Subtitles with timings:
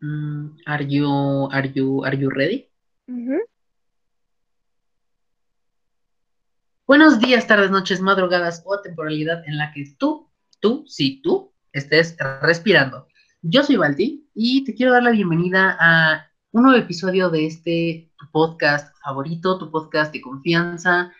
[0.00, 2.68] Mm, are you, are you, are you ready?
[6.86, 10.30] Buenos días, tardes, noches, madrugadas o temporalidad en la que tú,
[10.60, 13.08] tú, sí, tú, estés respirando.
[13.42, 18.12] Yo soy Balti y te quiero dar la bienvenida a un nuevo episodio de este
[18.32, 21.12] podcast favorito, tu podcast de confianza,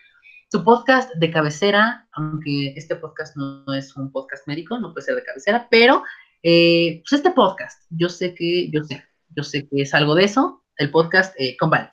[0.49, 5.15] tu podcast de cabecera, aunque este podcast no es un podcast médico, no puede ser
[5.15, 6.03] de cabecera, pero
[6.41, 9.03] eh, pues este podcast, yo sé que, yo sé,
[9.35, 11.91] yo sé que es algo de eso, el podcast eh, con Val.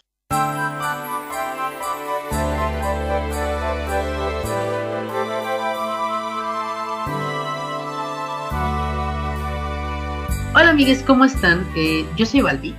[10.55, 11.67] Hola amigues, ¿cómo están?
[11.77, 12.75] Eh, yo soy Valdi,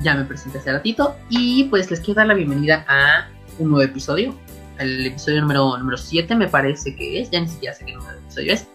[0.00, 3.28] ya me presenté hace ratito y pues les quiero dar la bienvenida a
[3.58, 4.38] un nuevo episodio,
[4.78, 8.12] el episodio número, número 7 me parece que es, ya ni siquiera sé qué número
[8.12, 8.68] de episodio es.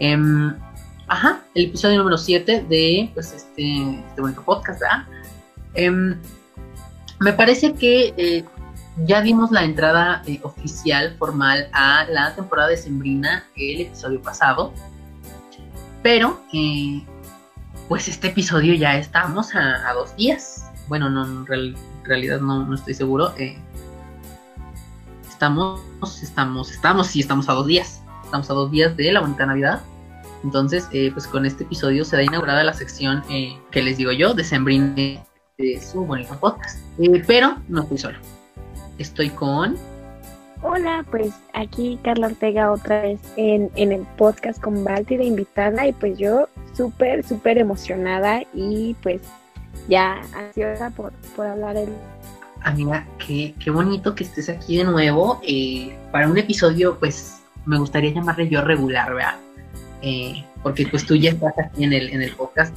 [0.00, 0.56] Em,
[1.06, 4.80] Ajá, el episodio número 7 de pues, este, este bonito podcast.
[5.74, 6.18] Em,
[7.20, 8.44] me parece que eh,
[9.04, 14.72] ya dimos la entrada eh, oficial, formal, a la temporada de Sembrina el episodio pasado.
[16.02, 17.04] Pero, eh,
[17.88, 20.64] pues este episodio ya estamos a, dos días.
[20.88, 23.34] Bueno, no, en realidad no, no, estoy seguro.
[25.28, 25.82] estamos,
[26.22, 28.02] estamos, estamos, sí, estamos a dos días.
[28.24, 29.82] Estamos a dos días de la bonita Navidad.
[30.44, 34.12] Entonces, eh, pues con este episodio se da inaugurada la sección eh, que les digo
[34.12, 35.24] yo, de Sembrine
[35.56, 36.78] de su bonito podcast.
[36.98, 38.18] Eh, pero no estoy solo.
[38.98, 39.76] Estoy con...
[40.62, 45.92] Hola, pues aquí Carla Ortega otra vez en, el podcast con Balti de invitada y
[45.92, 49.20] pues yo súper, súper emocionada y pues
[49.88, 51.88] ya ansiosa por, por hablar el...
[52.62, 55.40] Amiga, qué, qué bonito que estés aquí de nuevo
[56.12, 59.43] para un episodio pues me gustaría llamarle yo regular, ¿verdad?
[60.06, 62.76] Eh, porque pues tú ya estás aquí en el, en el podcast,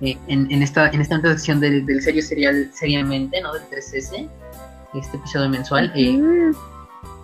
[0.00, 3.52] eh, en, en, esta, en esta sección del, del serio serial, seriamente, ¿no?
[3.52, 4.28] Del 3S,
[4.94, 5.92] este episodio mensual.
[5.94, 6.20] Eh,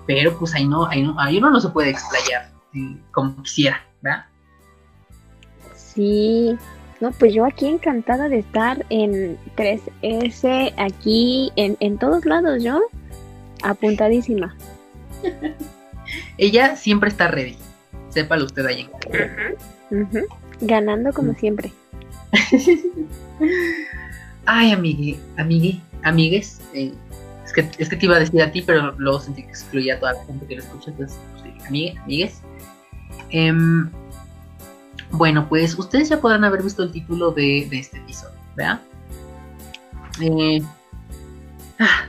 [0.07, 2.51] pero pues ahí no, ahí no, ahí uno no se puede explayar
[3.11, 4.27] como quisiera, ¿verdad?
[5.75, 6.57] Sí,
[7.01, 12.81] no, pues yo aquí encantada de estar en 3S, aquí, en, en todos lados, yo
[13.65, 14.55] apuntadísima.
[16.39, 17.57] Ella siempre está ready.
[18.11, 18.89] Sépalo usted ahí.
[20.61, 21.73] Ganando como siempre.
[24.47, 26.61] Ay, amigue, amigue, amigues.
[26.75, 26.93] Eh,
[27.45, 29.95] es, que, es que te iba a decir a ti, pero luego sentí que excluía
[29.95, 30.91] a toda la gente que lo escucha.
[30.91, 32.43] Entonces, pues, amigue, amigues.
[33.31, 33.91] Em,
[35.13, 38.81] bueno, pues ustedes ya podrán haber visto el título de, este episodio, ¿verdad?
[40.21, 40.63] Eh,
[41.79, 42.05] ah,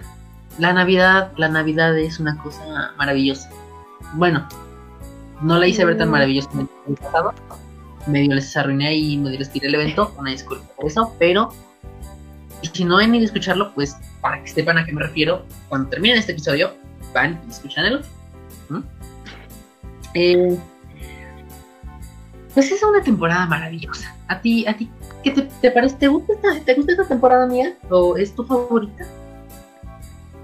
[0.57, 3.49] la Navidad, la Navidad es una cosa maravillosa.
[4.13, 4.47] Bueno,
[5.41, 6.11] no la hice ver tan mm.
[6.11, 7.33] maravillosamente el pasado.
[8.07, 10.13] Medio les arruiné y medio les tiré el evento.
[10.17, 11.49] Una disculpa por eso, pero
[12.73, 15.89] si no han ido a escucharlo, pues para que sepan a qué me refiero, cuando
[15.89, 16.73] terminen este episodio,
[17.13, 18.01] van y escuchan el
[18.69, 18.79] ¿Mm?
[20.13, 20.57] eh,
[22.53, 24.13] pues es una temporada maravillosa.
[24.27, 24.89] ¿A ti, a ti
[25.23, 25.95] qué te, parece?
[25.95, 27.75] ¿Te gusta, esta, ¿Te gusta esta temporada mía?
[27.89, 29.05] ¿O es tu favorita?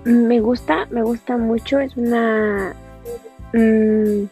[0.06, 1.80] Me gusta, me gusta mucho.
[1.80, 2.74] Es una.
[3.54, 4.26] Mmm,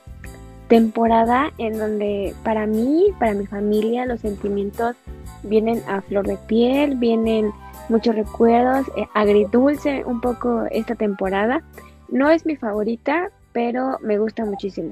[0.67, 4.95] temporada en donde para mí, para mi familia, los sentimientos
[5.43, 7.51] vienen a flor de piel, vienen
[7.89, 11.61] muchos recuerdos, eh, agridulce un poco esta temporada.
[12.09, 14.91] No es mi favorita, pero me gusta muchísimo.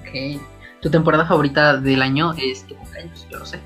[0.00, 0.40] Ok.
[0.80, 3.26] ¿Tu temporada favorita del año es tu cumpleaños?
[3.30, 3.58] Yo lo sé.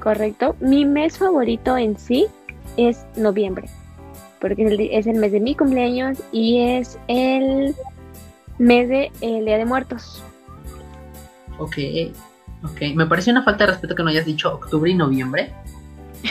[0.00, 0.56] Correcto.
[0.60, 2.26] Mi mes favorito en sí
[2.76, 3.68] es noviembre,
[4.40, 7.74] porque es el mes de mi cumpleaños y es el
[8.58, 10.22] mes de el Día de Muertos.
[11.58, 11.76] Ok,
[12.64, 12.94] ok.
[12.94, 15.52] Me parece una falta de respeto que no hayas dicho octubre y noviembre,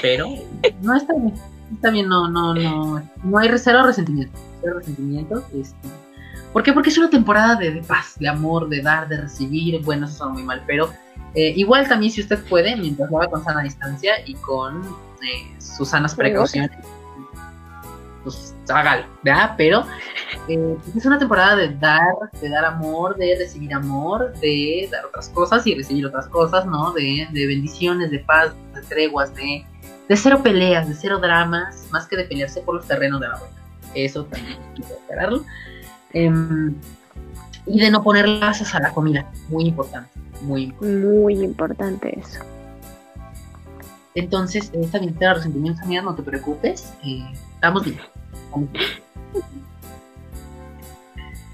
[0.02, 0.28] pero
[0.82, 1.34] no está bien.
[1.74, 3.04] Está bien, no, no, no.
[3.24, 4.40] No hay cero resentimiento.
[4.62, 5.44] Cero resentimiento.
[5.54, 5.90] Este,
[6.54, 6.72] ¿Por qué?
[6.72, 9.84] Porque es una temporada de, paz, de amor, de dar, de recibir.
[9.84, 10.90] Bueno, eso suena muy mal, pero
[11.36, 15.54] eh, igual también si usted puede, mientras lo haga con sana distancia y con eh,
[15.60, 16.72] sus sanas precauciones
[18.28, 19.54] pues hágalo, ¿verdad?
[19.58, 19.86] Pero
[20.48, 25.30] eh, es una temporada de dar, de dar amor, de recibir amor, de dar otras
[25.30, 26.92] cosas y recibir otras cosas, ¿no?
[26.94, 29.66] De, bendiciones, de paz, de treguas, de,
[30.08, 33.38] de cero peleas, de cero dramas, más que de pelearse por los terrenos de la
[33.38, 33.62] vuelta.
[33.94, 35.46] Eso también quiero aclararlo.
[36.14, 36.76] Em,
[37.66, 40.10] y de no poner lazos a la comida, muy importante,
[40.42, 41.06] muy importante.
[41.06, 42.40] Muy importante eso.
[44.18, 47.24] Entonces, esta bien, de resentimientos, amiga, no te preocupes, eh,
[47.54, 48.00] estamos bien.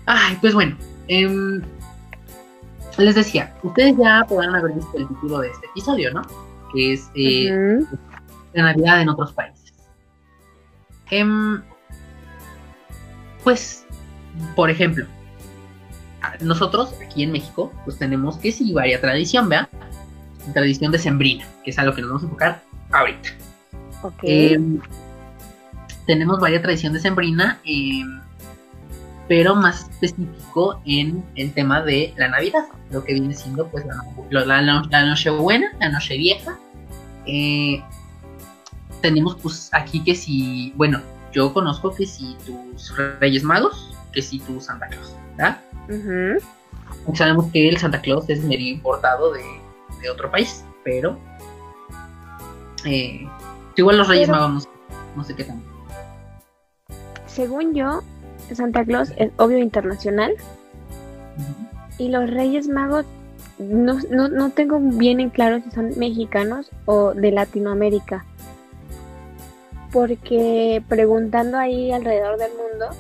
[0.06, 0.78] Ay, pues bueno.
[1.07, 1.62] Em,
[2.98, 6.22] les decía, ustedes ya podrán haber visto el título de este episodio, ¿no?
[6.74, 7.80] que es eh,
[8.54, 9.74] la Navidad en otros países.
[11.12, 11.62] Em,
[13.44, 13.86] pues,
[14.56, 15.06] por ejemplo,
[16.42, 19.69] nosotros aquí en México, pues tenemos que sí varias tradición, ¿verdad?
[20.54, 23.30] Tradición de sembrina, que es a lo que nos vamos a enfocar ahorita.
[24.24, 24.80] Em,
[26.06, 28.22] tenemos varias tradición de sembrina, em,
[29.28, 33.86] pero más específico en el tema de la Navidad, lo que viene siendo pues
[34.30, 36.60] la, la, la Nochebuena, la Nochevieja.
[37.26, 37.82] Eh,
[39.02, 41.02] tenemos pues aquí que si, bueno,
[41.32, 45.62] yo conozco que si tus Reyes Magos, que si tu Santa Claus, ¿verdad?
[47.14, 49.44] Sabemos que el Santa Claus es medio importado de,
[50.12, 51.18] otro país, pero
[52.84, 53.26] eh,
[53.78, 54.68] igual los Reyes Magos
[55.16, 55.64] no, sé qué tan.
[57.33, 58.01] Según yo,
[58.53, 60.35] Santa Claus es obvio internacional
[61.97, 63.06] y los Reyes Magos
[63.57, 68.24] no, no, no tengo bien en claro si son mexicanos o de Latinoamérica.
[69.91, 72.95] Porque preguntando ahí alrededor del mundo,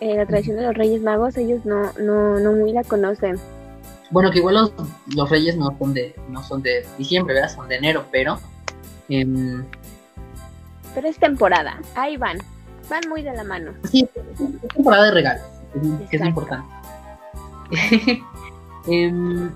[0.00, 3.36] eh, la tradición de los Reyes Magos, ellos no, no, no muy la conocen.
[4.10, 4.72] Bueno, que igual
[5.14, 7.54] los, Reyes no son de no son de diciembre, ¿verdad?
[7.54, 8.40] Son de enero, pero...
[9.08, 9.64] Em,
[10.94, 12.38] pero es temporada, ahí van,
[12.88, 13.72] van muy de la mano.
[13.90, 15.46] Sí, es temporada de regalos,
[16.10, 16.66] que es importante.
[18.86, 19.50] Em,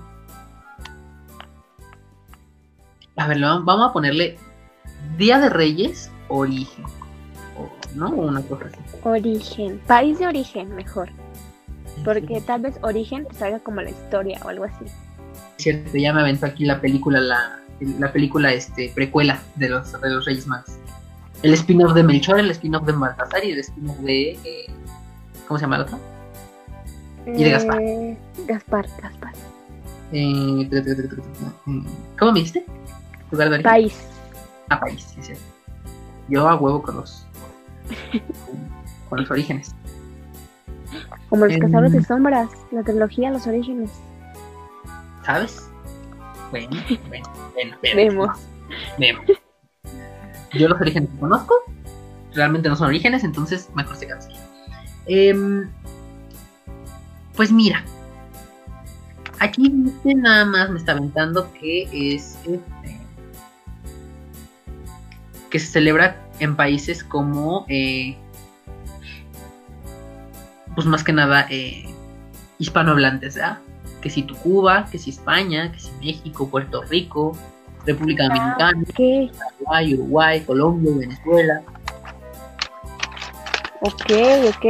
[3.15, 4.37] a ver, vamos a ponerle
[5.17, 6.85] Día de Reyes, origen.
[7.95, 8.09] ¿no?
[8.09, 8.77] Una cosa así.
[9.03, 11.09] Origen, país de origen, mejor.
[12.03, 14.85] Porque tal vez origen salga como la historia o algo así.
[15.57, 17.59] Cierto, ya me aventó aquí la película, la,
[17.99, 20.71] la película este precuela de los, de los Reyes Magos.
[21.43, 24.31] El spin-off de Melchor, el spin-off de Baltasar y el spin-off de.
[24.43, 24.65] Eh,
[25.47, 25.99] ¿Cómo se llama el otro?
[27.27, 27.81] Y de Gaspar.
[27.81, 28.17] Eh,
[28.47, 29.33] Gaspar, Gaspar.
[30.13, 30.69] Eh,
[32.17, 32.65] ¿Cómo me dijiste?
[33.63, 34.07] País.
[34.69, 35.33] Ah, país, sí, sí.
[36.29, 37.25] Yo a huevo con los
[39.09, 39.75] con los orígenes.
[41.29, 43.89] Como los cazadores de sombras, la trilogía Los Orígenes.
[45.25, 45.67] ¿Sabes?
[46.51, 46.69] Bueno,
[47.07, 48.29] bueno, bueno, vemos.
[48.99, 49.25] Vemos.
[50.53, 51.55] Yo los orígenes que conozco,
[52.33, 54.39] realmente no son orígenes, entonces mejor se cancela.
[55.05, 55.69] Em,
[57.35, 57.83] pues mira,
[59.39, 59.71] aquí
[60.03, 62.99] nada más me está aventando que es este,
[65.49, 68.17] que se celebra en países como, eh,
[70.75, 71.85] pues más que nada, eh,
[72.59, 73.59] hispanohablantes, ¿verdad?
[74.01, 77.37] Que si tu Cuba, que si España, que si México, Puerto Rico,
[77.85, 78.83] República Dominicana,
[79.63, 81.61] Paraguay, Uruguay, Colombia, Venezuela.
[83.81, 84.11] Ok,
[84.49, 84.65] ok.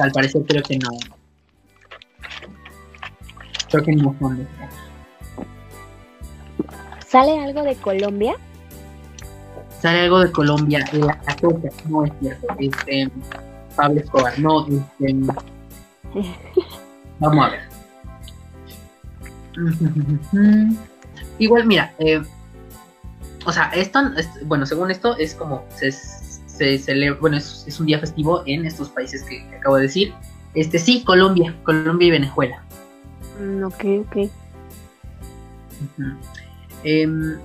[0.00, 0.90] al parecer creo que no.
[3.70, 4.48] Creo que no son
[7.06, 8.36] ¿Sale algo de Colombia?
[9.84, 13.10] sale algo de Colombia, la cosa, no es cierto, este,
[13.76, 15.14] Pablo Escobar, no, este,
[17.20, 17.60] vamos a ver.
[21.38, 22.22] Igual, mira, eh,
[23.44, 24.00] o sea, esto,
[24.44, 28.88] bueno, según esto, es como, se, se celebra, bueno, es, un día festivo en estos
[28.88, 30.14] países que, acabo de decir.
[30.54, 32.62] Este, sí, Colombia, Colombia y Venezuela.
[33.40, 34.30] Mm, ok, ok.
[36.84, 37.36] Em,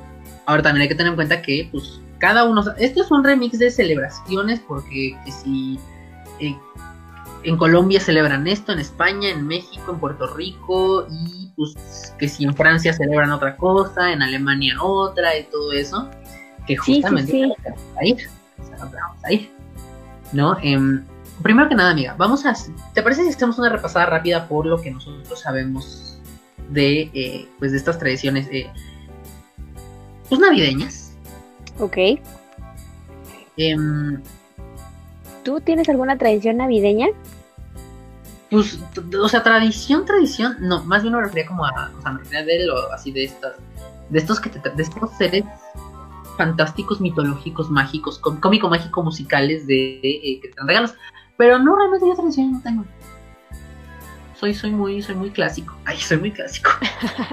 [0.46, 3.58] ahora también hay que tener en cuenta que, pues, cada uno, esto es un remix
[3.58, 5.80] de celebraciones porque si
[6.40, 6.56] eh,
[7.44, 12.46] en Colombia celebran esto, en España, en México, en Puerto Rico y pues que si
[12.46, 16.10] en Francia celebran otra cosa, en Alemania otra y todo eso,
[16.66, 18.18] que justamente sí, vamos a ir,
[18.80, 19.52] vamos a ir,
[20.32, 20.58] ¿no?
[20.62, 21.04] Em,
[21.44, 22.56] primero que nada, amiga, vamos a,
[22.94, 26.18] ¿te parece si hacemos una repasada rápida por lo que nosotros sabemos
[26.70, 28.70] de, eh, pues de estas tradiciones, eh,
[30.30, 31.14] pues navideñas?
[31.80, 31.98] Ok.
[33.58, 34.22] Em,
[35.44, 37.08] ¿Tú tienes alguna tradición navideña?
[38.50, 38.80] Pues,
[39.20, 42.44] o sea, tradición, tradición, no, más bien me refería como a, o sea, me refería
[42.44, 43.54] de lo, así de estas,
[44.10, 45.46] de estos que te, de estos seres
[46.36, 50.96] fantásticos, mitológicos, mágicos, cómico, mágico, musicales de, eh, que te dan regalos.
[51.38, 52.86] Pero no, realmente yo tradición no tengo.
[54.40, 55.76] Soy, soy muy, soy muy clásico.
[55.86, 56.72] Ay, soy muy clásico.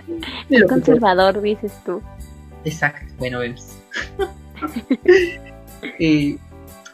[0.68, 2.02] Conservador, dices tú.
[2.64, 3.78] Exacto, bueno, vemos.
[6.00, 6.38] Eh,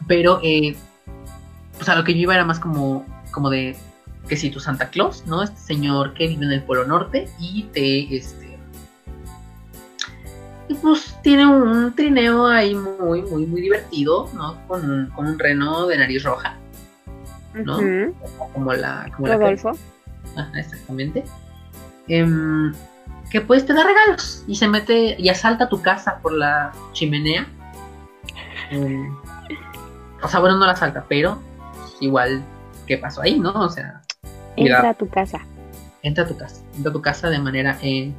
[0.09, 0.77] pero, eh,
[1.77, 3.77] pues a lo que yo iba era más como, como de
[4.29, 5.43] que si tu Santa Claus, ¿no?
[5.43, 8.59] Este señor que vive en el Polo Norte y te, este,
[10.69, 14.57] y pues tiene un trineo ahí muy, muy, muy divertido, ¿no?
[14.67, 16.57] Con un, con un reno de nariz roja,
[17.55, 17.79] ¿no?
[18.53, 19.73] Como la, como Rodolfo.
[20.37, 21.25] Ajá, exactamente.
[22.09, 22.73] Em,
[23.31, 27.47] que pues te da regalos y se mete y asalta tu casa por la chimenea.
[28.71, 29.09] Eh,
[30.23, 31.41] o sea, bueno, no la asalta, pero
[32.01, 32.43] igual,
[32.87, 33.53] ¿qué pasó ahí, no?
[33.53, 34.02] O sea,
[34.57, 35.41] entra a tu casa.
[36.03, 38.13] Entra a tu casa, entra a tu casa de manera eh,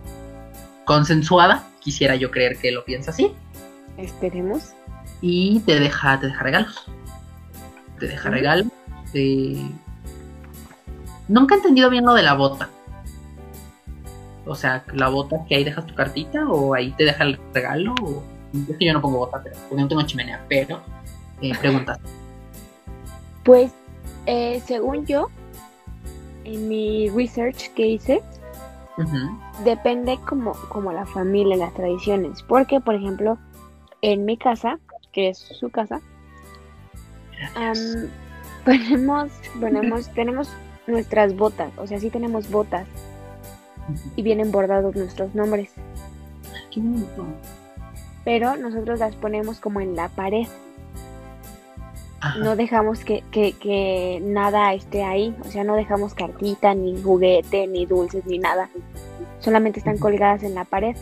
[0.85, 1.67] consensuada.
[1.79, 3.33] Quisiera yo creer que lo piensa así.
[3.97, 4.73] Esperemos.
[5.21, 6.85] Y te deja, te deja regalos.
[7.99, 8.67] Te deja regalos.
[11.27, 12.69] Nunca he entendido bien lo de la bota.
[14.45, 17.95] O sea, la bota que ahí dejas tu cartita o ahí te deja el regalo.
[18.01, 18.23] O...
[18.69, 20.81] Es que yo no pongo bota, pero porque no tengo chimenea, pero
[21.41, 21.99] eh, preguntas.
[23.43, 23.71] Pues,
[24.25, 25.29] eh, según yo,
[26.45, 28.21] en mi research que hice,
[29.63, 32.43] depende como, como la familia, las tradiciones.
[32.43, 33.37] Porque, por ejemplo,
[34.01, 34.79] en mi casa,
[35.11, 36.01] que es su casa,
[38.65, 40.49] ponemos, ponemos, tenemos
[40.87, 42.87] nuestras botas, o sea, sí tenemos botas
[44.15, 45.71] y vienen bordados nuestros nombres.
[46.71, 47.25] Qué bonito.
[48.23, 50.47] Pero nosotros las ponemos como en la pared.
[52.39, 57.67] No dejamos que, que, que, nada esté ahí, o sea, no dejamos cartita, ni juguete,
[57.67, 58.69] ni dulces, ni nada.
[59.39, 60.95] Solamente están colgadas en la pared.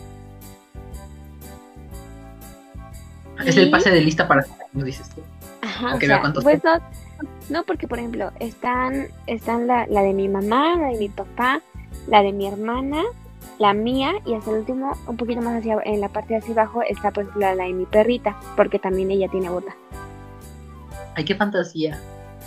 [3.46, 5.22] Es el pase de lista para ¿no dices tú.
[5.62, 5.98] Ajá,
[6.42, 6.80] pues no,
[7.50, 11.62] no, porque por ejemplo, están, están la, la de mi mamá, la de mi papá,
[12.08, 13.04] la de mi hermana,
[13.60, 16.54] la mía y hasta el último, un poquito más hacia en la parte de hacia
[16.54, 19.76] abajo, está ejemplo la de mi perrita, porque también ella tiene bota.
[21.16, 22.00] Ay, qué fantasía.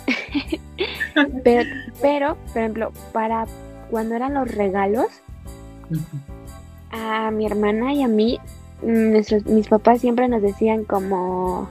[1.43, 1.69] pero,
[2.01, 3.45] pero, por ejemplo, para
[3.89, 5.07] cuando eran los regalos,
[6.91, 8.39] a mi hermana y a mí,
[8.81, 11.69] nuestros, mis papás siempre nos decían como,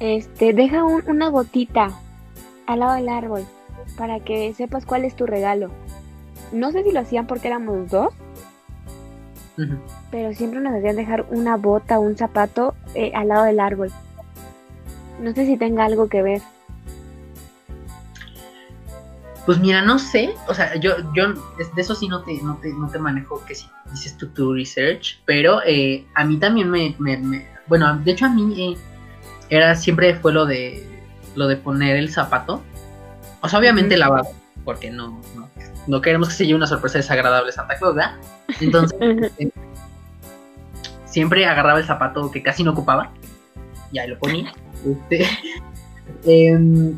[0.00, 1.90] este, deja una gotita
[2.66, 3.44] al lado del árbol
[3.96, 5.70] para que sepas cuál es tu regalo.
[6.52, 8.14] No sé si lo hacían porque éramos dos,
[10.10, 13.90] pero siempre nos hacían dejar una bota o un zapato eh, al lado del árbol.
[15.20, 16.42] No sé si tenga algo que ver.
[19.46, 22.72] Pues mira, no sé, o sea, yo, yo de eso sí no te, no te,
[22.72, 26.96] no te manejo que si dices tu, tu research, pero eh, a mí también me,
[27.68, 28.76] bueno, de hecho a mí eh,
[29.48, 30.84] era, siempre fue lo de,
[31.36, 32.60] lo de poner el zapato,
[33.40, 34.30] o sea, obviamente lavado,
[34.64, 35.20] porque no,
[35.86, 38.16] no queremos que se lleve una sorpresa desagradable Santa Claus, ¿verdad?
[38.60, 38.98] Entonces,
[39.38, 39.50] eh,
[41.04, 43.12] siempre agarraba el zapato que casi no ocupaba,
[43.92, 44.52] y ahí lo ponía.
[44.86, 45.26] Este,
[46.24, 46.96] em,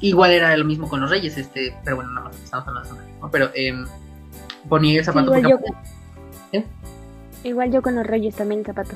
[0.00, 3.30] igual era lo mismo con los reyes, este, pero bueno, no, estamos hablando de ¿no?
[3.30, 3.86] Pero em,
[4.68, 5.58] ponía el zapato igual, yo,
[6.52, 6.64] ¿Eh?
[7.44, 8.94] igual yo con los reyes también el zapato.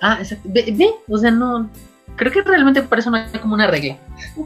[0.00, 0.48] Ah, exacto.
[0.52, 1.68] Ve, ve, o sea, no,
[2.18, 3.96] creo que realmente por eso no hay como una regla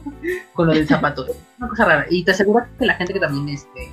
[0.53, 1.27] con lo del zapato.
[1.59, 2.07] Una cosa rara.
[2.11, 3.93] Y te aseguro que la gente que también, este,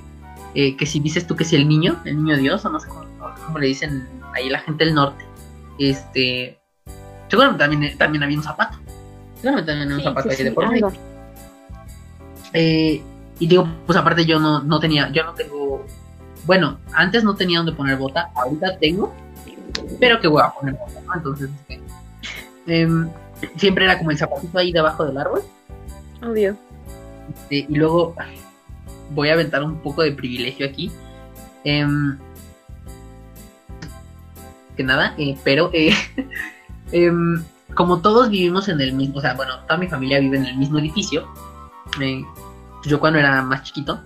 [0.54, 2.88] eh, que si dices tú que si el niño, el niño Dios, o no sé
[2.88, 5.24] cómo, le dicen ahí la gente del norte,
[5.78, 6.60] este,
[7.28, 8.78] seguramente también, también había un zapato.
[9.40, 10.92] Seguramente también había un zapato ahí de.
[12.52, 13.02] Eh,
[13.38, 15.86] y digo, pues aparte yo no, no tenía, yo no tengo,
[16.44, 19.14] bueno, antes no tenía donde poner bota, ahorita tengo,
[19.98, 21.14] pero que voy a poner bota, ¿no?
[21.14, 21.48] Entonces,
[22.66, 22.88] eh,
[23.56, 25.42] siempre era como el zapatito ahí debajo del árbol.
[26.22, 26.56] Obvio.
[27.34, 28.14] Este, y luego
[29.10, 30.90] voy a aventar un poco de privilegio aquí.
[31.64, 32.18] Em,
[34.76, 35.94] que nada, eh, pero eh,
[36.92, 37.42] em,
[37.74, 40.56] como todos vivimos en el mismo, o sea, bueno, toda mi familia vive en el
[40.56, 41.28] mismo edificio.
[42.84, 44.00] yo cuando era más chiquito,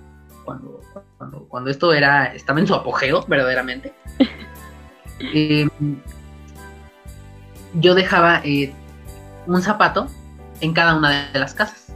[0.44, 0.80] cuando,
[1.18, 3.92] cuando, cuando esto era, estaba en su apogeo, verdaderamente.
[5.33, 5.71] Em,
[7.75, 8.75] yo dejaba eh,
[9.47, 10.09] un zapato
[10.61, 11.94] en cada una de las casas.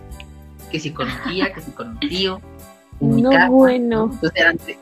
[0.70, 2.40] Que si con mi tía, que si con mi tío.
[3.00, 4.10] no bueno.
[4.12, 4.78] Entonces eran tres,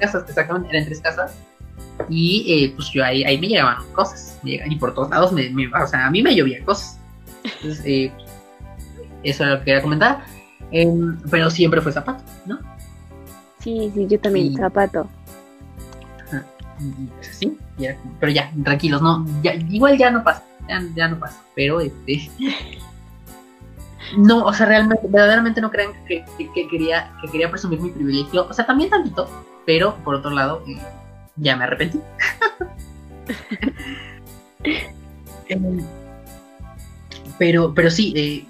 [0.00, 1.36] casas sacaban, eran tres casas.
[2.08, 4.38] Y eh, pues yo ahí, ahí me llegaban cosas.
[4.44, 6.98] y por todos lados, me, o sea, a mí me llovían cosas.
[7.44, 8.12] Entonces, eh,
[9.22, 10.24] eso era lo que quería comentar.
[10.70, 12.58] Em, pero siempre fue zapato, ¿no?
[13.60, 15.08] Sí, sí, yo también, zapato.
[16.78, 17.56] Y pues así,
[18.20, 20.42] pero ya, tranquilos, no, ya, igual ya no pasa
[20.94, 21.42] ya, no pasa.
[21.54, 22.30] Pero este.
[24.16, 26.24] No, o sea, realmente, verdaderamente no crean que,
[26.70, 28.46] quería, que quería presumir mi privilegio.
[28.48, 29.28] O sea, también tantito,
[29.66, 30.78] pero por otro lado, eh,
[31.36, 32.00] ya me arrepentí.
[35.48, 35.78] Em,
[37.38, 38.44] pero, pero sí, eh,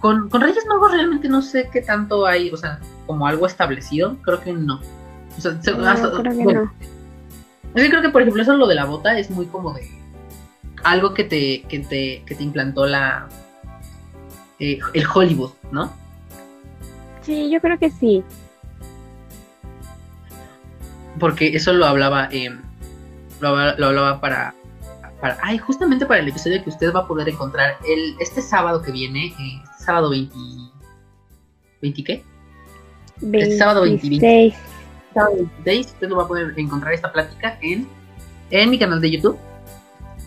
[0.00, 4.16] con, con, Reyes Magos realmente no sé qué tanto hay, o sea, como algo establecido,
[4.22, 4.80] creo que no.
[5.38, 6.72] O sea, creo que no.
[7.72, 9.88] creo que, por ejemplo, eso lo de la bota es muy como de
[10.82, 13.28] algo que te, que te, que te implantó la
[14.58, 15.92] eh, el Hollywood, ¿no?
[17.22, 18.24] Sí, yo creo que sí.
[21.18, 22.50] Porque eso lo hablaba, eh,
[23.40, 24.54] lo, lo hablaba para,
[25.20, 28.82] para, ay, justamente para el episodio que usted va a poder encontrar el, este sábado
[28.82, 30.34] que viene, eh, este sábado 20,
[31.82, 32.24] 20 qué?
[33.32, 34.54] Este sábado 26.
[35.12, 37.86] Sábado 26, usted lo va a poder encontrar esta plática en,
[38.50, 39.38] en mi canal de YouTube,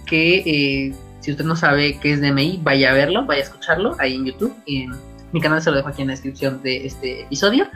[0.05, 3.95] que eh, si usted no sabe qué es DMI, vaya a verlo, vaya a escucharlo
[3.99, 4.53] ahí en YouTube.
[4.67, 4.91] En
[5.31, 7.67] mi canal se lo dejo aquí en la descripción de este episodio.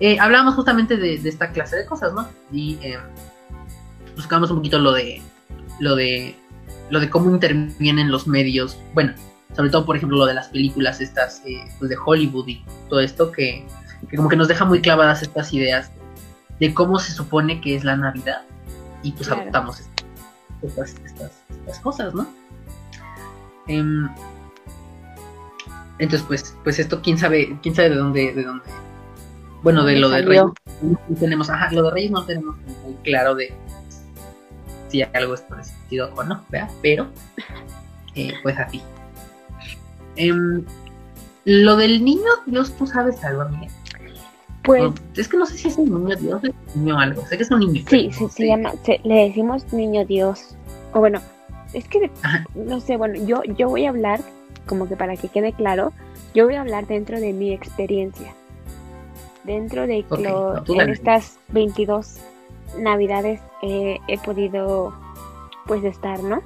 [0.00, 2.26] Eh, hablábamos justamente de, esta clase de cosas, ¿no?
[2.50, 2.98] Y eh,
[4.16, 5.20] buscamos un poquito lo de
[5.78, 6.36] lo de
[6.88, 9.12] lo de cómo intervienen los medios, bueno,
[9.54, 13.00] sobre todo por ejemplo lo de las películas estas eh, pues de Hollywood y todo
[13.00, 13.66] esto que,
[14.16, 15.92] como que nos deja muy clavadas estas ideas
[16.58, 18.42] de cómo se supone que es la Navidad
[19.02, 19.82] y pues adoptamos
[20.62, 22.26] estas, estas, cosas, ¿no?
[23.66, 24.08] Em,
[25.98, 28.64] entonces pues pues esto quién sabe quién sabe de dónde de dónde
[29.62, 30.44] bueno de lo de Reyes
[30.82, 33.52] no tenemos ajá, lo de Reyes no tenemos muy claro de
[34.90, 36.70] si algo es parecido o no, ¿verdad?
[36.82, 37.06] Pero,
[38.14, 38.82] eh, pues así.
[40.16, 40.64] Em,
[41.44, 43.72] lo del niño Dios, ¿tú sabes algo, amiga?
[44.62, 44.92] Pues.
[45.16, 47.24] es que no sé si es un niño Dios o niño algo.
[47.26, 47.82] Sé que es un niño.
[47.88, 48.72] Sí, sí, se llama.
[49.04, 50.56] le decimos niño Dios.
[50.92, 51.20] O bueno,
[51.72, 52.10] es que.
[52.54, 54.20] No sé, bueno, yo, yo voy a hablar,
[54.66, 55.92] como que para que quede claro,
[56.34, 58.34] yo voy a hablar dentro de mi experiencia.
[59.44, 62.18] Dentro de en estas 22
[62.78, 64.92] navidades eh, he podido
[65.66, 66.42] pues estar, ¿no?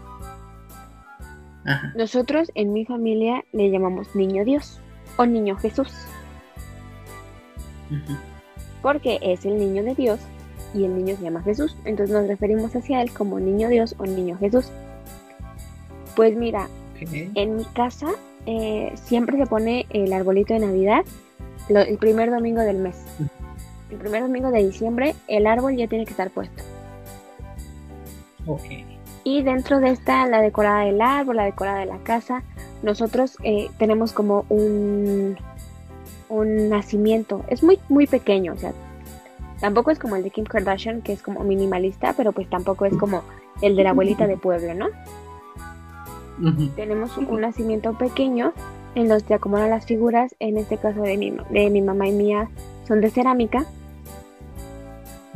[1.96, 4.80] Nosotros en mi familia le llamamos niño Dios
[5.16, 5.90] o niño Jesús.
[8.82, 10.20] Porque es el niño de Dios
[10.74, 11.74] y el niño se llama Jesús.
[11.84, 14.70] Entonces nos referimos hacia él como niño Dios o niño Jesús.
[16.16, 16.68] Pues mira,
[17.00, 18.08] en mi casa
[18.46, 21.04] eh, siempre se pone el arbolito de Navidad
[21.68, 22.96] el primer domingo del mes
[23.94, 26.62] el primer domingo de diciembre, el árbol ya tiene que estar puesto.
[29.24, 32.42] Y dentro de esta, la decorada del árbol, la decorada de la casa,
[32.82, 35.36] nosotros eh, tenemos como un,
[36.28, 37.42] un nacimiento.
[37.48, 38.72] Es muy, muy pequeño, o sea,
[39.60, 42.96] tampoco es como el de Kim Kardashian, que es como minimalista, pero pues tampoco es
[42.96, 43.22] como
[43.62, 44.88] el de la abuelita de pueblo, ¿no?
[46.74, 48.52] Tenemos un nacimiento pequeño
[48.94, 52.12] en los que acomodan las figuras, en este caso de mi, de mi mamá y
[52.12, 52.50] mía,
[52.86, 53.66] son de cerámica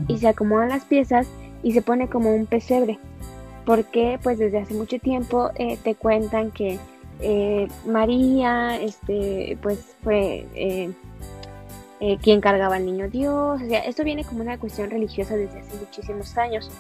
[0.07, 1.27] y se acomodan las piezas
[1.63, 2.99] y se pone como un pesebre.
[3.65, 6.79] Porque pues desde hace mucho tiempo eh, te cuentan que
[7.21, 10.93] eh, María este, pues fue eh,
[12.23, 13.61] quien cargaba al niño Dios.
[13.61, 16.71] O sea, esto viene como una cuestión religiosa desde hace muchísimos años.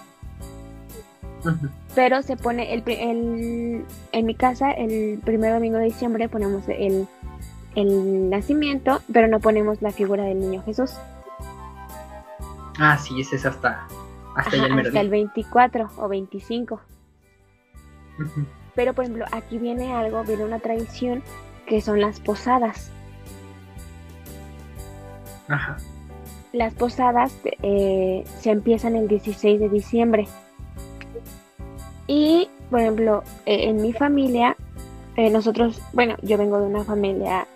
[1.94, 7.06] Pero se pone el, el, en mi casa el primer domingo de diciembre ponemos el,
[7.74, 10.94] el nacimiento, pero no ponemos la figura del niño Jesús.
[12.78, 13.86] Ah, sí, ese es hasta,
[14.36, 16.80] hasta, el, hasta el 24 o 25.
[18.74, 21.22] Pero, por ejemplo, aquí viene algo, viene una tradición
[21.66, 22.90] que son las posadas.
[25.48, 25.76] Ajá.
[26.52, 30.28] Las posadas eh, se empiezan el 16 de diciembre.
[32.08, 34.56] Y, por ejemplo, eh, en mi familia,
[35.16, 37.46] eh, nosotros, bueno, yo vengo de una familia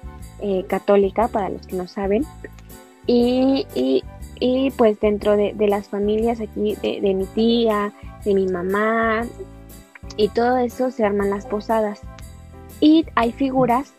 [0.67, 2.25] católica, para los que no saben,
[3.07, 4.03] y, y,
[4.45, 7.93] y pues dentro de, las familias aquí, de, mi tía,
[8.25, 9.23] de mi mamá
[10.17, 12.01] y todo eso se arman las posadas.
[12.81, 13.95] Y hay figuras,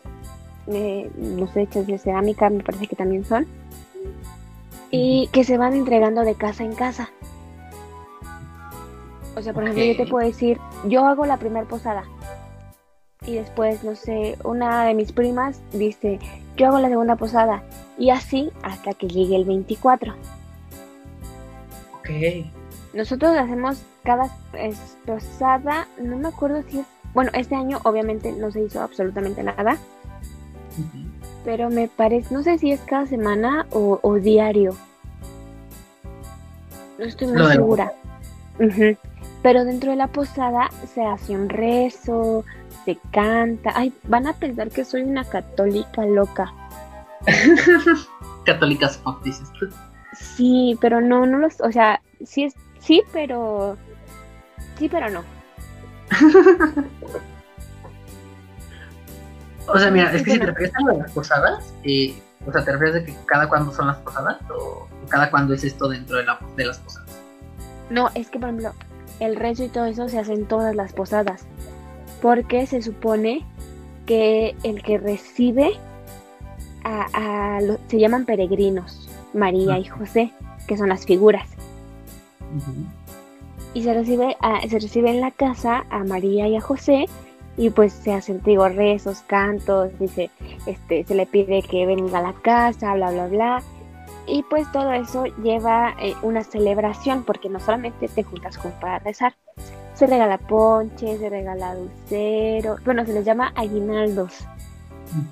[0.66, 3.46] eh, no sé, hechas de cerámica, me parece que también son,
[4.90, 7.08] y que se van entregando de casa en casa.
[9.36, 12.04] O sea, por ejemplo, yo te puedo decir, yo hago la primera posada.
[13.26, 16.18] Y después, no sé, una de mis primas dice,
[16.56, 17.62] yo hago la segunda posada.
[17.98, 20.14] Y así hasta que llegue el 24.
[21.98, 22.10] Ok.
[22.92, 24.30] Nosotros hacemos cada
[25.04, 29.78] posada, no me acuerdo si es, bueno, este año obviamente no se hizo absolutamente nada,
[31.44, 34.76] pero me parece, no sé si es cada semana o, diario.
[36.98, 37.92] No estoy muy segura.
[39.44, 42.46] Pero dentro de la posada se hace un rezo,
[42.86, 43.72] se canta.
[43.74, 46.50] Ay, van a pensar que soy una católica loca.
[48.46, 49.68] Católicas pop, dices tú.
[50.14, 53.76] Sí, pero no, no los, o sea, sí es, sí, pero,
[54.78, 55.22] sí, pero no.
[59.66, 62.72] o sea, mira, es que si te refieres a las posadas, eh, o sea, te
[62.72, 66.24] refieres a que cada cuándo son las posadas o cada cuándo es esto dentro de,
[66.24, 67.10] la, de las posadas.
[67.90, 68.72] No, es que por ejemplo,
[69.20, 71.44] el rezo y todo eso se hace en todas las posadas,
[72.22, 73.44] porque se supone
[74.06, 75.72] que el que recibe
[76.84, 77.06] a,
[77.58, 80.32] a se llaman peregrinos María y José,
[80.66, 81.48] que son las figuras.
[83.72, 87.06] y se recibe, a- se recibe en la casa a María y a José
[87.56, 90.30] y pues se hacen, digo, rezos, cantos, dice,
[90.66, 93.62] este, se le pide que venga a la casa, bla, bla, bla.
[94.26, 98.98] Y pues todo eso lleva eh, una celebración porque no solamente te juntas con para
[99.00, 99.34] rezar,
[99.94, 104.44] se regala ponche, se regala dulcero, bueno, se les llama aguinaldos,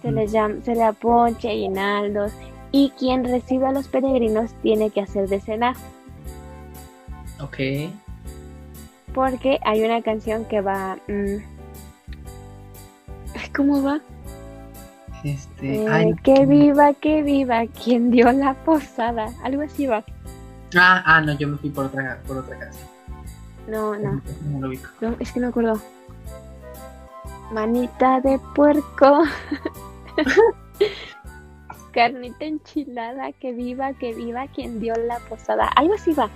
[0.03, 2.33] se les llama, se le da ponche, aguinaldos
[2.71, 5.77] y quien recibe a los peregrinos tiene que hacer de cenar.
[7.41, 7.59] Ok.
[9.15, 10.97] Porque hay una canción que va.
[11.09, 11.37] mm,
[13.35, 14.01] ay, ¿Cómo va?
[15.25, 15.85] Este.
[15.85, 19.29] Eh, ay, que viva, que viva quien dio la posada.
[19.45, 20.05] Algo así va.
[20.77, 22.89] Ah, ah, no, yo me fui por otra, por otra canción.
[23.69, 24.89] No, no, No lo ubico.
[25.01, 25.81] no, es que no me acuerdo.
[27.53, 29.23] Manita de puerco.
[31.93, 35.67] Carnita enchilada, que viva, que viva quien dio la posada.
[35.77, 36.31] Algo así va.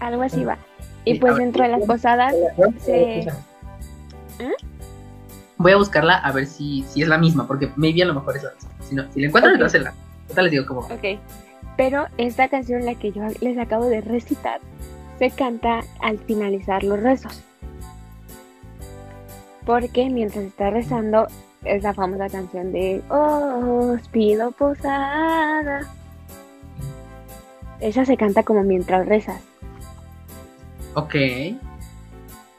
[0.00, 0.58] Algo así va.
[1.04, 2.34] Y pues dentro de las posadas
[2.80, 4.54] se- ¿Eh?
[5.62, 8.34] Voy a buscarla a ver si, si es la misma, porque maybe a lo mejor
[8.34, 8.70] es la misma.
[8.82, 9.54] Si, no, si la encuentro, Ok.
[9.56, 9.90] entonces la.
[10.22, 10.80] Ahorita les digo cómo.
[10.88, 10.94] va.
[10.94, 11.04] Ok.
[11.76, 14.60] Pero esta canción, la que yo les acabo de recitar,
[15.18, 17.42] se canta al finalizar los rezos.
[19.66, 21.26] Porque mientras está rezando,
[21.64, 25.80] es la famosa canción de Oh, os pido posada.
[27.80, 29.42] Esa se canta como mientras rezas.
[30.94, 31.14] Ok.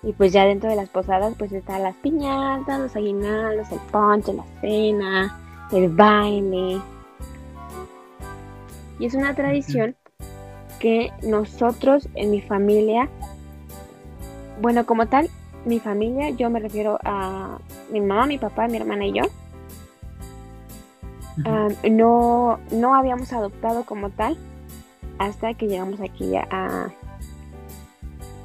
[0.03, 4.33] Y pues ya dentro de las posadas, pues están las piñatas, los aguinaldos, el ponche,
[4.33, 5.39] la cena,
[5.71, 6.81] el baile.
[8.99, 9.95] Y es una tradición
[10.79, 13.07] que nosotros en mi familia,
[14.61, 15.29] bueno, como tal,
[15.65, 17.59] mi familia, yo me refiero a
[17.91, 19.23] mi mamá, mi papá, mi hermana y yo,
[21.45, 24.37] ah, no, no habíamos adoptado como tal
[25.19, 26.91] hasta que llegamos aquí a,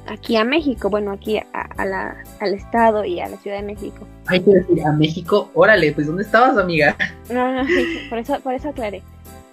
[0.07, 1.43] aquí a México, bueno, aquí a,
[1.77, 4.05] a la, al estado y a la Ciudad de México.
[4.27, 6.95] Hay que decir a México, órale, pues ¿dónde estabas, amiga?
[7.29, 9.03] No, no, sí, por eso, por eso aclaré,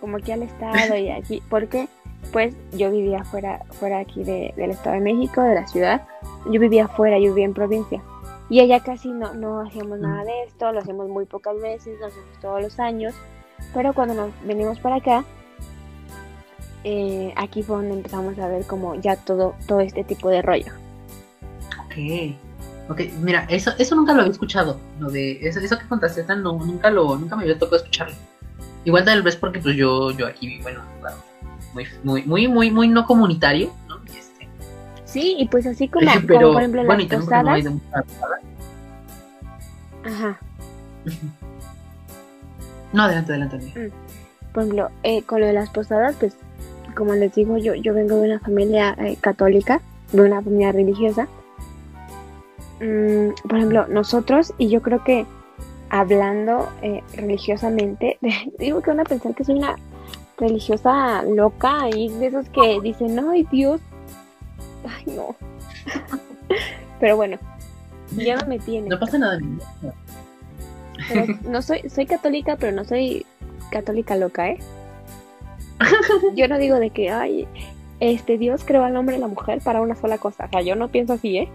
[0.01, 1.89] como aquí al estado y aquí, porque
[2.33, 6.03] pues yo vivía fuera, fuera aquí de- del estado de México, de la ciudad,
[6.51, 8.03] yo vivía fuera, yo vivía en provincia.
[8.51, 12.07] Y allá casi no, no hacíamos nada de esto, lo hacemos muy pocas veces, lo
[12.07, 13.15] hacemos todos los años,
[13.73, 15.25] pero cuando nos venimos para acá,
[16.85, 20.73] eh, aquí fue donde empezamos a ver como ya todo, todo este tipo de rollo.
[21.87, 22.35] Ok.
[22.87, 24.79] Ok, mira, eso, eso nunca lo había escuchado.
[25.01, 28.15] Lo de eso, eso que contaste, esta no, nunca lo, nunca me había tocado escucharlo.
[28.85, 31.15] Igual tal vez porque pues yo, yo aquí un lugar
[31.73, 33.97] muy, muy, muy, muy, muy no comunitario, ¿no?
[34.13, 34.47] Y este,
[35.07, 37.65] Sí, y pues así como, como, pero por ejemplo en bueno, y las no posadas,
[40.05, 40.39] ajá,
[42.93, 43.57] No, adelante, adelante.
[43.57, 43.95] amiga.
[44.53, 46.37] por ejemplo, eh, con lo de las posadas, pues
[46.95, 49.81] como les digo, yo, yo vengo de una familia eh, católica,
[50.13, 51.29] de una familia religiosa.
[52.81, 55.27] Mm, por ejemplo, nosotros, y yo creo que
[55.91, 58.19] hablando eh, religiosamente,
[58.59, 59.77] digo que van a pensar que soy una
[60.37, 63.81] religiosa loca y de esos que dicen, ay Dios,
[64.89, 65.37] ay no.
[67.01, 67.39] Pero bueno,
[68.17, 68.89] ya no me tiene.
[68.89, 69.39] No pasa nada.
[71.09, 73.27] Pero no soy, soy católica, pero no soy
[73.71, 74.59] católica loca, ¿eh?
[76.37, 77.49] Yo no digo de que, ay,
[78.01, 80.47] este Dios creó al hombre y la mujer para una sola cosa.
[80.47, 81.49] O sea, yo no pienso así, ¿eh?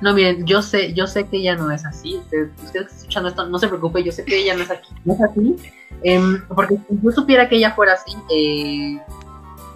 [0.00, 2.16] No, miren, yo sé, yo sé que ella no es así.
[2.16, 4.70] Usted, usted que está escuchando esto, no se preocupe, yo sé que ella no es
[4.70, 5.56] aquí, no es así.
[6.02, 8.98] Em, porque si yo supiera que ella fuera así, eh,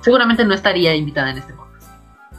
[0.03, 1.87] seguramente no estaría invitada en este podcast.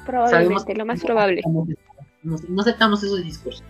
[0.05, 1.41] Probablemente, lo más probable.
[1.45, 3.63] No, no aceptamos esos discursos.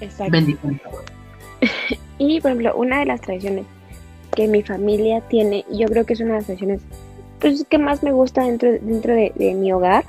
[0.00, 0.32] Exacto.
[0.32, 0.80] Bendiciones.
[0.84, 1.08] abuelo.
[2.18, 3.64] Y, por ejemplo, una de las tradiciones
[4.34, 6.80] que mi familia tiene, y yo creo que es una de las tradiciones
[7.40, 10.04] pues, que más me gusta dentro, dentro de, de mi hogar,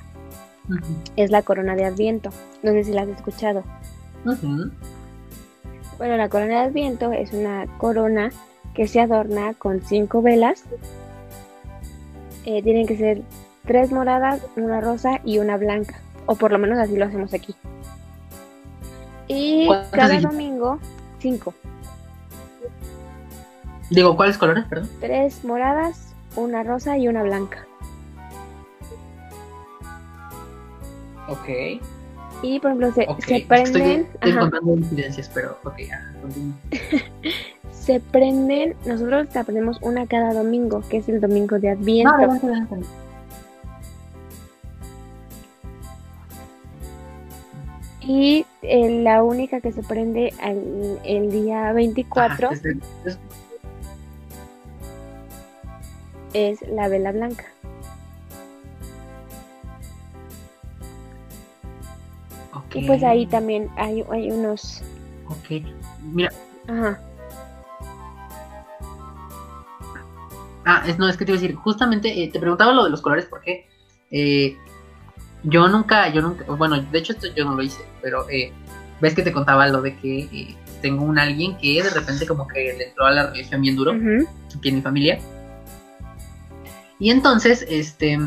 [1.16, 2.30] es la corona de Adviento.
[2.64, 3.64] No sé si la has escuchado.
[5.98, 8.32] Bueno, la corona de Adviento es una corona
[8.74, 10.64] que se adorna con cinco velas.
[12.46, 13.22] Eh, tienen que ser
[13.66, 16.00] tres moradas, una rosa y una blanca.
[16.26, 17.56] O por lo menos así lo hacemos aquí.
[19.28, 20.80] Y ¿Cuántas cada domingo,
[21.20, 21.54] cinco.
[23.92, 24.66] Digo, ¿cuáles colores?
[24.70, 24.90] Perdón.
[25.00, 27.68] Tres moradas, una rosa y una blanca.
[31.28, 31.80] Ok.
[32.44, 34.08] Y por ejemplo, se, se Estoy, prenden.
[34.16, 36.56] estoy contando incidencias, pero ok, ya, continúa.
[37.72, 38.76] se prenden.
[38.86, 42.12] Nosotros la prendemos una cada domingo, que es el domingo de Adviento.
[42.12, 42.78] No, adelante, adelante.
[48.02, 53.20] Y eh, la única que se prende al- el día 24 Ajá, desde- es-
[56.34, 57.46] es la vela blanca.
[62.54, 62.76] Ok.
[62.76, 64.82] Y pues ahí también hay, hay unos...
[65.28, 65.64] Ok.
[66.02, 66.32] Mira,
[66.68, 67.00] Ajá.
[70.66, 72.92] Ah, es, no, es que te iba a decir, justamente eh, te preguntaba lo de
[72.92, 73.68] los colores porque
[74.12, 74.56] eh,
[75.44, 78.52] yo nunca, yo nunca, bueno, de hecho esto yo no lo hice, pero eh,
[79.02, 82.48] ves que te contaba lo de que eh, tengo un alguien que de repente como
[82.48, 84.28] que le entró a la religión bien duro, Ujú.
[84.56, 85.20] aquí en mi familia.
[87.02, 88.20] Y entonces, este,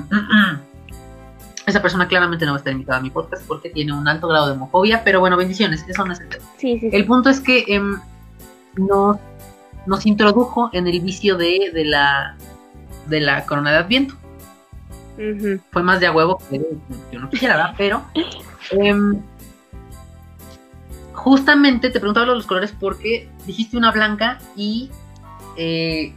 [1.65, 4.27] esa persona claramente no va a estar invitada a mi podcast porque tiene un alto
[4.27, 6.45] grado de homofobia, pero bueno, bendiciones, eso no es el tema.
[6.59, 6.97] Sí, sí, sí.
[6.97, 8.01] El punto es que em,
[8.77, 9.17] nos,
[9.87, 12.37] nos introdujo en el vicio de, de la
[13.07, 14.15] de la corona de Adviento.
[15.71, 16.61] Fue más de a huevo que
[17.13, 17.75] yo no quisiera, ¿verdad?
[17.79, 18.05] Pero
[18.73, 19.23] em,
[21.13, 24.91] justamente te preguntaba los colores porque dijiste una blanca y
[25.57, 26.13] eh,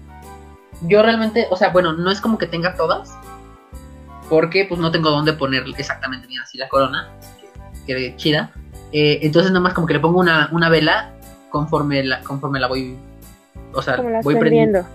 [0.82, 3.14] yo realmente, o sea, bueno, no es como que tenga todas,
[4.30, 7.10] porque pues no tengo dónde poner exactamente bien así la corona,
[7.86, 8.52] que quede chida.
[8.92, 11.14] Eh, entonces nomás como que le pongo una, una vela
[11.50, 12.98] conforme la, conforme la voy,
[13.74, 14.86] o sea, Como las voy prendiendo.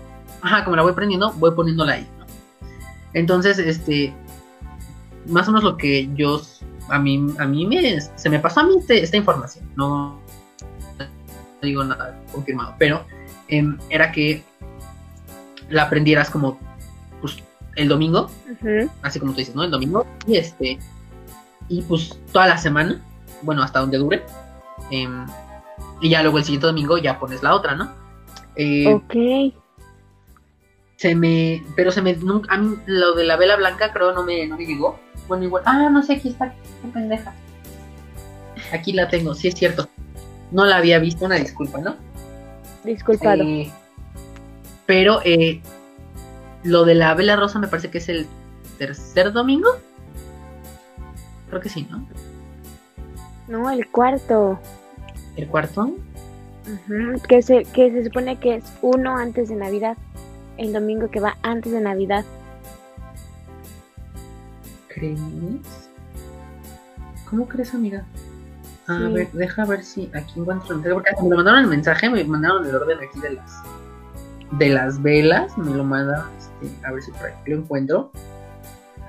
[0.41, 2.07] Ajá, como la voy prendiendo, voy poniéndola ahí.
[2.19, 2.25] ¿no?
[3.13, 4.13] Entonces, este,
[5.27, 6.41] más o menos lo que yo,
[6.89, 10.19] a mí, a mí me, se me pasó a mí este- esta información, no,
[10.99, 11.05] no
[11.61, 13.05] digo nada confirmado, pero
[13.47, 14.43] em, era que
[15.73, 16.59] la aprendieras como,
[17.21, 17.37] pues,
[17.75, 18.29] el domingo,
[19.01, 19.63] así como tú dices, ¿no?
[19.63, 20.77] El domingo, y este,
[21.69, 23.01] y pues toda la semana,
[23.41, 24.23] bueno, hasta donde dure,
[24.91, 25.25] em,
[26.01, 27.91] y ya luego el siguiente domingo ya pones la otra, ¿no?
[28.55, 29.13] Eh, Ok.
[30.97, 34.23] se me pero se me nunca a mí lo de la vela blanca creo no
[34.23, 37.33] me no me llegó bueno igual ah no sé aquí está qué pendeja
[38.71, 39.89] aquí la tengo sí es cierto
[40.51, 41.95] no la había visto una disculpa no
[42.83, 43.43] Disculpado.
[43.43, 43.71] Eh,
[44.85, 45.61] pero eh,
[46.63, 48.27] lo de la vela rosa me parece que es el
[48.77, 49.69] tercer domingo
[51.49, 52.05] creo que sí no
[53.47, 54.59] No, el cuarto.
[55.35, 55.91] el cuarto
[57.27, 59.97] Que, se, que se supone que es uno antes de Navidad.
[60.57, 62.23] El domingo que va antes de Navidad.
[64.87, 65.19] ¿Crees?
[67.29, 68.05] ¿Cómo crees, amiga?
[68.87, 69.13] A Sí.
[69.13, 70.93] ver, deja ver si aquí encuentro el mensaje.
[70.93, 73.51] Porque me mandaron el mensaje, me mandaron el orden aquí de las
[74.57, 75.57] de las velas.
[75.57, 76.25] Me lo mandaron.
[76.37, 78.11] Este, a ver si por aquí lo encuentro.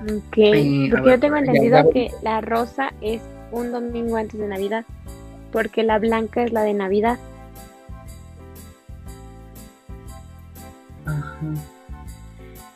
[0.03, 0.37] Ok.
[0.37, 1.89] Eh, porque ver, yo tengo entendido ya.
[1.89, 4.85] que la rosa es un domingo antes de Navidad.
[5.51, 7.17] Porque la blanca es la de Navidad.
[11.05, 11.37] Ajá.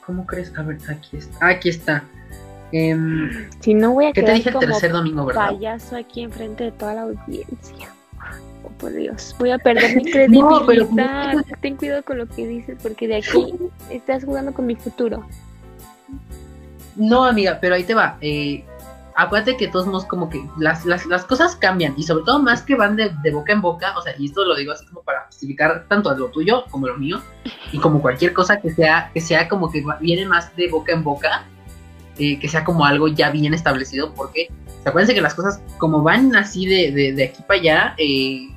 [0.06, 0.56] ¿Cómo crees?
[0.58, 1.38] A ver, aquí está.
[1.42, 2.04] Ah, aquí está.
[2.72, 5.48] Em, Si no voy a ¿Qué te dije el tercer domingo, verdad?
[5.50, 7.90] payaso aquí enfrente de toda la audiencia.
[8.80, 10.04] Por Dios, voy a perder mi
[10.40, 11.34] No, pero- credibilidad.
[11.62, 13.54] Ten cuidado con lo que dices porque de aquí
[13.90, 15.26] estás jugando con mi futuro.
[16.96, 18.18] No, amiga, pero ahí te va.
[18.22, 18.66] Eh,
[19.16, 22.42] acuérdate que de todos modos como que las, las, las cosas cambian y sobre todo
[22.42, 24.86] más que van de, de boca en boca, o sea, y esto lo digo así
[24.86, 27.22] como para justificar tanto lo tuyo como lo mío
[27.72, 31.04] y como cualquier cosa que sea que sea como que viene más de boca en
[31.04, 31.44] boca,
[32.18, 34.50] eh, que sea como algo ya bien establecido, porque
[34.86, 38.48] acuérdense que las cosas como van así de, de, de aquí para allá, eh,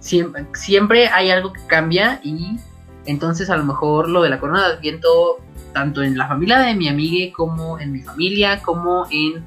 [0.00, 2.58] siempre, siempre hay algo que cambia y
[3.06, 5.38] entonces a lo mejor lo de la corona de Adviento
[5.72, 9.44] tanto en la familia de mi amiga como en mi familia, como en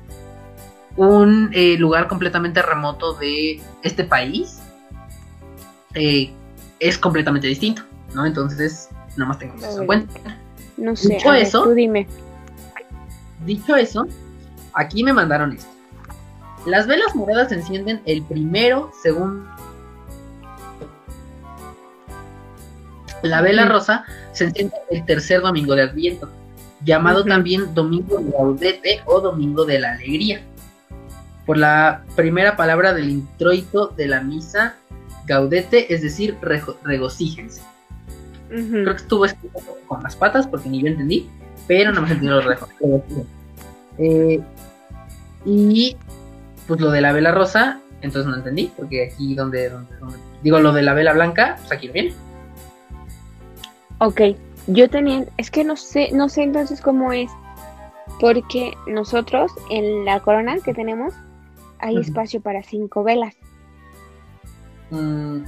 [0.98, 4.60] un eh, lugar completamente remoto de este país,
[5.94, 6.32] eh,
[6.80, 7.84] es completamente distinto,
[8.14, 8.26] ¿no?
[8.26, 10.38] Entonces, nada más tengamos eso en cuenta.
[10.78, 12.08] No sé, Dicho ver, eso- tú dime.
[13.46, 14.06] Dicho eso,
[14.74, 15.70] aquí me mandaron esto.
[16.66, 19.48] Las velas moradas se encienden el primero, según...
[23.24, 26.30] La vela rosa se enciende el tercer domingo de Adviento,
[26.84, 30.42] llamado también Domingo de Gaudete o Domingo de la Alegría,
[31.46, 34.76] por la primera palabra del introito de la misa
[35.28, 37.62] Gaudete, es decir, rego- regocíjense.
[38.84, 41.30] Creo que estuvo escrito con las patas porque ni yo entendí,
[41.68, 42.70] pero no me entendí los rejos.
[43.98, 44.42] Eh,
[45.46, 45.96] y
[46.68, 50.60] pues lo de la vela rosa, entonces no entendí, porque aquí donde, donde, donde- digo
[50.60, 52.14] lo de la vela blanca, pues aquí lo viene.
[54.04, 54.20] Ok,
[54.66, 57.30] yo tenía, es que no sé, no sé entonces cómo es,
[58.20, 61.14] porque nosotros en la corona que tenemos
[61.78, 63.36] hay espacio para cinco velas.
[64.90, 65.44] Mm,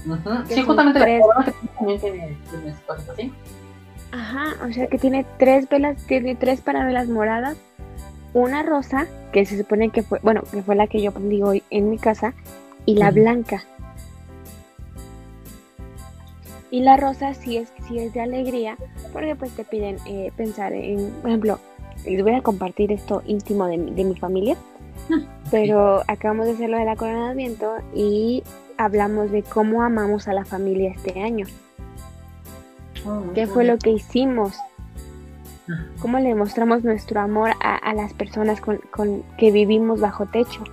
[0.48, 1.22] Sí, justamente la tres.
[1.24, 3.34] corona que también tiene, tiene espacio así.
[4.12, 7.58] Ajá, o sea que tiene tres velas, tiene tres paravelas moradas,
[8.36, 11.64] una rosa, que se supone que fue, bueno, que fue la que yo prendí hoy
[11.72, 12.36] en mi casa,
[12.86, 13.64] y la blanca.
[16.74, 18.78] Y la rosa sí es, sí es de alegría,
[19.12, 21.60] porque pues te piden eh, pensar en, por ejemplo,
[22.04, 24.58] les voy a compartir esto íntimo de, mi- de mi familia.
[25.52, 28.42] Pero acabamos de hacerlo de la corona de Adviento y
[28.80, 31.46] hablamos de cómo amamos a la familia este año.
[33.06, 34.58] Oh, ¿Qué fue lo que hicimos?
[36.02, 40.64] ¿Cómo le mostramos nuestro amor a, las personas con, que vivimos bajo techo?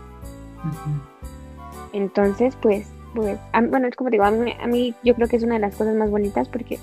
[1.92, 5.42] Entonces, pues, pues bueno, es como digo, a mí, a mí yo creo que es
[5.42, 6.78] una de las cosas más bonitas porque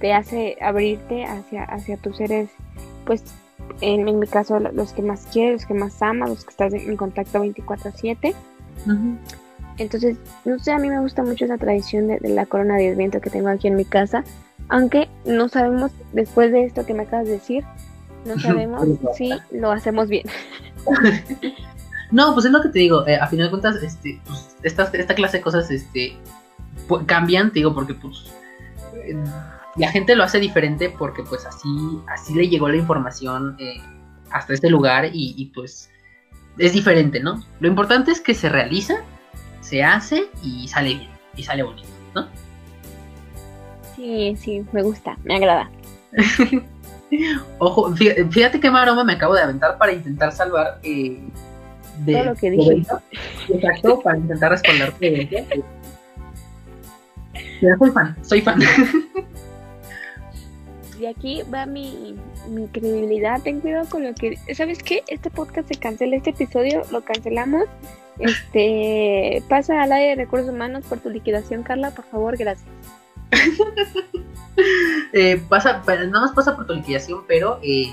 [0.00, 2.50] te hace abrirte hacia, hacia tus seres,
[3.06, 3.24] pues,
[3.80, 6.96] en, mi caso, los que más quieres, los que más amas, los que estás en
[6.96, 8.34] contacto 24/7.
[9.78, 13.20] Entonces, no sé, a mí me gusta mucho esa tradición de, la corona de Adviento
[13.20, 14.24] que tengo aquí en mi casa,
[14.68, 17.64] aunque no sabemos, después de esto que me acabas de decir,
[18.24, 20.26] no sabemos si lo hacemos bien.
[22.10, 24.90] No, pues es lo que te digo, eh, a final de cuentas, este, pues, esta,
[24.92, 26.16] esta clase de cosas este,
[27.06, 28.32] cambian, te digo, porque pues
[29.76, 31.68] la gente lo hace diferente porque pues así,
[32.08, 33.80] así le llegó la información eh,
[34.30, 35.90] hasta este lugar y, y, pues
[36.58, 37.42] es diferente, ¿no?
[37.60, 38.94] Lo importante es que se realiza,
[39.60, 42.28] se hace y sale bien, y sale bonito, ¿no?
[43.96, 45.70] Sí, sí, me gusta, me agrada.
[47.58, 51.20] Ojo, fíjate, qué maroma me acabo de aventar para intentar salvar eh,
[51.98, 52.82] de todo lo que dije.
[53.48, 55.46] Exacto, para intentar responderte.
[57.60, 58.60] soy fan, soy fan.
[60.98, 62.14] Y aquí va mi,
[62.48, 63.42] mi credibilidad.
[63.42, 64.38] Ten cuidado con lo que.
[64.54, 65.02] ¿Sabes qué?
[65.08, 67.64] Este podcast se cancela, este episodio lo cancelamos.
[68.18, 72.68] Este pasa al área de recursos humanos por tu liquidación, Carla, por favor, gracias.
[75.12, 77.92] eh, pasa, nada más pasa por tu liquidación, pero eh,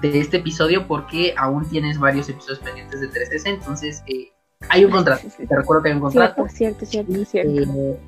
[0.00, 4.32] de este episodio porque aún tienes varios episodios pendientes de 3S, entonces eh,
[4.68, 5.26] hay un contrato.
[5.36, 6.46] Te recuerdo que hay un contrato.
[6.48, 7.98] Cierto, cierto, cierto, eh,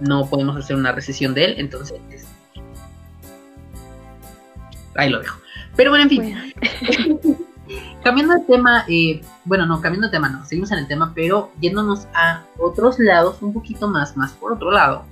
[0.00, 2.00] no podemos hacer una recesión de él, entonces
[4.96, 5.38] ahí lo dejo.
[5.76, 6.54] Pero bueno, en fin.
[8.04, 11.50] cambiando de tema, eh, bueno, no, cambiando de tema, no, seguimos en el tema, pero
[11.60, 15.04] yéndonos a otros lados, un poquito más, más por otro lado.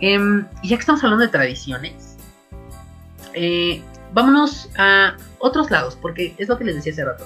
[0.00, 2.16] Y ya que estamos hablando de tradiciones,
[3.34, 7.24] eh, vámonos a otros lados, porque es lo que les decía hace rato.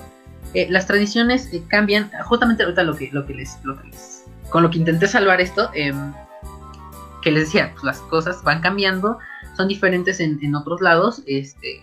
[0.54, 4.24] Eh, las tradiciones eh, cambian, justamente ahorita lo que, lo que, les, lo que les,
[4.50, 6.12] con lo que intenté salvar esto, em,
[7.22, 9.18] que les decía, pues las cosas van cambiando,
[9.56, 11.82] son diferentes en, otros lados, este,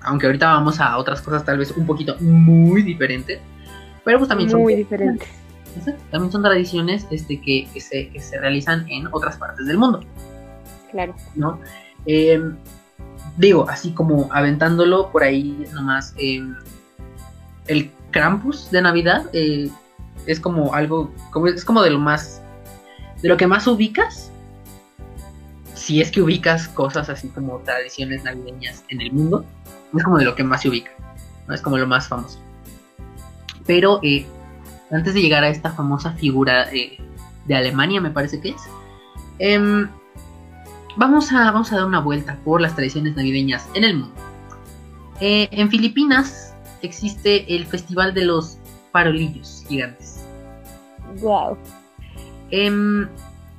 [0.00, 3.40] aunque ahorita vamos a otras cosas tal vez un poquito muy diferentes,
[4.04, 5.28] pero pues también son muy diferentes.
[6.10, 10.00] También son tradiciones este, que, se, que se realizan en otras partes del mundo.
[10.90, 11.14] Claro.
[11.34, 11.58] ¿No?
[12.04, 12.38] Eh,
[13.36, 16.56] digo, así como aventándolo por ahí nomás, em,
[17.66, 19.70] el Krampus de Navidad eh,
[20.26, 22.42] es como algo, como, es como de lo más,
[23.22, 24.30] de lo que más ubicas,
[25.74, 29.44] si es que ubicas cosas así como tradiciones navideñas en el mundo,
[29.96, 30.92] es como de lo que más se ubica,
[31.48, 31.54] ¿no?
[31.54, 32.38] es como lo más famoso.
[33.66, 34.26] Pero eh,
[34.90, 36.98] antes de llegar a esta famosa figura eh,
[37.46, 38.62] de Alemania, me parece que es,
[39.38, 39.88] em,
[40.96, 44.14] vamos a, vamos a dar una vuelta por las tradiciones navideñas en el mundo.
[45.20, 48.58] Eh, en Filipinas existe el Festival de los
[48.92, 50.24] Farolillos Gigantes.
[51.20, 51.56] Wow.
[52.50, 53.08] Em,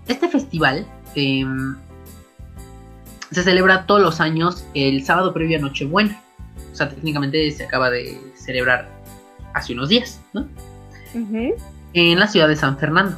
[0.08, 1.76] este festival em,
[3.32, 6.22] se celebra todos los años el sábado previo a Nochebuena.
[6.72, 8.90] O sea, técnicamente se acaba de celebrar
[9.54, 10.48] hace unos días, ¿no?
[11.94, 13.18] En la ciudad de San Fernando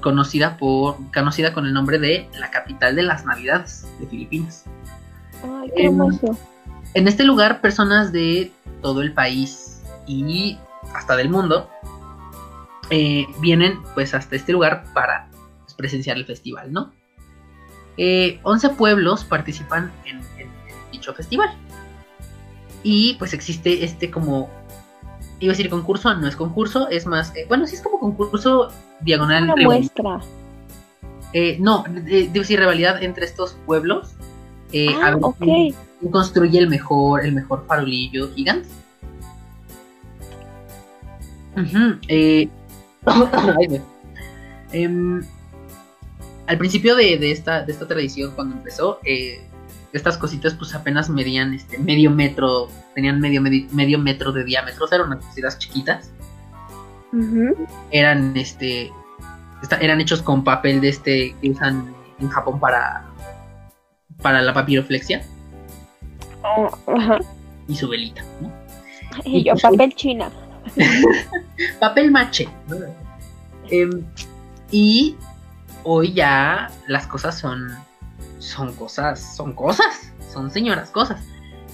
[0.00, 4.64] conocida por conocida con el nombre de la capital de las Navidades de Filipinas.
[5.42, 6.36] Ay, qué hermoso.
[6.94, 10.58] En, este lugar, personas de todo el país y
[10.94, 11.70] hasta del mundo
[12.90, 15.28] eh, vienen pues hasta este lugar para
[15.62, 16.92] pues, presenciar el festival, ¿no?
[17.96, 20.20] Eh, 11 pueblos participan en,
[20.90, 21.50] dicho festival.
[22.82, 24.50] Y pues existe este como
[25.38, 28.70] iba a decir concurso, no es concurso, es más, eh, bueno, sí es como concurso
[29.02, 29.44] diagonal.
[29.44, 30.20] Una muestra.
[31.32, 34.14] Eh, no, debo decir rivalidad entre estos pueblos.
[34.72, 35.16] Eh, ah,
[36.10, 38.68] construye el mejor, el mejor farolillo gigante.
[42.08, 42.48] Eh,
[44.72, 45.20] em,
[46.46, 49.42] al principio de, esta, de esta tradición, cuando empezó, eh,
[49.92, 54.88] estas cositas pues apenas medían este medio metro, tenían medio, medio, metro de diámetro, o
[54.88, 56.10] sea, eran unas cositas chiquitas.
[57.90, 58.92] Eran este
[59.80, 63.06] eran hechos con papel de este que usan en Japón para
[64.22, 65.22] para la papiroflexia.
[66.42, 66.70] Oh,
[67.68, 68.22] y su velita,
[69.24, 70.30] Y, yo, papel china.
[71.80, 72.48] papel mache.
[73.70, 74.04] Em,
[74.70, 75.16] y
[75.84, 77.70] hoy ya las cosas son
[78.38, 81.22] son cosas, son cosas, son señoras cosas.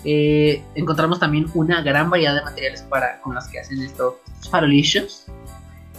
[0.04, 4.50] Eh, encontramos también una gran variedad de materiales para, con las que hacen estos, estos
[4.50, 5.26] farolillos.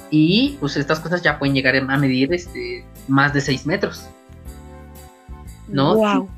[0.10, 4.08] Y pues estas cosas ya pueden llegar a medir este, más de 6 metros.
[5.68, 5.96] ¿No?
[5.96, 6.30] Wow.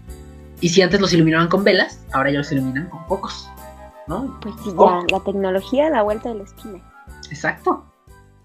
[0.61, 3.49] Y si antes los iluminaban con velas, ahora ya los iluminan con focos.
[4.07, 4.39] ¿No?
[4.41, 5.05] Pues sí, Oh.
[5.07, 6.79] ya, la tecnología a la vuelta de la esquina.
[7.29, 7.85] Exacto.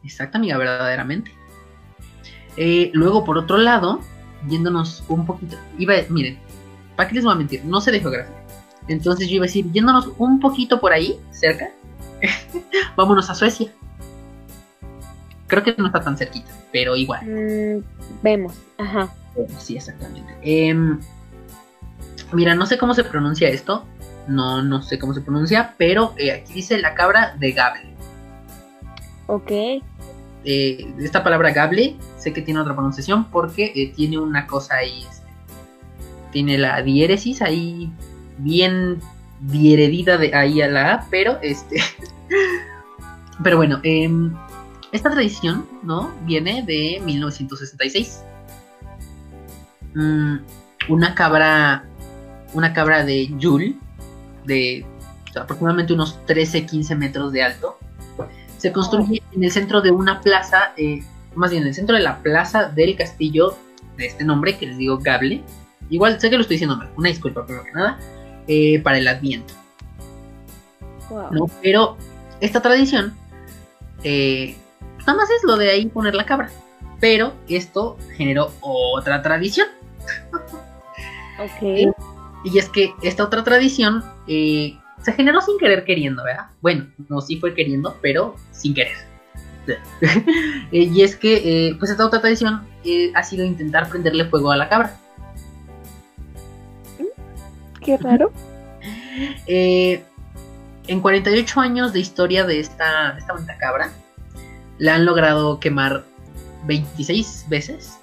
[0.02, 1.32] Exacto, amiga, verdaderamente.
[2.56, 4.00] Eh, luego, por otro lado,
[4.48, 5.56] yéndonos un poquito.
[5.78, 6.38] Iba, miren,
[6.96, 7.64] ¿para qué les voy a mentir?
[7.64, 8.34] No sé de geografía.
[8.88, 11.70] Entonces yo iba a decir, yéndonos un poquito por ahí, cerca,
[12.96, 13.72] vámonos a Suecia.
[15.46, 17.24] Creo que no está tan cerquita, pero igual.
[17.26, 17.82] Mm,
[18.22, 19.12] vemos, ajá.
[19.58, 20.32] Sí, exactamente.
[20.42, 20.98] Em,
[22.32, 23.84] mira, no sé cómo se pronuncia esto.
[24.26, 27.94] No, no sé cómo se pronuncia, pero eh, aquí dice la cabra de Gable.
[29.26, 29.50] Ok.
[29.50, 29.82] eh,
[31.00, 35.26] esta palabra gable sé que tiene otra pronunciación porque eh, tiene una cosa ahí este,
[36.30, 37.90] tiene la diéresis ahí
[38.36, 39.00] bien
[39.40, 41.80] dieredida de ahí a la A pero este
[43.42, 44.34] pero bueno em,
[44.94, 48.24] esta tradición no viene de 1966
[49.94, 50.38] Mm,
[50.88, 51.84] una cabra
[52.52, 53.76] una cabra de Yule
[54.44, 54.84] de
[55.36, 57.78] aproximadamente unos 13-15 metros de alto
[58.58, 61.02] se construye en el centro de una plaza, eh,
[61.34, 63.56] más bien en el centro de la plaza del castillo
[63.96, 65.42] de este nombre que les digo Gable.
[65.90, 67.98] Igual sé que lo estoy diciendo mal, una disculpa primero que nada,
[68.48, 69.52] eh, para el Adviento.
[71.10, 71.30] Wow.
[71.30, 71.50] ¿no?
[71.62, 71.98] Pero
[72.40, 73.14] esta tradición,
[74.02, 74.56] eh,
[75.06, 76.50] nada más es lo de ahí poner la cabra.
[77.00, 79.66] Pero esto generó otra tradición.
[81.38, 81.92] Ok.
[82.44, 86.46] Y es que esta otra tradición eh, se generó sin querer queriendo, ¿verdad?
[86.60, 88.96] Bueno, no, sí fue queriendo, pero sin querer.
[90.72, 94.50] Eh, y es que, eh, pues esta otra tradición eh, ha sido intentar prenderle fuego
[94.50, 94.98] a la cabra.
[97.80, 98.32] Qué raro.
[99.46, 100.02] Eh,
[100.86, 103.90] en 48 años de historia de esta, de esta cabra,
[104.78, 106.04] la han logrado quemar
[106.66, 107.98] 26 veces.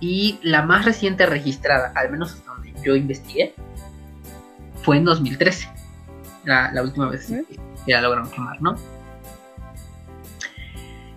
[0.00, 3.54] Y la más reciente registrada, al menos hasta donde yo investigué,
[4.82, 5.68] fue en 2013.
[6.44, 7.26] La, la última vez
[7.86, 8.76] que la lograron quemar, ¿no?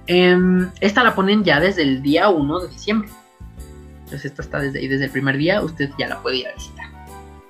[0.08, 3.10] Em, esta la ponen ya desde el día 1 de diciembre.
[4.06, 6.54] Entonces esta está desde ahí, desde el primer día, usted ya la puede ir a
[6.54, 6.88] visitar.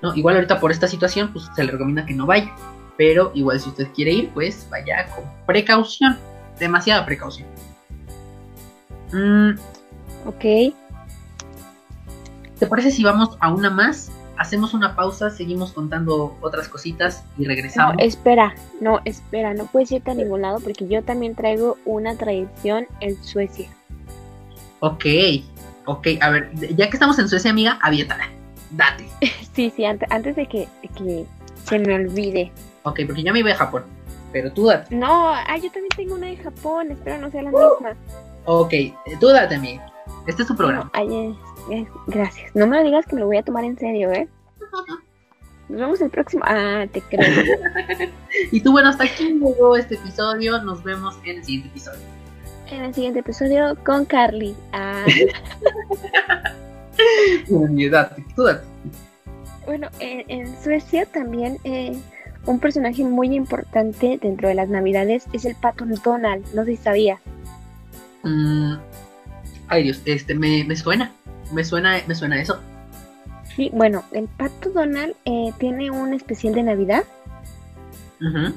[0.01, 0.15] ¿no?
[0.15, 2.51] Igual ahorita por esta situación, pues se le recomienda que no vaya.
[2.97, 6.17] Pero igual si usted quiere ir, pues vaya con precaución.
[6.59, 7.47] Demasiada precaución.
[9.13, 9.51] Mm,
[10.25, 10.73] Ok.
[12.59, 14.11] ¿Te parece si vamos a una más?
[14.37, 17.95] Hacemos una pausa, seguimos contando otras cositas y No, regresamos.
[17.99, 22.85] espera, no, espera, no puedes irte a ningún lado porque yo también traigo una tradición
[22.99, 23.67] en Suecia.
[24.79, 25.05] Ok,
[25.85, 26.07] ok.
[26.21, 28.29] A ver, ya que estamos en Suecia, amiga, aviéntala.
[28.71, 29.07] Date.
[29.57, 31.25] Sí, sí, antes, antes de que, que
[31.63, 32.51] se me olvide.
[32.83, 33.85] Ok, porque ya me iba a Japón.
[34.31, 34.93] Pero tú date.
[34.95, 37.95] No, ah, yo también tengo una de Japón, espero no sea la misma.
[38.45, 39.85] Ok, eh, tú date, amiga.
[40.27, 40.85] Este es tu programa.
[40.85, 41.35] No, ay, eh,
[41.71, 42.53] eh, gracias.
[42.55, 44.27] No me lo digas que me lo voy a tomar en serio, ¿eh?
[45.69, 46.43] Nos vemos el próximo.
[46.45, 47.25] Ah, te creo.
[48.51, 50.61] Y tú, bueno, hasta aquí llegó este episodio.
[50.61, 51.99] Nos vemos en el siguiente episodio.
[52.69, 54.55] en el siguiente episodio con Carly.
[54.73, 55.03] Ah,
[57.75, 58.65] Y date, tú date.
[59.65, 61.95] bueno, en, en Suecia también eh,
[62.47, 66.45] un personaje muy importante dentro de las navidades es el pato Donald.
[66.53, 67.19] No sé si sabías.
[68.23, 68.75] Mm,
[69.67, 71.11] ay, Dios, este, me, me suena.
[71.51, 72.59] Me suena, me suena eso.
[73.55, 77.03] Sí, bueno, el pato Donald eh, tiene un especial de Navidad
[78.21, 78.53] Ujú.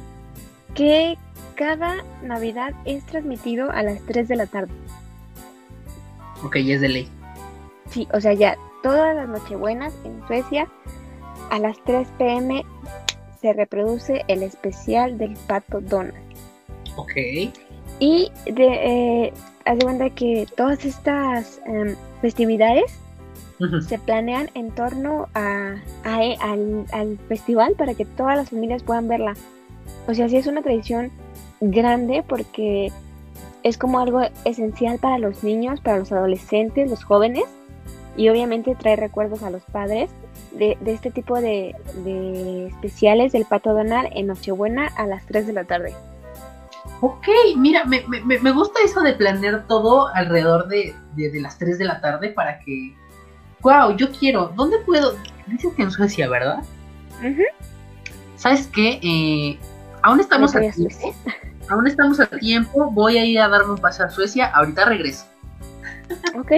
[0.74, 1.16] que
[1.54, 4.72] cada Navidad es transmitido a las 3 de la tarde.
[6.42, 7.08] Ok, ya es de ley.
[7.90, 10.68] Sí, o sea, ya todas las Nochebuenas en Suecia
[11.50, 12.64] a las 3 pm
[13.40, 16.14] se reproduce el especial del pato Donald.
[16.96, 17.12] Ok.
[17.98, 18.66] Y de,
[19.26, 19.32] eh,
[19.64, 22.84] haz de cuenta que todas estas em, festividades
[23.86, 25.74] se planean en torno a,
[26.04, 29.34] a- eh, al, al festival para que todas las familias puedan verla.
[30.08, 31.10] O sea, sí es una tradición
[31.60, 32.90] grande porque
[33.62, 37.44] es como algo esencial para los niños, para los adolescentes, los jóvenes
[38.16, 40.10] y obviamente trae recuerdos a los padres
[40.52, 41.74] de, de este tipo de,
[42.04, 45.94] de especiales del Pato Donald en Nochebuena a las 3 de la tarde.
[47.00, 47.26] Ok,
[47.56, 51.84] mira, me, me- me- gusta eso de planear todo alrededor de, de- las 3 de
[51.84, 52.94] la tarde para que...
[53.62, 54.52] Wow, yo quiero.
[54.56, 55.14] ¿Dónde puedo?
[55.46, 56.62] Dices que en Suecia, ¿verdad?
[57.18, 57.42] Ujú.
[58.36, 58.98] ¿Sabes qué?
[59.02, 59.58] Eh,
[60.02, 61.14] aún estamos a tiempo.
[61.68, 62.90] Aún estamos a tiempo.
[62.90, 64.46] Voy a ir a darme un paseo a Suecia.
[64.46, 65.26] Ahorita regreso.
[66.34, 66.52] Ok.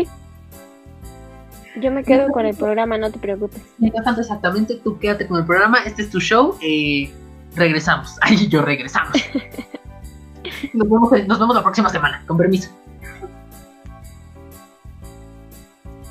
[1.81, 3.61] Yo me quedo con el programa, no te preocupes.
[3.79, 5.79] Mientras tanto, exactamente, tú quédate con el programa.
[5.85, 6.57] Este es tu show.
[6.61, 7.11] Eh,
[7.57, 8.17] regresamos.
[8.23, 9.13] Ay, yo regresamos.
[10.75, 12.23] nos, vemos, nos vemos la próxima semana.
[12.27, 12.71] Con permiso.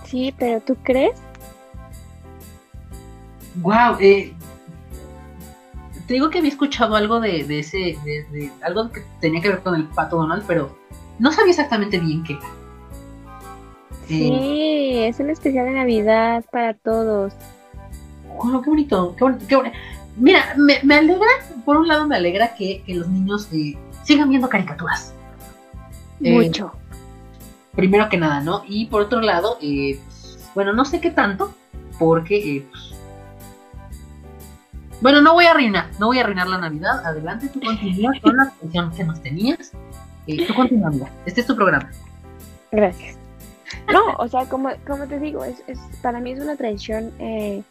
[0.05, 1.17] Sí, pero ¿tú crees?
[3.55, 4.33] Wow, eh,
[6.07, 9.49] te digo que había escuchado algo de, de ese, de, de- algo que tenía que
[9.49, 10.77] ver con el pato Donald, pero
[11.19, 12.33] no sabía exactamente bien qué.
[12.33, 12.41] era.
[14.17, 17.33] Sí, es un especial de Navidad para todos.
[18.41, 19.77] Bueno, qué bonito, qué bonito, qué bonito.
[20.17, 21.27] Mira, me, me alegra,
[21.65, 25.13] por un lado me alegra que, que los niños eh, sigan viendo caricaturas.
[26.21, 26.73] Eh, Mucho.
[27.75, 28.63] primero que nada, ¿no?
[28.67, 31.53] Y por otro lado, eh, pues, bueno, no sé qué tanto,
[31.97, 32.93] porque, eh, pues,
[35.01, 37.05] bueno, no voy a arruinar, no voy a arruinar la Navidad.
[37.05, 39.71] Adelante, tú continúas con la canción que nos tenías.
[40.27, 41.09] Tú continúa.
[41.25, 41.89] Este es tu programa.
[42.71, 43.17] Gracias.
[43.91, 47.63] No, o sea, como, como te digo, es, es, para mí es una tradición eh,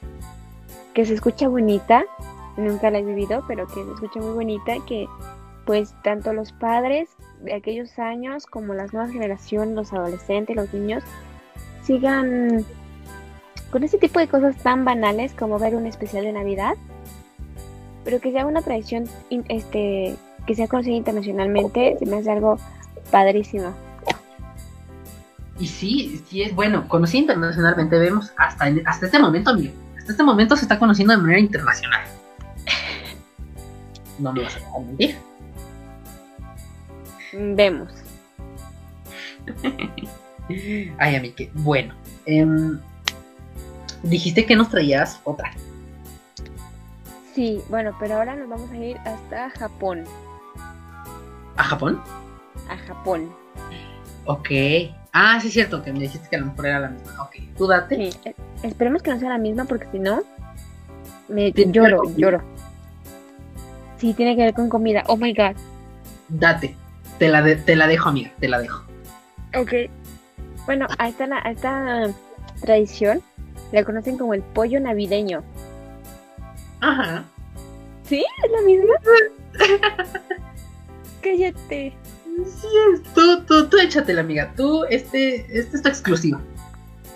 [0.94, 2.04] que se escucha bonita.
[2.56, 4.74] Nunca la he vivido, pero que se escucha muy bonita.
[4.86, 5.06] Que
[5.64, 7.10] pues tanto los padres
[7.42, 11.04] de aquellos años como las nuevas generaciones, los adolescentes, los niños,
[11.82, 12.64] sigan
[13.70, 16.74] con ese tipo de cosas tan banales como ver un especial de Navidad,
[18.04, 19.04] pero que sea una tradición
[19.48, 20.16] este,
[20.46, 22.56] que sea conocida internacionalmente, se me hace algo
[23.10, 23.72] padrísimo.
[25.60, 29.74] Y sí, sí es bueno, conocí internacionalmente, vemos hasta, en- hasta este momento, amigo.
[29.98, 32.00] Hasta este momento se está conociendo de manera internacional.
[34.18, 35.16] No me vas a dejar mentir.
[37.32, 37.92] Vemos.
[40.98, 41.94] Ay, amigo, bueno.
[42.26, 42.78] em,
[44.02, 45.52] dijiste que nos traías otra.
[47.34, 50.04] Sí, bueno, pero ahora nos vamos a ir hasta Japón.
[51.56, 52.00] ¿A Japón?
[52.68, 53.30] A Japón.
[54.26, 54.48] Ok.
[55.12, 57.22] Ah, sí es cierto, que me dijiste que a lo mejor era la misma.
[57.22, 57.96] Ok, tú date.
[58.12, 60.22] Sí, eh, esperemos que no sea la misma porque si no,
[61.28, 62.42] me lloro, lloro.
[63.98, 65.02] Sí, tiene que ver con comida.
[65.08, 65.56] Oh my god.
[66.28, 66.76] Date.
[67.18, 68.84] Te la, de- te la dejo, amiga, te la dejo.
[69.58, 69.72] Ok.
[70.66, 72.06] Bueno, a esta, a esta
[72.62, 73.20] tradición
[73.72, 75.42] la conocen como el pollo navideño.
[76.80, 77.24] Ajá.
[78.04, 78.24] ¿Sí?
[78.44, 78.94] ¿Es la misma?
[81.22, 81.92] Cállate.
[83.14, 84.52] Tú, tú, tú échatela, amiga.
[84.56, 86.40] Tú, este, este es tu exclusiva.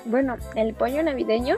[0.07, 1.57] Bueno, el pollo navideño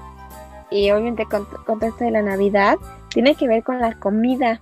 [0.71, 2.77] y obviamente con contexto de la Navidad
[3.11, 4.61] tiene que ver con la comida.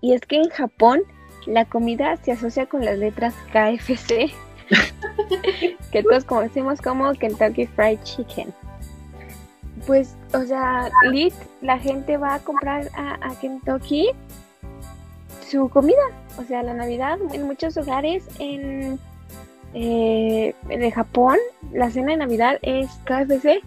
[0.00, 1.02] Y es que en Japón
[1.46, 4.32] la comida se asocia con las letras KFC,
[5.92, 8.52] que todos conocemos como Kentucky Fried Chicken.
[9.86, 14.10] Pues, o sea, lit, la gente va a comprar a, a Kentucky
[15.52, 16.02] su comida.
[16.38, 18.98] O sea, la Navidad en muchos hogares en,
[19.74, 21.36] eh, en el Japón,
[21.72, 23.60] la cena de Navidad es KFC.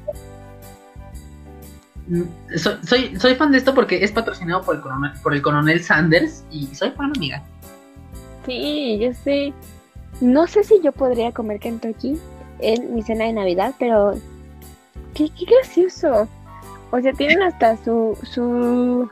[2.08, 2.24] Mm,
[2.58, 5.82] Soy, soy, soy fan de esto porque es patrocinado por el coronel, por el coronel
[5.82, 7.44] Sanders y soy fan, amiga.
[8.46, 9.54] Sí, yo sé.
[10.22, 12.18] No sé si yo podría comer Kentucky
[12.60, 14.14] en mi cena de Navidad, pero
[15.14, 16.28] qué, qué gracioso.
[16.92, 19.10] O sea, tienen hasta su su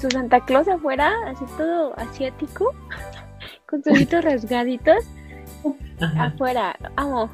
[0.00, 2.74] su Santa Claus afuera, así todo asiático,
[3.68, 5.04] con sus ojitos rasgaditos
[6.00, 6.24] Ajá.
[6.26, 6.76] afuera.
[6.96, 7.30] Amo.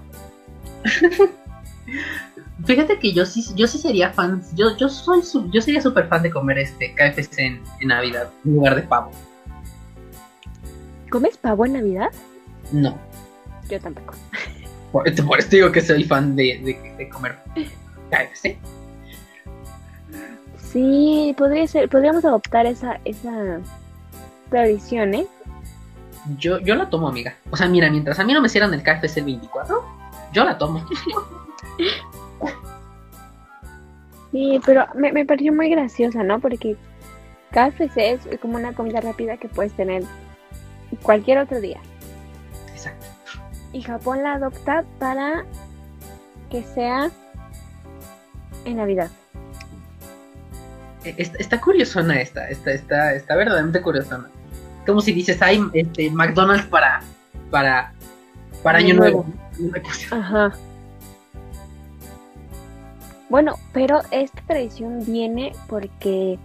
[2.64, 6.08] Fíjate que yo sí, yo sí sería fan, yo, yo soy su- yo sería súper
[6.08, 9.10] fan de comer este KFC en, en Navidad en lugar de pavo.
[11.10, 12.08] ¿Comes pavo en Navidad?
[12.72, 12.98] No,
[13.68, 14.14] Yo tampoco.
[14.90, 17.38] por, por eso digo que soy fan de, de, de comer
[18.10, 18.58] KFC.
[20.76, 23.60] Sí, podría ser, podríamos adoptar esa esa
[24.50, 25.26] tradición, ¿eh?
[26.36, 27.34] Yo, yo la tomo, amiga.
[27.50, 29.82] O sea, mira, mientras a mí no me cierran el KFC el 24,
[30.34, 30.84] yo la tomo.
[34.32, 36.40] Sí, pero me, me pareció muy graciosa, ¿no?
[36.40, 36.76] Porque
[37.52, 40.02] KFC es como una comida rápida que puedes tener
[41.00, 41.80] cualquier otro día.
[42.70, 43.06] Exacto.
[43.72, 45.46] Y Japón la adopta para
[46.50, 47.10] que sea
[48.66, 49.10] en Navidad.
[51.06, 54.28] Eh, Está, está curiosona esta, está, está, está verdaderamente curiosona.
[54.84, 57.00] Como si dices, hay este, McDonald's para,
[57.50, 57.92] para,
[58.62, 59.24] para Año Nuevo.
[60.10, 60.52] Ajá.
[63.28, 66.38] Bueno, pero esta tradición viene porque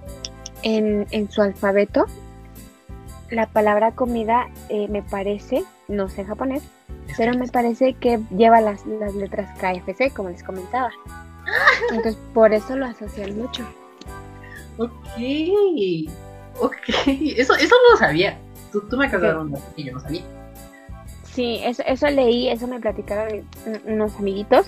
[0.62, 2.05] en, en su alfabeto
[3.32, 6.64] la palabra comida eh, me parece, no sé japonés,
[7.18, 10.91] pero me parece que lleva las, las letras KFC, como les comentaba.
[11.89, 13.66] Entonces, por eso lo asocian mucho.
[14.78, 14.92] Ok.
[16.60, 16.76] Ok.
[17.08, 18.38] Eso, eso no lo sabía.
[18.72, 20.24] Tú, tú me acabas de dar un dato que yo no sabía.
[21.24, 24.68] Sí, eso, eso leí, eso me platicaron un- unos amiguitos.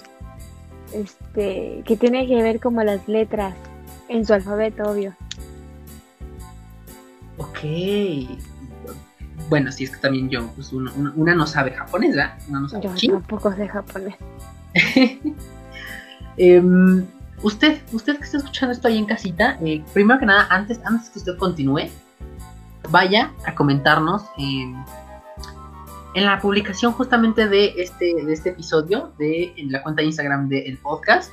[0.94, 3.56] este, que tiene que ver como las letras
[4.10, 5.16] en su alfabeto, obvio.
[7.40, 7.60] Ok.
[9.50, 12.38] Bueno, sí, es que también yo, pues uno, uno- una no sabe japonés, ¿verdad?
[12.48, 13.14] Una no sabe Yo chino.
[13.16, 14.16] tampoco sé japonés.
[16.38, 17.06] Em,
[17.44, 21.10] usted, usted que está escuchando esto ahí en casita, eh, primero que nada, antes, antes
[21.10, 21.90] que usted continúe,
[22.90, 24.76] vaya a comentarnos en,
[26.16, 30.50] en la publicación justamente de este, de este episodio, de en la cuenta de Instagram
[30.50, 31.32] del podcast.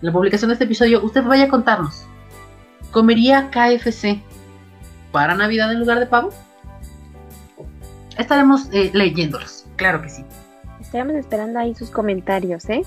[0.00, 2.06] En la publicación de este episodio, usted vaya a contarnos.
[2.90, 4.20] ¿Comería KFC
[5.12, 6.30] para Navidad en lugar de pavo?
[8.16, 10.24] Estaremos eh, leyéndolos, claro que sí.
[10.80, 12.82] Estaremos esperando ahí sus comentarios, ¿eh?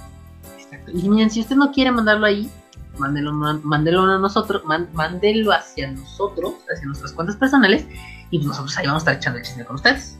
[0.74, 0.92] Exacto.
[0.94, 2.50] Y miren, si usted no quiere mandarlo ahí,
[2.98, 7.86] mándelo, mándelo a nosotros, mándelo hacia nosotros, hacia nuestras cuentas personales,
[8.30, 10.18] y pues nosotros ahí vamos a estar echando el chisme con ustedes.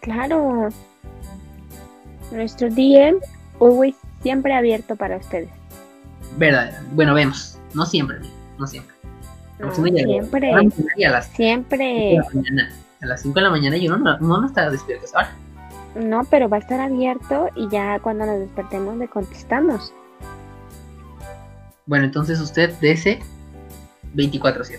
[0.00, 0.68] Claro.
[2.32, 3.18] Nuestro DM,
[3.60, 5.50] always siempre abierto para ustedes.
[6.36, 7.58] Verdad, bueno, vemos.
[7.74, 8.18] No siempre,
[8.58, 8.94] no siempre.
[9.58, 11.84] No, siempre, ahora a las 5 siempre.
[11.84, 12.72] de la mañana.
[13.02, 15.18] A las 5 de la mañana y uno no, uno no está despierto a esa
[15.18, 15.36] hora.
[15.94, 19.92] No, pero va a estar abierto y ya cuando nos despertemos le contestamos.
[21.86, 23.20] Bueno, entonces usted dese
[24.14, 24.78] 24-7.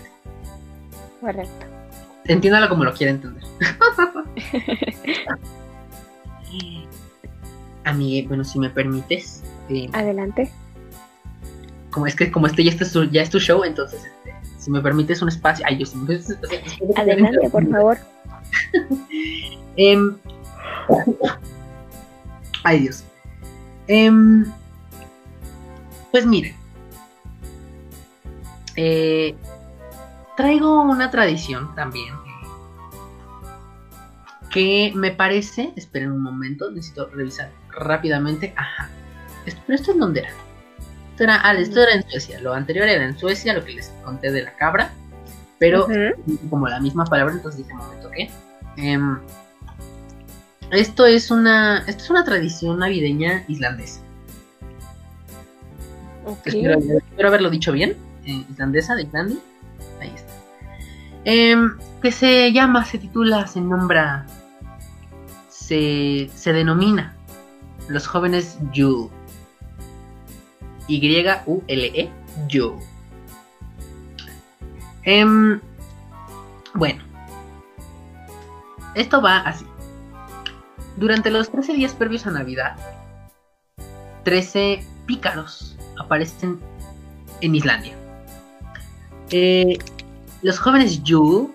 [1.20, 1.66] Correcto.
[2.24, 3.42] Entiéndalo como lo quiera entender.
[7.84, 10.50] Amigue, bueno, si me permites, eh, Adelante.
[11.90, 14.34] como es que como este ya, este es tu, ya es tu show, entonces este,
[14.58, 16.18] si me permites un espacio, ay, yo sí me
[16.96, 17.98] Adelante, por favor.
[19.76, 20.16] Em,
[22.64, 23.04] ay, Dios.
[23.86, 24.44] Em,
[26.10, 26.54] pues miren,
[28.76, 29.34] eh,
[30.36, 32.14] traigo una tradición también
[34.50, 38.52] que me parece, esperen un momento, necesito revisar rápidamente.
[38.56, 38.90] Ajá,
[39.44, 40.30] pero esto en dónde era?
[41.10, 42.40] Esto era, ah, esto era en Suecia.
[42.40, 44.92] Lo anterior era en Suecia, lo que les conté de la cabra,
[45.58, 45.88] pero
[46.50, 48.30] como la misma palabra, entonces dije, momento, ¿qué?
[48.76, 49.18] Em,
[50.72, 54.00] esto es una, esto es una tradición navideña islandesa.
[56.24, 56.46] Ok.
[56.46, 57.96] Espero, espero haberlo dicho bien.
[58.24, 59.38] eh, islandesa de Islandia.
[60.00, 60.32] Ahí está.
[61.24, 64.26] Em, que se llama, se titula, se nombra,
[65.48, 67.14] se, se denomina
[67.88, 69.10] Los jóvenes Yule.
[70.88, 72.10] Y-U-L-E,
[72.48, 72.82] Yule.
[75.04, 75.60] Em,
[76.74, 77.02] bueno,
[78.94, 79.64] esto va así.
[80.96, 82.76] Durante los 13 días previos a Navidad,
[84.24, 86.60] 13 pícaros aparecen
[87.40, 87.94] en Islandia.
[89.30, 89.78] Eh,
[90.42, 91.48] los jóvenes Yule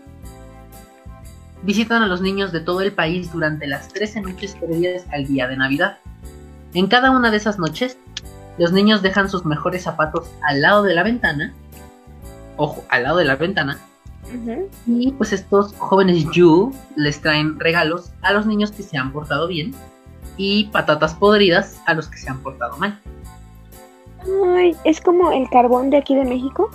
[1.64, 5.48] visitan a los niños de todo el país durante las 13 noches previas al día
[5.48, 6.00] de Navidad.
[6.74, 7.98] En cada una de esas noches,
[8.58, 11.54] los niños dejan sus mejores zapatos al lado de la ventana.
[12.56, 13.80] Ojo, al lado de la ventana.
[14.86, 19.48] Y pues estos jóvenes Yu les traen regalos a los niños que se han portado
[19.48, 19.74] bien
[20.36, 23.00] y patatas podridas a los que se han portado mal.
[24.56, 26.70] Ay, es como el carbón de aquí de México.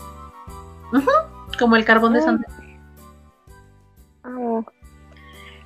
[1.58, 2.22] Como el carbón de Ah.
[2.22, 2.46] Santa.
[4.24, 4.60] Ah,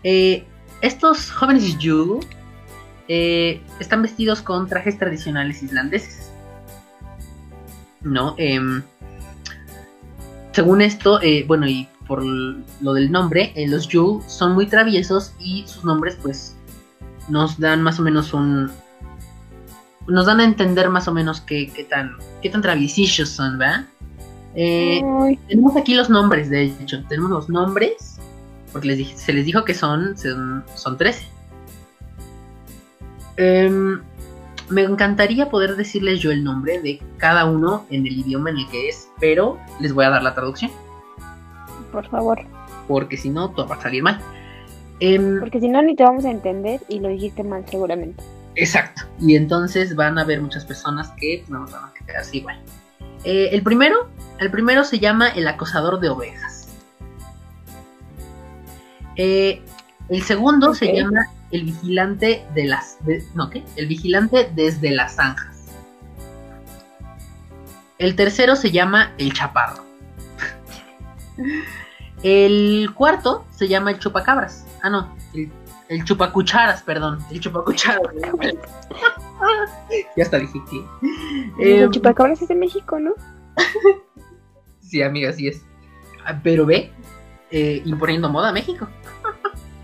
[0.02, 0.44] Eh,
[0.82, 2.20] estos jóvenes Yu
[3.08, 6.30] eh, están vestidos con trajes tradicionales islandeses.
[8.02, 8.34] ¿No?
[8.38, 8.82] Em,
[10.56, 15.32] según esto, eh, bueno, y por lo del nombre, eh, los Yu son muy traviesos
[15.38, 16.56] y sus nombres, pues,
[17.28, 18.70] nos dan más o menos un.
[20.06, 23.84] Nos dan a entender más o menos qué, qué tan, qué tan traviesillos son, ¿verdad?
[24.54, 25.02] Eh,
[25.46, 27.04] tenemos aquí los nombres, de hecho.
[27.06, 28.18] Tenemos los nombres.
[28.72, 31.26] Porque les dije- se les dijo que son, son, son 13.
[33.36, 34.00] Em,
[34.68, 38.68] me encantaría poder decirles yo el nombre de cada uno en el idioma en el
[38.68, 40.70] que es, pero les voy a dar la traducción.
[41.92, 42.40] por favor.
[42.88, 44.20] Porque si no, todo va a salir mal.
[45.00, 48.22] Em, Porque si no, ni te vamos a entender y lo dijiste mal, seguramente.
[48.54, 49.02] Exacto.
[49.20, 52.58] Y entonces van a haber muchas personas que no nos van a quedarse igual.
[53.24, 54.08] Eh, el primero,
[54.38, 56.68] el primero se llama el acosador de ovejas.
[59.16, 59.62] Eh,
[60.08, 61.26] el segundo se llama
[61.56, 65.64] el vigilante de las, de- no qué, el vigilante desde las zanjas.
[67.98, 69.82] El tercero se llama el chaparro.
[72.22, 74.66] El cuarto se llama el chupacabras.
[74.82, 75.50] Ah no, el,
[75.88, 78.02] el chupacucharas, perdón, el chupacucharas.
[80.16, 81.74] ya hasta dije que.
[81.82, 83.14] el chupacabras es de México, ¿no?
[84.80, 85.62] Sí, amiga, así es.
[86.24, 86.92] Ah, Pero ve,
[87.50, 88.88] eh, imponiendo moda a México.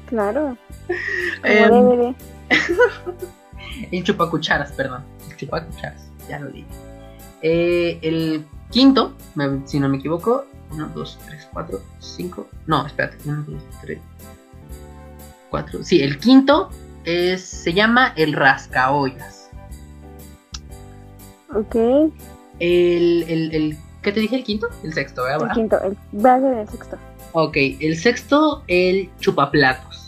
[0.07, 0.57] Claro.
[0.89, 2.15] Como de.
[3.93, 5.05] el chupacucharas, perdón.
[5.31, 6.09] El chupacucharas.
[6.29, 6.67] ya lo leí.
[7.43, 12.49] Eh, el quinto, me- si no me equivoco, 1, 2, 3, 4, 5.
[12.67, 13.17] No, espérate.
[13.25, 13.99] 1, 2, 3,
[15.51, 15.85] 4.
[15.85, 16.71] Sí, el quinto
[17.05, 19.51] es, se llama el rascaollas.
[21.55, 21.75] Ok.
[22.59, 24.37] El, el, el, ¿Qué te dije?
[24.37, 24.69] ¿El quinto?
[24.83, 25.49] El sexto, ¿verdad?
[25.49, 26.97] El quinto, el base del sexto.
[27.33, 30.02] Ok, el sexto, el chupaplatos.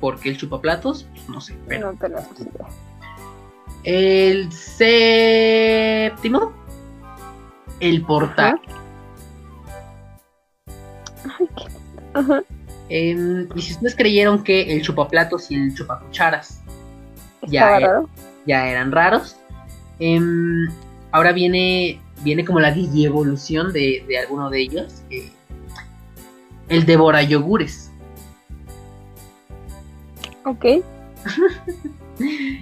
[0.00, 1.06] ¿Por qué el chupaplatos?
[1.28, 1.92] No sé, pero.
[1.92, 2.66] No tenemos idea.
[3.84, 6.52] El séptimo,
[7.80, 8.60] el portal.
[11.38, 11.64] Ay, qué.
[12.14, 12.42] Ajá.
[12.88, 16.60] Em, y si ustedes creyeron que el chupaplatos y el chupacucharas
[17.46, 18.02] Ya,
[18.46, 19.36] ya eran raros,
[20.00, 20.66] em,
[21.12, 25.02] ahora viene, viene como la evolución de, de alguno de ellos.
[25.10, 25.30] eh,
[26.68, 27.89] el devora yogures.
[30.44, 30.64] Ok.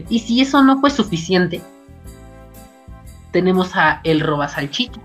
[0.08, 1.60] Y si eso no fue suficiente,
[3.32, 5.00] tenemos a el roba salchicha.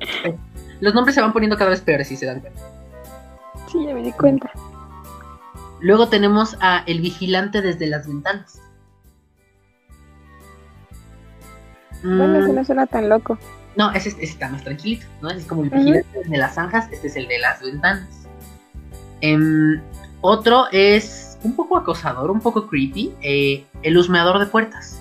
[0.80, 2.62] Los nombres se van poniendo cada vez peores si se dan cuenta.
[3.70, 4.50] Sí, ya me di cuenta.
[5.80, 8.58] Luego tenemos a el vigilante desde las ventanas.
[12.02, 13.36] Bueno, Mm, eso no suena tan loco.
[13.76, 15.28] no, ese, ese está más tranquilito, ¿no?
[15.30, 18.08] Ese es como el vigilante desde las zanjas, este es el de las ventanas.
[19.20, 19.80] Em,
[20.20, 25.00] otro es un poco acosador, un poco creepy, eh, el husmeador de puertas.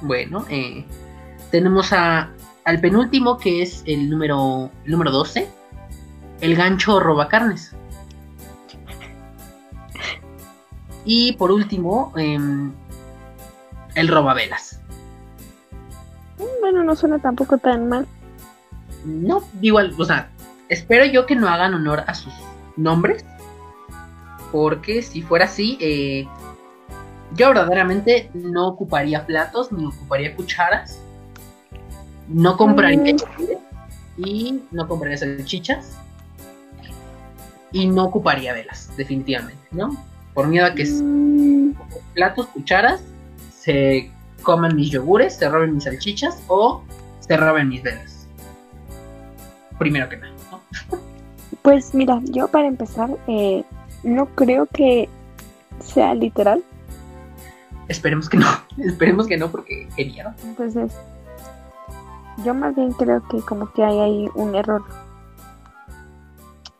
[0.00, 0.84] Bueno, eh,
[1.50, 2.30] tenemos a,
[2.64, 5.48] al penúltimo que es el número, el número 12,
[6.40, 7.74] el gancho robacarnes.
[11.04, 12.72] Y por último, em,
[13.94, 14.80] el robavelas.
[16.60, 18.06] Bueno, no suena tampoco tan mal.
[19.04, 20.30] No, igual, o sea,
[20.68, 22.32] espero yo que no hagan honor a sus
[22.76, 23.24] nombres.
[24.52, 26.26] Porque si fuera así, eh,
[27.34, 30.98] yo verdaderamente no ocuparía platos ni ocuparía cucharas.
[32.28, 33.16] No compraría Mm.
[34.18, 35.96] y no compraría salchichas.
[37.72, 39.90] Y no ocuparía velas, definitivamente, ¿no?
[40.32, 41.74] Por miedo a que Mm,
[42.14, 43.02] platos, cucharas,
[43.50, 44.10] se
[44.42, 46.82] coman mis yogures, se roben mis salchichas o
[47.20, 48.26] se roben mis velas.
[49.78, 50.35] Primero que nada.
[51.62, 53.64] Pues mira, yo para empezar, eh,
[54.02, 55.08] no creo que
[55.80, 56.62] sea literal.
[57.88, 58.46] Esperemos que no,
[58.78, 60.34] esperemos que no porque quería.
[60.44, 60.92] Entonces,
[62.44, 64.84] yo más bien creo que como que hay ahí un error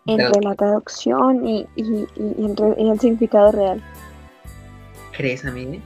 [0.06, 3.82] entre Pero- la traducción y, y, y entre- y el significado real.
[5.16, 5.82] ¿Crees a mí?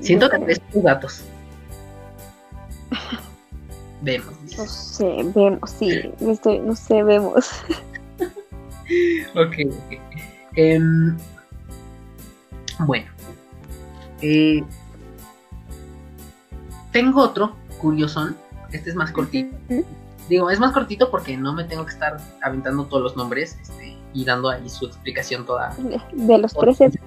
[0.00, 0.46] Siento Yo que creo.
[0.48, 1.24] ves tus datos.
[4.02, 4.34] Vemos.
[4.56, 7.50] No sé, vemos, sí, estoy, no sé, vemos.
[9.36, 10.00] Ok, ok.
[10.56, 11.16] Em,
[12.80, 13.06] bueno.
[14.20, 14.64] Eh,
[16.90, 18.36] tengo otro curiosón.
[18.72, 19.56] Este es más cortito.
[20.28, 23.96] Digo, es más cortito porque no me tengo que estar aventando todos los nombres este,
[24.12, 25.72] y dando ahí su explicación toda
[26.12, 26.98] De los tres es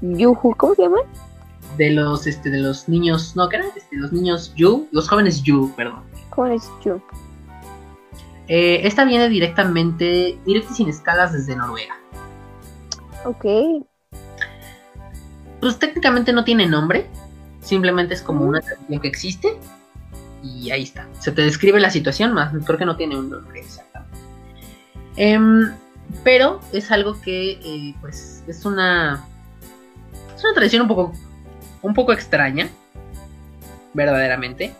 [0.00, 0.98] Yuhu, ¿cómo se llama?
[1.76, 3.68] de los este de los niños, no, ¿qué eran?
[3.76, 6.02] Este, los niños Yu, los jóvenes Yu, perdón.
[6.34, 7.00] ¿Cómo es Yu?
[8.48, 11.94] Eh, esta viene directamente, directo y sin escalas desde Noruega.
[13.24, 13.46] Ok,
[15.60, 17.06] Pues técnicamente no tiene nombre,
[17.62, 19.56] simplemente es como una tradición que existe
[20.42, 21.08] y ahí está.
[21.20, 24.18] Se te describe la situación, más creo que no tiene un nombre exactamente.
[25.16, 25.72] Em,
[26.22, 29.24] pero es algo que, eh, pues, es una,
[30.36, 31.12] es una tradición un poco,
[31.80, 32.68] un poco extraña,
[33.94, 34.74] verdaderamente,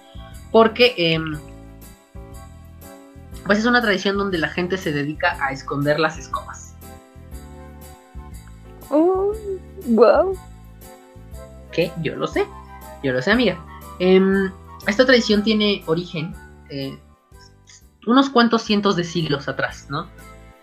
[0.54, 1.36] porque, em,
[3.44, 6.76] pues, es una tradición donde la gente se dedica a esconder las escobas.
[8.88, 9.32] oh,
[9.86, 10.38] wow,
[11.72, 12.46] que yo lo sé,
[13.02, 13.58] yo lo sé amiga.
[13.98, 14.52] Em,
[14.86, 16.32] esta tradición tiene origen
[16.70, 16.96] eh,
[18.06, 20.08] unos cuantos cientos de siglos atrás, ¿no?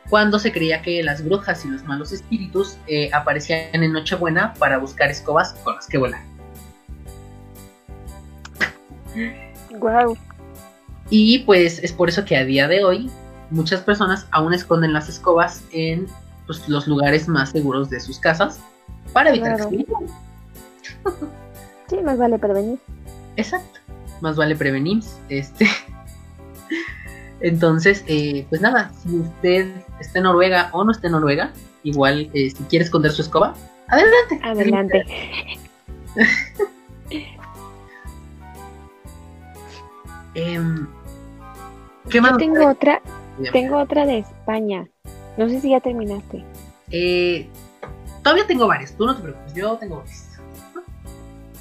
[0.10, 4.78] Cuando se creía que las brujas y los malos espíritus eh, aparecían en Nochebuena para
[4.78, 6.24] buscar escobas con las que volar.
[9.80, 10.18] Wow,
[11.10, 13.10] Y pues es por eso que a día de hoy
[13.50, 16.08] muchas personas aún esconden las escobas en
[16.46, 18.60] pues, los lugares más seguros de sus casas
[19.14, 19.70] para evitar Claro.
[19.70, 19.86] que
[21.90, 22.80] sí, más vale prevenir.
[23.36, 23.80] Exacto.
[24.22, 25.04] Más vale prevenir.
[25.30, 25.68] Este.
[27.42, 31.52] Entonces, eh, pues nada, si usted está en Noruega o no está en Noruega,
[31.84, 33.56] igual eh, si quiere esconder su escoba,
[33.88, 34.40] adelante.
[34.44, 35.06] Adelante.
[40.34, 40.88] Em,
[42.10, 42.32] ¿Qué más?
[42.32, 43.02] Yo tengo otra,
[43.38, 43.54] Bien.
[43.54, 44.88] tengo otra de España.
[45.38, 46.44] No sé si ya terminaste.
[46.90, 47.48] Eh,
[48.24, 50.40] todavía tengo varias, tú no te preocupes, yo tengo varias.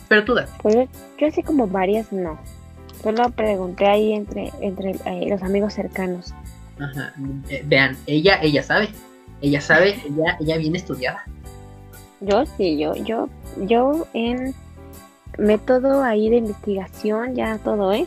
[0.08, 0.50] Pero tú date.
[0.62, 2.38] Pues yo así como varias no.
[3.02, 6.34] Solo pregunté ahí entre, entre eh, los amigos cercanos.
[6.80, 7.12] Ajá.
[7.48, 8.88] eh, vean, ella, ella sabe.
[9.40, 11.24] Ella sabe, ella, ella viene estudiada.
[12.20, 13.28] Yo sí, yo, yo,
[13.66, 14.54] yo en
[15.38, 18.06] método ahí de investigación, ya todo, ¿eh?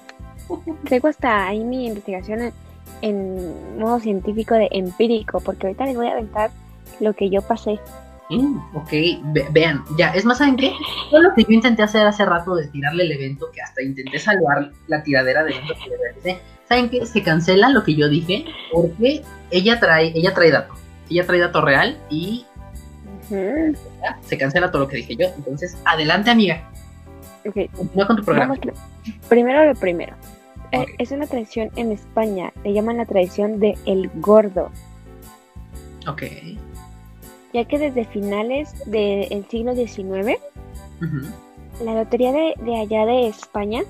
[0.89, 2.54] Tengo hasta ahí mi investigación en,
[3.01, 6.51] en modo científico de empírico, porque ahorita les voy a aventar
[6.99, 7.80] lo que yo pasé.
[8.30, 8.91] Mm, ok,
[9.34, 10.72] ve- vean, ya, es más, ¿saben qué?
[11.12, 14.18] Todo lo que yo intenté hacer hace rato de tirarle el evento, que hasta intenté
[14.20, 16.39] salvar la tiradera de evento que le realicé.
[16.68, 17.06] ¿Saben qué?
[17.06, 20.74] Se cancela lo que yo dije porque ella trae, ella trae dato.
[21.10, 22.45] Ella trae dato real y
[24.22, 25.28] se cancela todo lo que dije yo.
[25.38, 26.70] Entonces, adelante, amiga.
[27.45, 28.56] Ok, Continúa con tu programa.
[28.56, 28.80] Vamos,
[29.28, 30.16] primero lo primero.
[30.74, 34.69] Eh, es una tradición en España, le llaman la tradición de El Gordo,
[36.07, 36.24] Ok.
[37.53, 40.39] ya que desde finales del siglo XIX,
[41.84, 43.82] la lotería de, de allá de España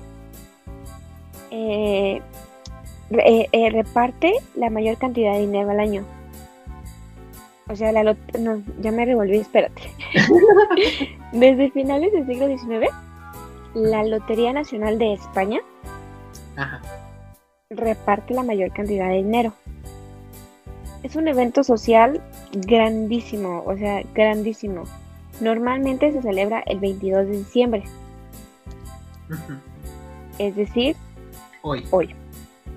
[1.50, 2.20] eh,
[3.10, 6.04] re- eh, reparte la mayor cantidad de dinero al año.
[7.68, 9.82] O sea, la lot- no, ya me revolví, espérate.
[11.32, 12.92] desde finales del siglo XIX,
[13.74, 15.60] la Lotería Nacional de España
[16.56, 16.80] Ajá.
[17.70, 19.52] reparte la mayor cantidad de dinero.
[21.02, 24.84] Es un evento social grandísimo, o sea, grandísimo.
[25.40, 27.84] Normalmente se celebra el 22 de diciembre,
[30.38, 30.96] es decir,
[31.62, 31.84] Hoy.
[31.90, 32.14] hoy.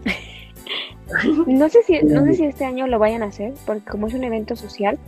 [1.47, 4.13] No sé si no sé si este año lo vayan a hacer, porque como es
[4.13, 4.99] un evento social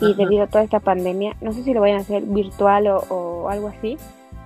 [0.00, 0.14] y Ajá.
[0.22, 3.48] debido a toda esta pandemia, no sé si lo vayan a hacer virtual o, o
[3.48, 3.96] algo así.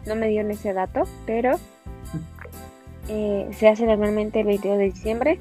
[0.06, 1.58] No me dieron ese dato, pero
[3.08, 5.40] eh, se hace normalmente el 22 de diciembre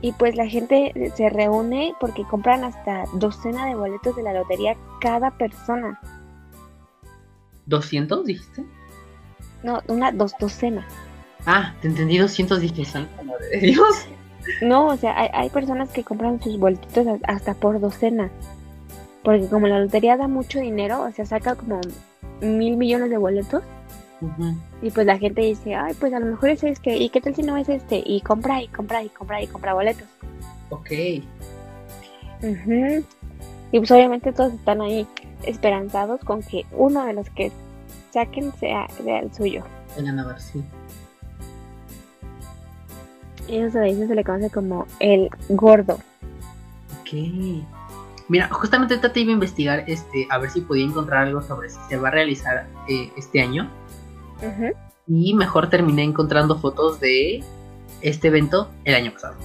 [0.00, 4.76] y pues la gente se reúne porque compran hasta docena de boletos de la lotería
[5.00, 6.00] cada persona.
[7.66, 8.64] ¿200 dijiste?
[9.62, 10.86] No, una dos docena.
[11.46, 14.06] Ah, te entendí 200, dije, madre de Dios.
[14.60, 18.30] No, o sea, hay, hay personas que compran sus boletitos hasta por docena.
[19.22, 21.80] Porque como la lotería da mucho dinero, o sea, saca como
[22.42, 23.62] mil millones de boletos.
[24.82, 26.96] Y pues la gente dice, ay, pues a lo mejor es este.
[26.96, 28.02] ¿Y qué tal si no es este?
[28.04, 30.08] Y compra y compra y compra y compra boletos.
[30.70, 30.90] Ok.
[32.42, 33.04] Ujú.
[33.72, 35.06] Y pues obviamente todos están ahí
[35.42, 37.52] esperanzados con que uno de los que
[38.12, 39.64] saquen sea, sea el suyo.
[39.96, 40.64] Vengan a ver, sí.
[43.48, 45.98] Y eso veces se le conoce como el gordo.
[47.00, 47.12] Ok.
[48.28, 51.68] Mira, justamente ahorita te iba a investigar este, a ver si podía encontrar algo sobre
[51.68, 53.70] si se va a realizar eh, este año.
[55.06, 57.42] Y mejor terminé encontrando fotos de
[58.00, 59.36] este evento el año pasado.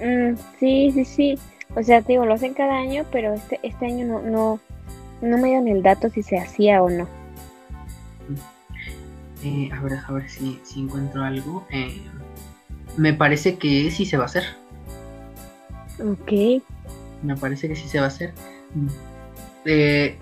[0.00, 1.38] Mm, sí, sí, sí.
[1.76, 4.60] O sea, te digo, lo hacen cada año, pero este, este año no, no,
[5.20, 7.06] no me dieron el dato si se hacía o no.
[9.44, 11.66] Eh, a ver, a ver si, si encuentro algo.
[11.70, 12.02] Eh,
[12.96, 14.44] me parece que sí se va a hacer.
[16.00, 16.62] Ok.
[17.22, 18.32] Me parece que sí se va a hacer.
[19.64, 20.18] Eh,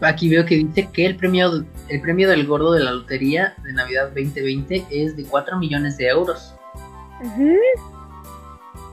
[0.00, 3.72] aquí veo que dice que el premio, el premio del gordo de la lotería de
[3.72, 6.54] Navidad 2020 es de 4 millones de euros.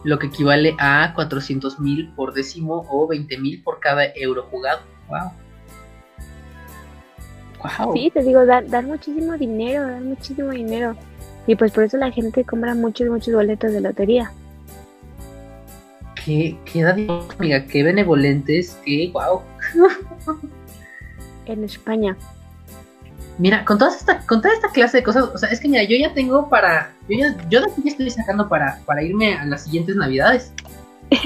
[0.03, 4.82] Lo que equivale a 400 mil por décimo o 20 mil por cada euro jugado.
[5.09, 5.32] Wow.
[7.80, 7.93] Wow.
[7.93, 10.95] Sí, te digo, dan, dan muchísimo dinero, dan muchísimo dinero.
[11.47, 14.32] Y pues por eso la gente compra muchos, muchos boletos de lotería.
[16.24, 19.41] Qué, qué amiga, qué benevolentes, qué wow.
[21.48, 22.16] En España.
[23.38, 25.84] Mira, con toda esta, con toda esta clase de cosas, o sea, es que mira,
[25.84, 29.36] yo ya tengo para, yo ya, yo de aquí ya estoy sacando para, para irme
[29.36, 30.54] a las siguientes navidades.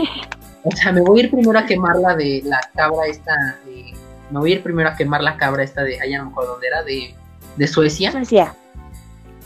[0.63, 3.34] O sea, me voy a ir primero a quemar la de la cabra esta,
[3.65, 3.95] de,
[4.30, 6.51] me voy a ir primero a quemar la cabra esta de, allá no me acuerdo
[6.51, 7.15] dónde era, de,
[7.57, 8.11] de Suecia.
[8.11, 8.55] Suecia.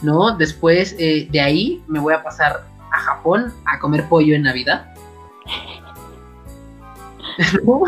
[0.02, 0.36] ¿no?
[0.36, 4.94] Después eh, de ahí me voy a pasar a Japón a comer pollo en Navidad.
[7.64, 7.84] ¿No?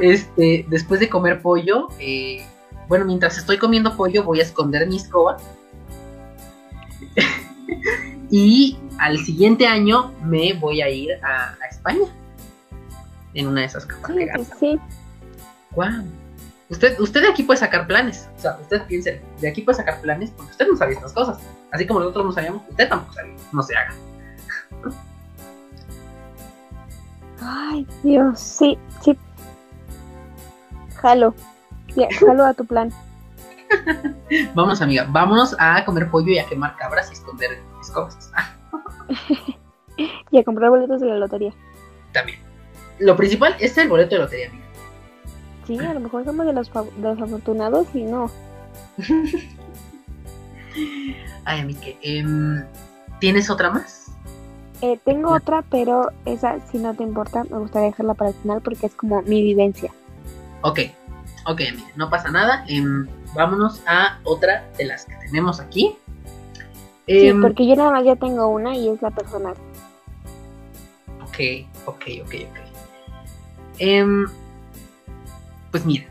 [0.00, 2.44] este, después de comer pollo, eh,
[2.88, 5.36] bueno, mientras estoy comiendo pollo voy a esconder mi escoba.
[8.30, 12.06] y al siguiente año me voy a ir a, a España.
[13.34, 14.56] En una de esas capas Sí, que sí, gasta.
[14.56, 14.78] sí.
[15.72, 16.04] Wow.
[16.70, 18.28] Usted, usted de aquí puede sacar planes.
[18.36, 21.38] O sea, usted piense, de aquí puede sacar planes porque usted no sabía estas cosas.
[21.72, 23.34] Así como nosotros no sabíamos, usted tampoco sabía.
[23.52, 23.94] No se haga.
[27.40, 29.16] Ay, Dios, sí, sí.
[30.96, 31.34] Jalo.
[31.96, 32.90] Ya, jalo a tu plan.
[34.54, 35.06] Vámonos, amiga.
[35.08, 38.30] Vámonos a comer pollo y a quemar cabras y esconder escobas.
[40.30, 41.52] Y a comprar boletos de la lotería.
[42.12, 42.38] también.
[43.00, 44.64] Lo principal es el boleto de lotería, amiga.
[45.66, 48.30] Sí, a lo mejor somos de los, de los afortunados y no.
[51.44, 52.64] Ay, Mike, em,
[53.20, 54.07] ¿tienes otra más?
[54.80, 58.60] Eh, tengo otra, pero esa, si no te importa, me gustaría dejarla para el final
[58.62, 59.92] porque es como mi vivencia.
[60.62, 60.80] Ok,
[61.46, 62.64] ok, amiga, no pasa nada.
[62.68, 65.96] em, vámonos a otra de las que tenemos aquí.
[67.06, 69.54] Sí, Em, porque yo nada más ya tengo una y es la personal.
[71.22, 71.38] Ok,
[71.86, 72.58] ok, ok, ok.
[73.78, 74.26] Em,
[75.70, 76.06] pues mira.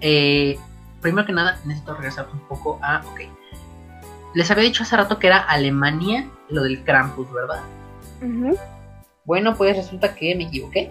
[0.00, 0.58] Eh,
[1.00, 3.02] primero que nada, necesito regresar un poco a.
[3.06, 3.20] Ok.
[4.36, 7.62] Les había dicho hace rato que era Alemania lo del Krampus, ¿verdad?
[9.24, 10.90] Bueno, pues resulta que me equivoqué.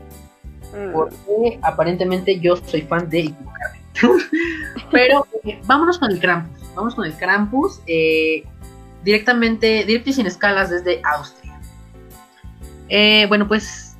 [0.73, 3.79] Mm, Porque aparentemente yo soy fan de equivocarme.
[4.91, 6.59] Pero eh, vámonos con el Krampus.
[6.75, 7.81] Vamos con el Krampus.
[7.85, 8.43] eh,
[9.03, 11.59] directamente, directo y sin escalas desde Austria.
[12.89, 13.95] Eh, bueno, pues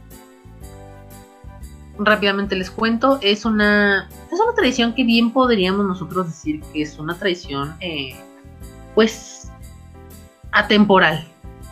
[1.99, 3.19] rápidamente les cuento.
[3.21, 8.15] Es una, es una tradición que bien podríamos nosotros decir que es una tradición, eh,
[8.95, 9.34] pues,
[10.55, 11.27] atemporal.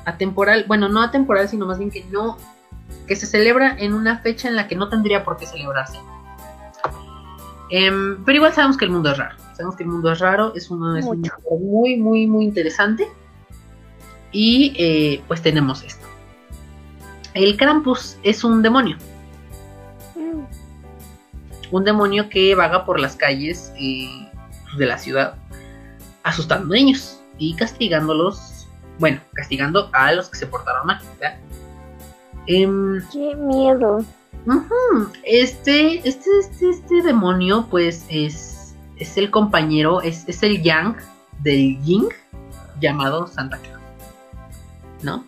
[0.06, 2.38] Atemporal, bueno, no atemporal, sino más bien que no
[3.08, 5.98] que se celebra en una fecha en la que no tendría por qué celebrarse.
[7.70, 9.36] Em, pero igual sabemos que el mundo es raro.
[9.54, 11.22] Sabemos que el mundo es raro, es, uno, es un
[11.62, 13.08] muy, muy, muy interesante.
[14.32, 16.06] Y eh, pues tenemos esto.
[17.34, 18.98] El Krampus es un demonio.
[20.16, 20.44] mm,
[21.72, 24.30] Un demonio que vaga por las calles eh,
[24.78, 25.36] de la ciudad
[26.24, 28.53] asustando niños y castigándolos.
[29.00, 31.02] Bueno, castigando a los que se portaron mal.
[31.20, 31.38] ¿verdad?
[32.48, 34.04] Em, Qué miedo.
[35.24, 40.98] Este, este, este, este demonio, pues, es, es el compañero, es, es el Yang
[41.40, 42.10] del Ying
[42.80, 43.82] llamado Santa Claus.
[45.02, 45.26] ¿No?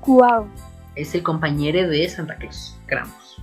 [0.00, 0.46] Guau.
[0.94, 3.42] Es el compañero de Santa Claus, Krampus.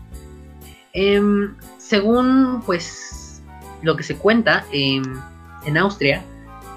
[0.93, 3.43] Em, según, pues,
[3.82, 5.03] lo que se cuenta em,
[5.66, 6.24] en Austria,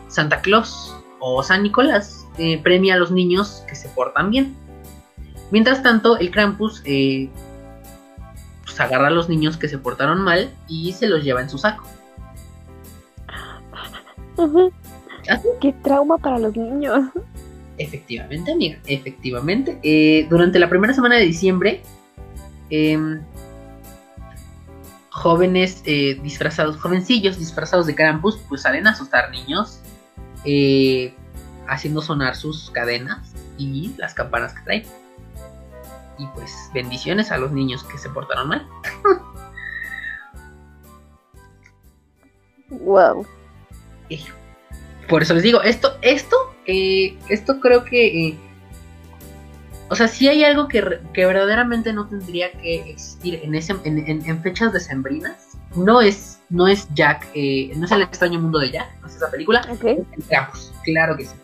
[0.09, 4.57] Santa Claus o San Nicolás eh, premia a los niños que se portan bien.
[5.51, 7.31] Mientras tanto, el Krampus eh,
[8.65, 11.59] pues, agarra a los niños que se portaron mal y se los lleva en su
[11.59, 11.85] saco.
[15.29, 15.41] ¿Ah?
[15.61, 17.07] Qué trauma para los niños.
[17.77, 19.79] Efectivamente, amiga, efectivamente.
[19.83, 21.83] Eh, durante la primera semana de diciembre,
[22.71, 23.21] em,
[25.11, 29.81] jóvenes eh, disfrazados, jovencillos disfrazados de Krampus, pues salen a asustar niños,
[30.45, 31.15] eh,
[31.69, 34.83] haciendo sonar sus cadenas y las campanas que traen.
[36.19, 38.67] Y pues bendiciones a los niños que se portaron mal.
[42.71, 43.27] Wow.
[44.11, 44.21] Eh,
[45.09, 48.39] Por eso les digo, esto, esto, eh, esto creo que, eh,
[49.89, 53.99] o sea, si hay algo que, que verdaderamente no tendría que existir en, ese, en,
[54.07, 58.59] en- en fechas decembrinas, no es, no es Jack, eh, no es el extraño mundo
[58.59, 59.85] de Jack, no es esa película, Ok.
[59.85, 61.35] es el Krampus, claro que sí.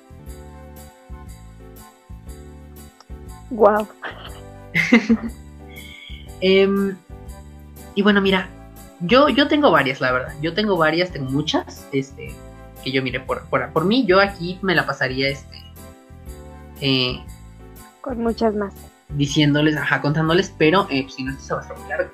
[3.55, 3.87] Wow.
[6.41, 6.97] Em,
[7.95, 8.49] y bueno, mira,
[9.01, 10.35] yo, yo tengo varias, la verdad.
[10.43, 11.87] Yo tengo varias, tengo muchas.
[11.93, 12.35] Este,
[12.83, 15.63] que yo mire por, por, por mí, yo aquí me la pasaría este.
[16.81, 17.25] eh,
[18.03, 18.75] Con muchas más.
[19.11, 22.11] diciéndoles, ajá, contándoles, pero eh, si no, esto se va a hacer muy largo.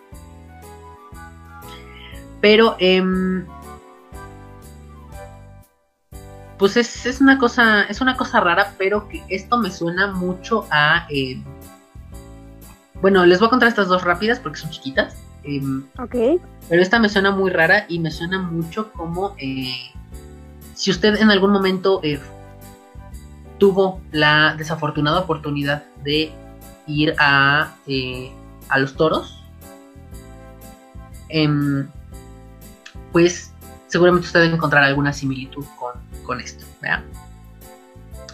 [2.40, 3.46] Pero, em,
[6.60, 10.66] pues es, es una cosa, es una cosa rara, pero que esto me suena mucho
[10.70, 11.42] a, em,
[13.00, 15.16] bueno, les voy a contar estas dos rápidas porque son chiquitas.
[15.42, 16.38] em, Ok.
[16.68, 19.72] pero esta me suena muy rara y me suena mucho como eh,
[20.74, 22.20] si usted en algún momento eh,
[23.56, 26.30] tuvo la desafortunada oportunidad de
[26.86, 28.30] ir a, eh,
[28.68, 29.42] a los toros,
[31.30, 31.88] em,
[33.12, 33.54] pues
[33.86, 36.64] seguramente usted va a encontrar alguna similitud con, con esto.
[36.80, 37.02] ¿verdad?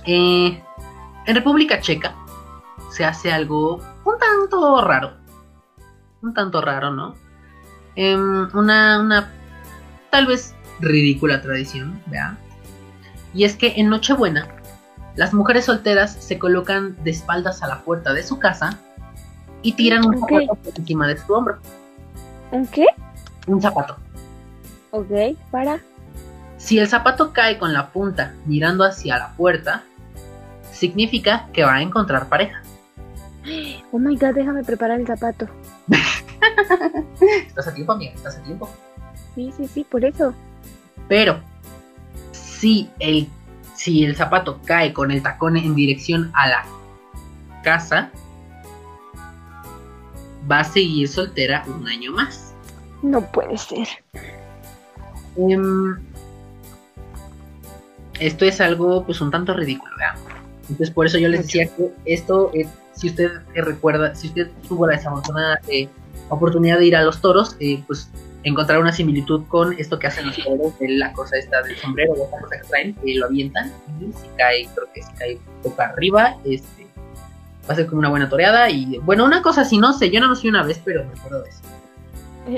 [0.07, 0.63] Eh,
[1.27, 2.15] en República Checa
[2.91, 5.15] se hace algo un tanto raro.
[6.23, 7.15] Un tanto raro, ¿no?
[7.95, 9.33] Em, una, una
[10.11, 12.39] tal vez ridícula tradición, ¿verdad?
[13.35, 14.49] Y es que en Nochebuena,
[15.15, 18.79] las mujeres solteras se colocan de espaldas a la puerta de su casa
[19.63, 21.59] y tiran un zapato por encima de su hombro.
[22.51, 22.87] ¿Un qué?
[23.47, 23.97] Un zapato.
[24.91, 25.37] Ok.
[25.51, 25.81] Para.
[26.59, 29.85] Si el zapato cae con la punta mirando hacia la puerta,
[30.73, 32.63] significa que va a encontrar pareja.
[33.93, 35.47] Oh my god, déjame preparar el zapato.
[37.47, 38.69] Estás a tiempo, amiga, estás a tiempo.
[39.35, 40.35] Sí, sí, sí, por eso.
[41.09, 41.41] Pero
[42.33, 43.29] si el,
[43.75, 46.67] si el zapato cae con el tacón en dirección a la
[47.63, 48.11] casa,
[50.51, 52.55] va a seguir soltera un año más.
[53.03, 53.87] No puede ser.
[55.37, 55.97] Em,
[58.21, 60.21] esto es algo pues un tanto ridículo, ¿verdad?
[60.63, 64.87] Entonces por eso yo les decía que esto, eh, si usted recuerda, si usted tuvo
[64.87, 65.89] la desafortunada eh,
[66.29, 68.11] oportunidad de ir a los toros, eh, pues
[68.43, 72.15] encontrar una similitud con esto que hacen los toros, de la cosa esta del sombrero,
[72.15, 75.39] de esta cosa que traen, que lo avientan y si cae, creo que si cae
[75.63, 76.87] boca arriba, este,
[77.69, 80.21] va a ser como una buena toreada y bueno, una cosa así, no sé, yo
[80.21, 81.61] no lo sé una vez, pero me acuerdo de eso.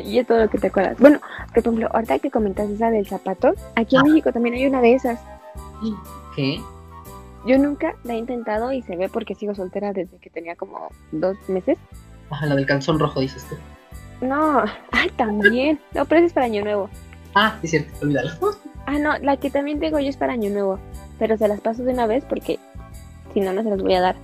[0.07, 0.99] Y es todo lo que te acuerdas.
[0.99, 4.05] Bueno, por ejemplo, ahorita que comentas esa del zapato, aquí en Ah.
[4.05, 5.19] México también hay una de esas.
[6.35, 6.61] ¿Qué?
[7.47, 10.89] Yo nunca la he intentado y se ve porque sigo soltera desde que tenía como
[11.13, 11.79] dos meses.
[12.31, 13.57] Ajá, la del calzón rojo, dices tú.
[14.25, 15.79] No, ay, también.
[15.95, 16.91] No, pero es para Año Nuevo.
[17.35, 18.31] Ah, es cierto, olvídalo.
[18.87, 20.79] Ah, no, la que también tengo yo es para Año Nuevo.
[21.19, 22.59] Pero se las paso de una vez porque
[23.33, 24.17] si no, no se las voy a dar.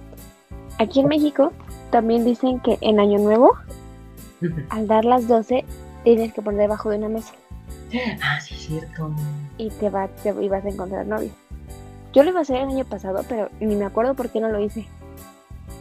[0.79, 1.53] Aquí en México
[1.91, 3.57] también dicen que en Año Nuevo,
[4.71, 5.65] al dar las 12,
[6.03, 7.33] tienes que poner debajo de una mesa
[8.23, 9.15] ah, sí, es cierto.
[9.59, 11.31] y te, va, te y vas a encontrar novio.
[12.15, 14.49] Yo lo iba a hacer el año pasado, pero ni me acuerdo por qué no
[14.49, 14.87] lo hice.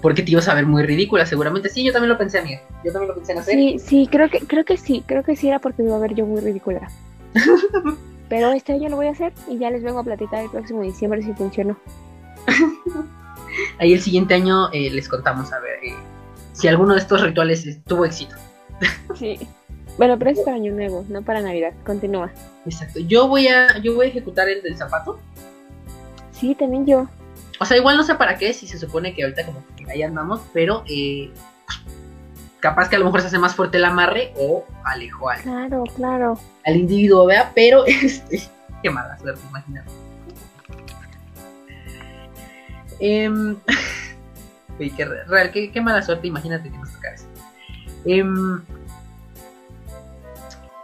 [0.02, 1.70] Porque te ibas a ver muy ridícula, seguramente.
[1.70, 2.62] Sí, yo también lo pensé, amiga.
[2.84, 3.54] Yo también lo pensé en hacer.
[3.54, 6.02] Sí, sí, creo que, creo que sí, creo que sí era porque me iba a
[6.02, 6.90] ver yo muy ridícula.
[8.30, 10.82] Pero este año lo voy a hacer y ya les vengo a platicar el próximo
[10.82, 11.78] diciembre si funcionó.
[13.80, 15.94] Ahí el siguiente año eh, les contamos a ver eh,
[16.54, 18.36] si alguno de estos rituales tuvo éxito.
[19.16, 19.40] Sí.
[19.98, 21.74] Bueno, pero es para año nuevo, no para Navidad.
[21.86, 22.32] Continúa.
[22.66, 23.00] Exacto.
[23.02, 25.20] Yo voy a, yo voy a ejecutar el del zapato.
[26.34, 27.08] Sí, también yo.
[27.60, 30.02] O sea, igual no sé para qué, si se supone que ahorita como que ahí
[30.04, 31.32] andamos, pero eh,
[32.60, 35.84] capaz que a lo mejor se hace más fuerte el amarre o alejo al, Claro,
[35.96, 36.40] claro.
[36.66, 38.42] al individuo, vea, pero este,
[38.82, 39.92] qué mala suerte, imagínate.
[44.80, 47.26] Uy, qué re- real, qué, qué mala suerte, imagínate que nos eso.
[48.06, 48.62] Em,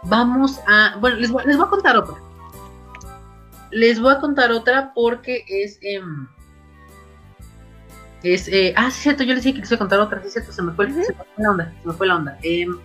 [0.04, 2.14] vamos a, bueno, les voy, les voy a contar otra.
[3.70, 6.26] Les voy a contar otra porque es, em,
[8.22, 10.30] es, eh, ah, sí, cierto, yo les dije que les iba a contar otra, sí,
[10.30, 12.38] cierto, se me fue, se me fue la onda, se me fue la onda.
[12.42, 12.78] Em,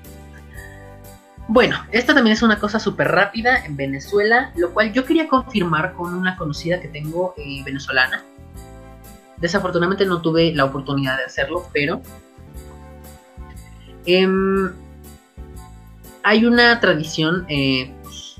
[1.47, 5.93] bueno, esta también es una cosa súper rápida en Venezuela, lo cual yo quería confirmar
[5.93, 8.23] con una conocida que tengo eh, venezolana.
[9.37, 12.01] Desafortunadamente no tuve la oportunidad de hacerlo, pero
[14.05, 14.71] em,
[16.23, 18.37] hay una tradición eh, pues,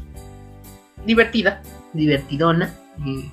[1.06, 1.62] divertida,
[1.96, 2.74] divertidona,
[3.06, 3.30] eh,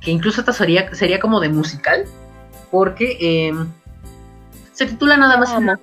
[0.00, 2.04] que incluso esta sería, sería como de musical,
[2.70, 3.16] porque
[3.48, 3.68] em,
[4.72, 5.50] se titula nada más...
[5.50, 5.60] Amo.
[5.60, 5.80] nada-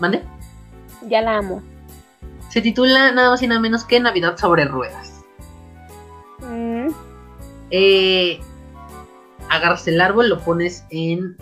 [0.00, 0.22] ¿Mande?
[1.08, 1.62] Ya la amo.
[2.48, 5.22] Se titula nada más y nada menos que Navidad sobre ruedas.
[6.40, 6.88] Mm,
[7.70, 8.40] Eh,
[9.48, 11.36] agarras el árbol, lo pones en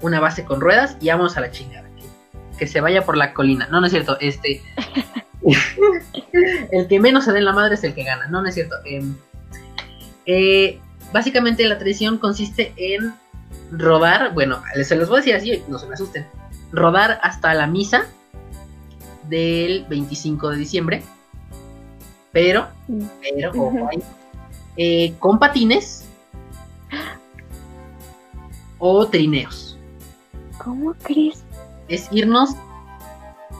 [0.00, 1.88] una base con ruedas y vamos a la chingada.
[1.96, 3.66] Que, que se vaya por la colina.
[3.70, 4.16] No, no es cierto.
[4.20, 4.62] Este.
[6.72, 8.26] el que menos se dé en la madre es el que gana.
[8.28, 8.76] No, no es cierto.
[8.84, 9.16] Em,
[10.26, 10.80] eh,
[11.12, 13.14] básicamente la tradición consiste en
[13.70, 14.34] rodar.
[14.34, 16.26] Bueno, se los voy a decir así, no se me asusten.
[16.72, 18.06] Rodar hasta la misa
[19.28, 21.02] del 25 de diciembre.
[22.32, 22.66] Pero,
[23.20, 23.90] pero, ojo
[24.76, 26.06] eh, con patines
[28.78, 29.78] o trineos.
[30.58, 31.44] ¿Cómo crees?
[31.88, 32.50] Es irnos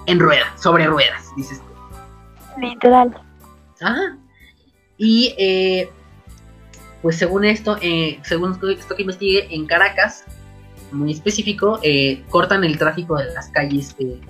[0.06, 1.71] en ruedas, sobre ruedas, dices tú.
[2.58, 3.14] Literal.
[3.80, 4.16] Ajá.
[4.96, 5.90] Y eh,
[7.02, 10.24] pues según esto, eh, según esto que investigué, en Caracas,
[10.92, 14.20] muy específico, eh, cortan el tráfico de las calles eh,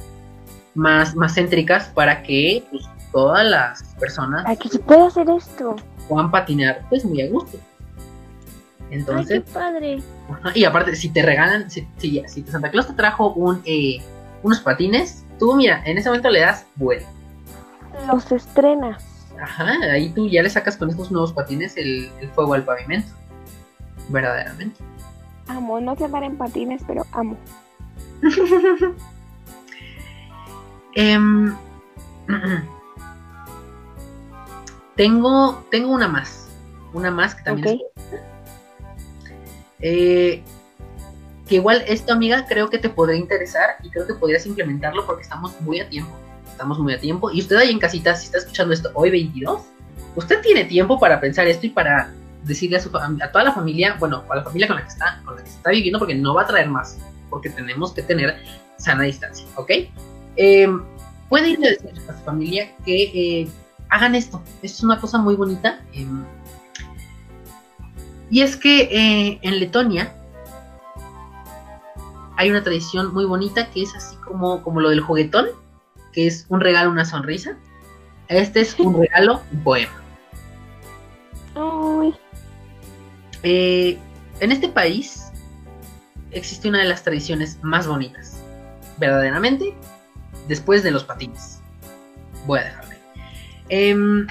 [0.74, 5.76] más, más céntricas para que pues, todas las personas ¿A que se puede hacer esto?
[6.08, 7.58] puedan patinar pues muy a gusto.
[8.90, 10.02] Ay, Entonces, qué padre.
[10.54, 13.98] Y aparte, si te regalan, si, si, si Santa Claus te trajo un, eh,
[14.42, 17.06] unos patines, tú mira, en ese momento le das vuelo.
[18.06, 19.04] Los estrenas.
[19.40, 23.08] Ajá, ahí tú ya le sacas con estos nuevos patines el, el fuego al pavimento.
[24.08, 24.80] Verdaderamente.
[25.48, 27.36] Amo, no sé andar en patines, pero amo.
[30.94, 31.56] Em,
[34.96, 36.48] tengo, tengo una más.
[36.92, 38.20] Una más que también es-
[39.80, 40.44] Eh,
[41.48, 45.22] que igual esto, amiga, creo que te podría interesar y creo que podrías implementarlo porque
[45.22, 46.12] estamos muy a tiempo.
[46.62, 47.28] Estamos muy a tiempo.
[47.32, 49.62] Y usted ahí en casita, si está escuchando esto hoy 22,
[50.14, 52.14] usted tiene tiempo para pensar esto y para
[52.44, 55.20] decirle a, su, a toda la familia, bueno, a la familia con la que está,
[55.24, 56.98] con la que está viviendo, porque no va a traer más,
[57.30, 58.36] porque tenemos que tener
[58.78, 59.72] sana distancia, ¿ok?
[60.36, 60.68] Eh,
[61.28, 63.48] puede irle a decir a su familia que eh,
[63.88, 64.40] hagan esto.
[64.62, 65.80] Esto es una cosa muy bonita.
[65.92, 66.06] eh,
[68.30, 70.14] y es que en Letonia
[72.36, 75.48] hay una tradición muy bonita que es así como, como lo del juguetón,
[76.12, 77.56] que es un regalo, una sonrisa.
[78.28, 80.02] Este es un regalo, un poema.
[83.42, 83.98] Eh,
[84.40, 85.32] en este país
[86.30, 88.38] existe una de las tradiciones más bonitas,
[88.98, 89.74] verdaderamente,
[90.48, 91.60] después de los patines.
[92.46, 92.96] Voy a dejarme.
[93.68, 94.26] Em,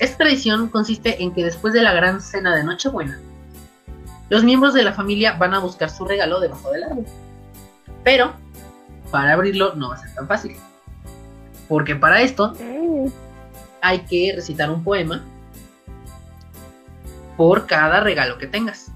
[0.00, 3.20] esta tradición consiste en que después de la gran cena de Nochebuena,
[4.30, 7.04] los miembros de la familia van a buscar su regalo debajo del árbol.
[8.02, 8.32] Pero,
[9.10, 10.56] para abrirlo no va a ser tan fácil.
[11.68, 12.52] Porque para esto
[13.80, 15.24] hay que recitar un poema
[17.36, 18.90] por cada regalo que tengas.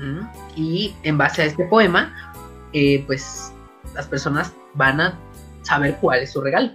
[0.00, 0.26] Mm,
[0.56, 2.32] y en base a este poema,
[2.72, 3.52] eh, pues
[3.94, 5.18] las personas van a
[5.62, 6.72] saber cuál es su regalo.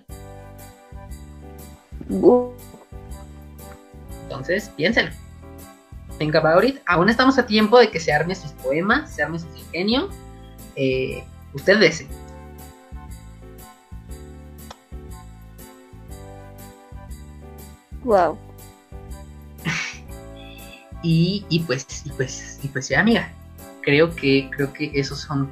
[4.23, 5.11] Entonces, piénsenlo.
[6.17, 6.79] Think about it.
[6.85, 10.09] Aún estamos a tiempo de que se arme sus poemas, se arme su ingenio.
[10.75, 11.23] Eh,
[11.53, 12.07] usted desee.
[18.03, 18.38] Wow.
[21.03, 23.31] y, y, pues, y pues, y pues ya, amiga.
[23.81, 25.49] Creo que, creo que esos son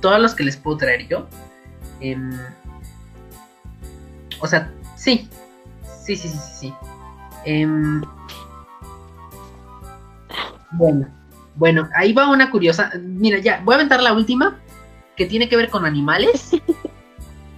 [0.00, 1.26] todos los que les puedo traer yo.
[2.00, 2.32] Em,
[4.40, 5.28] o sea, sí.
[6.04, 6.74] Sí, sí, sí, sí, sí.
[7.44, 8.02] Em,
[10.72, 11.08] bueno,
[11.54, 12.90] bueno, ahí va una curiosa.
[13.00, 14.60] Mira, ya, voy a aventar la última,
[15.16, 16.50] que tiene que ver con animales.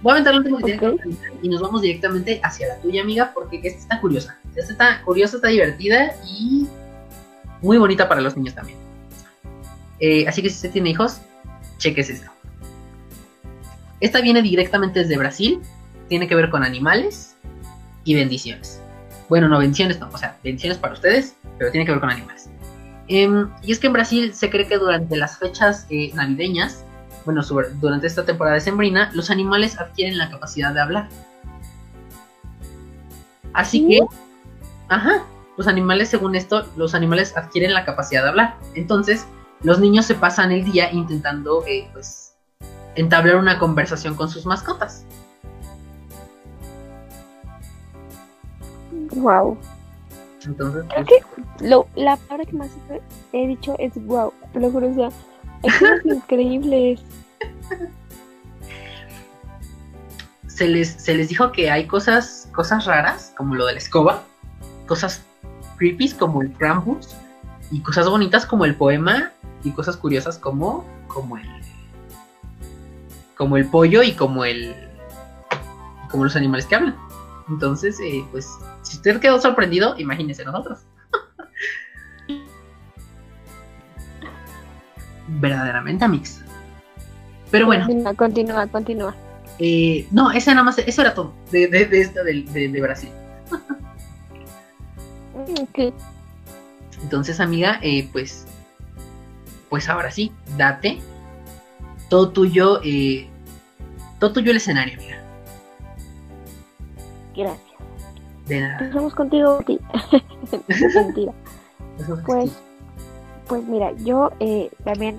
[0.05, 2.39] Voy a aventar la última que tiene que ver con animales y nos vamos directamente
[2.43, 4.37] hacia la tuya, amiga, porque esta está curiosa.
[4.55, 6.67] Esta está curiosa, está divertida y
[7.63, 8.77] muy bonita para los niños también.
[9.99, 11.21] Eh, así que si usted tiene hijos,
[11.79, 12.29] cheques esto.
[13.99, 15.59] Esta viene directamente desde Brasil,
[16.07, 17.35] tiene que ver con animales
[18.03, 18.79] y bendiciones.
[19.27, 22.47] Bueno, no, bendiciones no, o sea, bendiciones para ustedes, pero tiene que ver con animales.
[23.07, 26.85] Em, y es que en Brasil se cree que durante las fechas eh, navideñas,
[27.25, 27.41] bueno,
[27.81, 31.09] durante esta temporada de sembrina, los animales adquieren la capacidad de hablar.
[33.53, 33.99] Así que,
[34.89, 35.23] ajá,
[35.57, 38.57] los animales, según esto, los animales adquieren la capacidad de hablar.
[38.75, 39.25] Entonces,
[39.61, 42.35] los niños se pasan el día intentando, eh, pues,
[42.95, 45.05] entablar una conversación con sus mascotas.
[49.15, 49.57] Wow.
[50.45, 52.69] Entonces, Creo que lo, la palabra que más
[53.33, 54.31] he dicho es wow.
[54.53, 55.09] Lo juro, o sea,
[55.67, 57.01] es increíbles.
[60.47, 64.23] Se les, se les dijo que hay cosas, cosas raras, como lo de la escoba,
[64.87, 65.21] cosas
[65.77, 67.15] creepy como el Krampus,
[67.71, 69.31] y cosas bonitas como el poema,
[69.63, 71.49] y cosas curiosas como, como el,
[73.35, 74.75] como el pollo y como el,
[76.09, 76.95] como los animales que hablan.
[77.49, 78.47] Entonces, eh, pues
[78.83, 80.79] si usted quedó sorprendido, imagínese nosotros.
[85.27, 86.41] Verdaderamente, Amix.
[87.51, 87.85] Pero bueno.
[88.17, 89.15] Continúa, continúa,
[89.59, 93.09] Eh, no, ese nada más, eso era todo de, de, de esta de, de, Brasil.
[95.61, 95.93] okay.
[97.01, 98.45] Entonces, amiga, eh, pues,
[99.69, 100.99] pues ahora sí, date
[102.09, 103.27] todo tuyo, eh,
[104.19, 105.21] todo tuyo el escenario, amiga.
[107.35, 107.61] Gracias.
[108.47, 108.77] De nada.
[108.79, 109.59] Empezamos contigo,
[110.95, 111.33] Mentira.
[112.25, 112.51] Pues,
[113.47, 115.17] pues mira, yo eh, también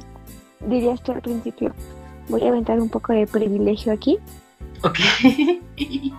[0.60, 1.72] diría esto al principio.
[2.28, 4.18] Voy a aventar un poco de privilegio aquí.
[4.82, 4.98] Ok.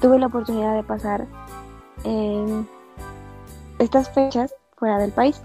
[0.00, 1.26] tuve la oportunidad de pasar
[2.04, 2.68] en
[3.78, 5.40] estas fechas fuera del país.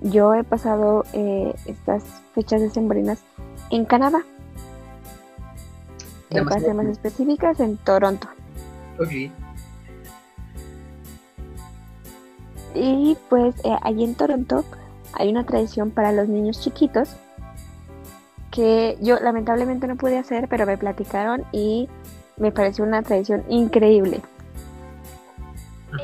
[0.00, 2.04] Yo he pasado eh, estas
[2.34, 3.22] fechas decembrinas
[3.70, 4.24] en Canadá
[6.42, 8.28] para ser más específicas, en Toronto.
[8.98, 9.30] Ok.
[12.74, 14.64] Y pues eh, allí en Toronto
[15.12, 17.16] hay una tradición para los niños chiquitos
[18.50, 21.88] que yo lamentablemente no pude hacer, pero me platicaron y
[22.36, 24.20] me pareció una tradición increíble.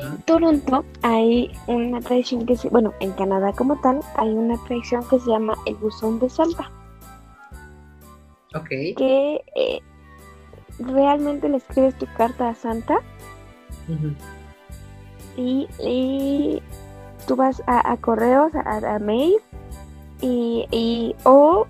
[0.01, 5.03] En Toronto hay una tradición que se, bueno, en Canadá como tal, hay una tradición
[5.09, 6.69] que se llama el buzón de Santa.
[8.53, 8.69] Ok.
[8.69, 9.81] Que eh,
[10.79, 12.99] realmente le escribes tu carta a Santa
[15.37, 16.61] y,
[17.27, 19.35] tú vas a, correos, a, mail
[20.21, 21.65] y, y, o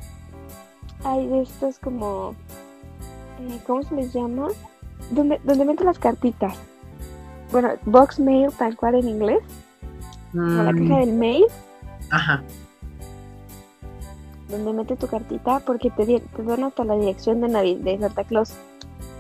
[1.03, 2.35] hay de estos como,
[3.39, 4.47] eh, ¿cómo se les llama?
[5.11, 6.53] Donde, donde meten las cartitas.
[7.51, 9.39] Bueno, box mail tal cual en inglés.
[10.33, 11.45] la caja del mail.
[12.09, 12.43] Ajá.
[14.49, 18.53] Donde metes tu cartita porque te, te dan hasta la dirección de, de Santa Claus.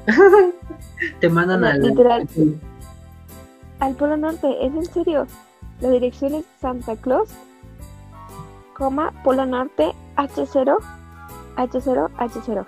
[1.19, 1.81] Te mandan al.
[1.81, 2.27] Literal.
[3.81, 5.27] Al Polo Norte, es en serio.
[5.81, 7.27] La dirección es Santa Claus,
[8.77, 10.77] coma, Polo Norte, H0,
[11.57, 12.65] H0, H0.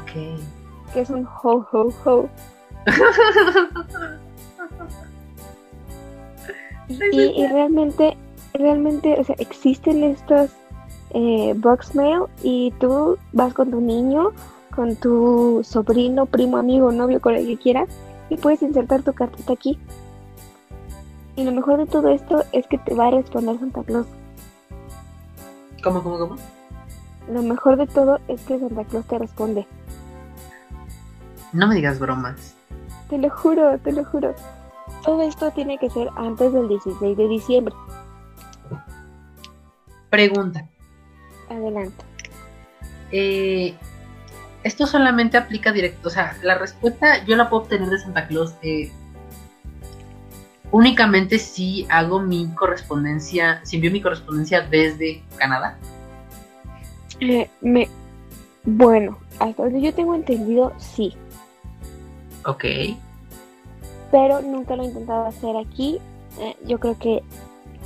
[0.00, 0.12] Ok.
[0.94, 2.28] Que es un ho, ho, ho.
[6.88, 8.16] y, y realmente,
[8.54, 10.50] realmente, o sea, existen estos
[11.10, 14.30] eh, box mail y tú vas con tu niño,
[14.74, 17.88] con tu sobrino, primo, amigo, novio, con el que quieras
[18.30, 19.78] y puedes insertar tu cartita aquí.
[21.36, 24.06] Y lo mejor de todo esto es que te va a responder Santa Claus.
[25.82, 26.36] ¿Cómo, cómo, cómo?
[27.30, 29.66] Lo mejor de todo es que Santa Claus te responde.
[31.52, 32.54] No me digas bromas.
[33.08, 34.34] Te lo juro, te lo juro.
[35.04, 37.74] Todo esto tiene que ser antes del 16 de diciembre.
[40.10, 40.68] Pregunta.
[41.48, 42.04] Adelante.
[43.12, 43.76] Eh,
[44.62, 48.54] esto solamente aplica directo, o sea, la respuesta yo la puedo obtener de Santa Claus
[48.62, 48.90] eh,
[50.70, 55.78] únicamente si hago mi correspondencia, si envío mi correspondencia desde Canadá.
[57.20, 57.88] Eh, me,
[58.64, 61.14] bueno, hasta donde yo tengo entendido, sí.
[62.46, 62.64] Ok.
[64.10, 65.98] Pero nunca lo he intentado hacer aquí.
[66.38, 67.22] Eh, yo creo que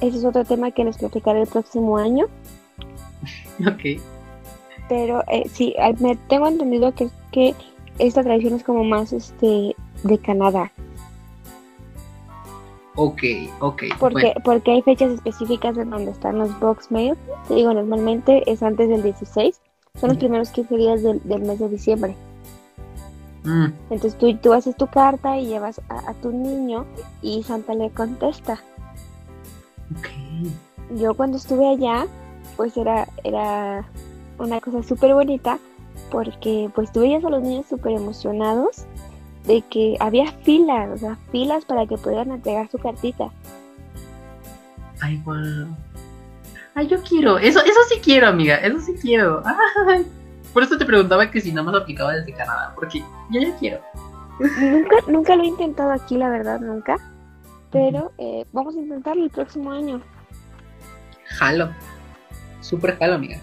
[0.00, 2.26] ese es otro tema que les platicaré el próximo año.
[3.60, 4.00] Ok.
[4.88, 7.56] Pero eh, sí, al- me tengo entendido que, que
[7.98, 10.72] esta tradición es como más este de Canadá.
[12.96, 13.22] Ok,
[13.60, 13.82] ok.
[13.98, 17.16] Porque, bueno, porque hay fechas específicas en donde están los box mail.
[17.48, 19.60] Te digo, normalmente es antes del 16.
[19.96, 22.18] Son los primeros 15 días del, del mes de diciembre.
[23.44, 26.86] mm, Entonces tú, tú haces tu carta y llevas a, a tu niño
[27.22, 28.64] y Santa le contesta.
[29.90, 30.08] ok.
[30.88, 32.08] Yo cuando estuve allá,
[32.56, 33.92] pues era, era
[34.38, 35.58] una cosa súper bonita
[36.10, 38.84] porque pues tú veías a los niños súper emocionados
[39.46, 43.30] de que había filas, o sea, filas para que pudieran entregar su cartita.
[45.00, 45.76] Ay, wow.
[46.74, 47.38] Ay, yo quiero.
[47.38, 48.56] Eso, eso sí quiero, amiga.
[48.56, 49.42] Eso sí quiero.
[49.88, 50.06] Ay.
[50.52, 52.72] Por eso te preguntaba que si nada más aplicaba desde Canadá.
[52.74, 53.00] Porque
[53.30, 53.80] yo ya quiero.
[54.38, 56.96] Nunca, nunca lo he intentado aquí, la verdad, nunca.
[57.70, 60.00] Pero eh, vamos a intentarlo el próximo año.
[61.26, 61.70] Jalo.
[62.60, 63.38] Súper jalo, amiga.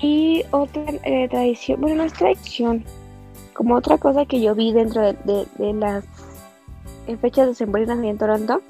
[0.00, 2.84] Y otra eh, tradición, bueno, no es tradición,
[3.54, 6.04] como otra cosa que yo vi dentro de, de- de las
[7.08, 8.62] eh, fechas decembrinas en Toronto,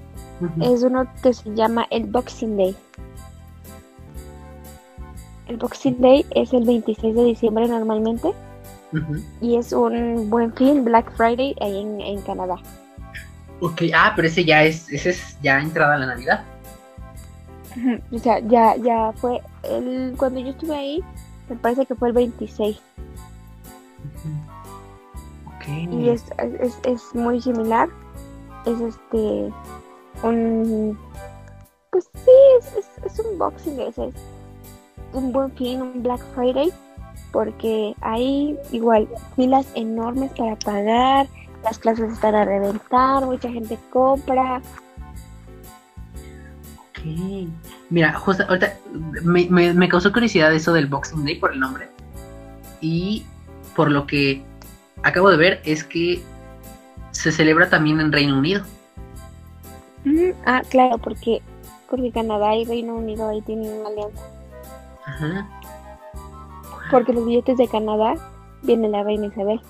[0.63, 2.77] es uno que se llama el Boxing Day.
[5.49, 8.33] El Boxing Day es el 26 de diciembre normalmente
[9.41, 12.57] y es un buen fin, Black Friday, ahí en, en Canadá.
[13.61, 16.45] Ok, ah, pero ese ya es, ese es ya entrada la Navidad.
[18.13, 21.05] O sea, ya, ya fue, el, cuando yo estuve ahí,
[21.49, 22.81] me parece que fue el 26
[25.47, 25.69] Ok.
[25.91, 26.25] y es,
[26.61, 27.89] es, es muy similar.
[28.67, 29.53] Es este,
[30.23, 30.99] un,
[31.91, 34.15] pues sí, es, es, es un Boxing es, es
[35.13, 36.73] un buen fin, un Black Friday,
[37.33, 41.27] porque hay igual filas enormes para pagar,
[41.65, 44.61] las clases están a reventar, mucha gente compra.
[46.99, 47.49] Ok.
[47.91, 48.75] Mira, justo ahorita
[49.23, 51.89] me, me, me causó curiosidad eso del Boxing Day por el nombre.
[52.81, 53.25] Y
[53.77, 54.43] por lo que
[55.03, 56.23] acabo de ver es que
[57.11, 58.63] se celebra también en Reino Unido.
[60.05, 61.43] Mm, ah, claro, porque,
[61.91, 64.23] porque Canadá y Reino Unido ahí tienen una alianza.
[65.05, 65.49] Ajá.
[66.91, 68.15] Porque los billetes de Canadá
[68.63, 69.61] viene la reina Isabel.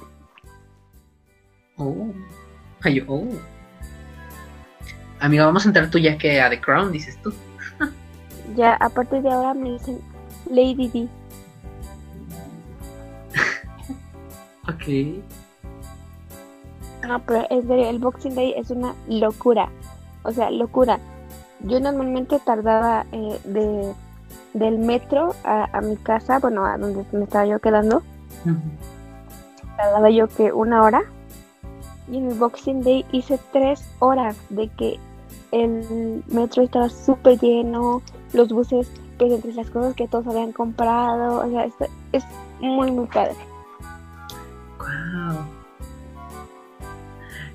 [1.76, 2.12] Oh.
[2.82, 3.26] Ay, oh.
[5.20, 7.32] Amiga, vamos a entrar tú ya que a The Crown, dices tú.
[8.56, 10.00] Ya a partir de ahora me dicen
[10.50, 11.08] Lady D.
[14.68, 15.22] Ok.
[17.06, 19.70] No, pero es de- el Boxing Day es una locura.
[20.24, 20.98] O sea, locura.
[21.60, 23.94] Yo normalmente tardaba eh, de,
[24.52, 28.02] del metro a, a mi casa, bueno, a donde me estaba yo quedando,
[29.76, 31.02] tardaba yo que una hora.
[32.10, 34.98] Y en el Boxing Day hice tres horas de que
[35.52, 38.02] el metro estaba súper lleno,
[38.32, 41.68] los buses, pues entre las cosas que todos habían comprado, o sea,
[42.12, 42.24] es,
[42.60, 43.36] muy, muy padre.
[44.78, 45.44] Wow.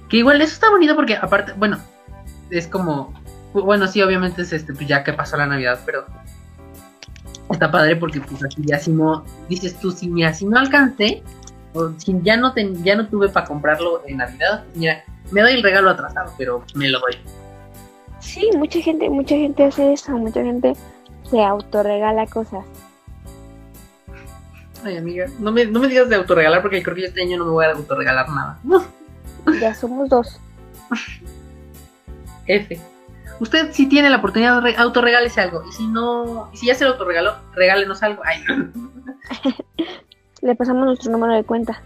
[0.09, 1.77] Que igual eso está bonito porque aparte, bueno,
[2.49, 3.13] es como,
[3.53, 6.05] bueno, sí, obviamente es este, pues ya que pasó la Navidad, pero
[7.51, 11.23] está padre porque pues así ya si no, dices tú, si mira, si no alcancé,
[11.73, 15.53] o si ya no ten- ya no tuve para comprarlo en Navidad, mira, me doy
[15.53, 17.17] el regalo atrasado, pero me lo doy.
[18.23, 20.73] Sí, mucha gente, mucha gente hace eso, mucha gente
[21.29, 22.63] se autorregala cosas.
[24.83, 27.45] Ay, amiga, no me, no me digas de autorregalar porque creo que este año no
[27.45, 28.59] me voy a autorregalar nada.
[29.59, 30.39] Ya somos dos.
[32.47, 32.79] F.
[33.41, 35.63] Usted si tiene la oportunidad, re- autorregálese algo.
[35.67, 38.21] Y si no, y si ya se lo autorregaló, regálenos algo.
[38.25, 38.41] Ay,
[40.41, 41.81] Le pasamos nuestro número de cuenta.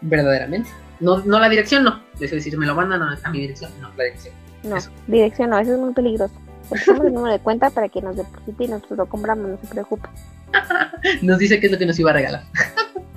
[0.00, 0.70] verdaderamente.
[1.00, 2.00] No, no la dirección, no.
[2.18, 4.34] Es decir, me lo mandan a, a mi dirección, no, la dirección.
[4.66, 4.90] No, Eso.
[5.06, 6.34] dirección no, eso es muy peligroso.
[6.70, 9.58] Le pasamos el número de cuenta para que nos deposite y nosotros lo compramos, no
[9.58, 10.08] se preocupe.
[11.22, 12.42] Nos dice qué es lo que nos iba a regalar.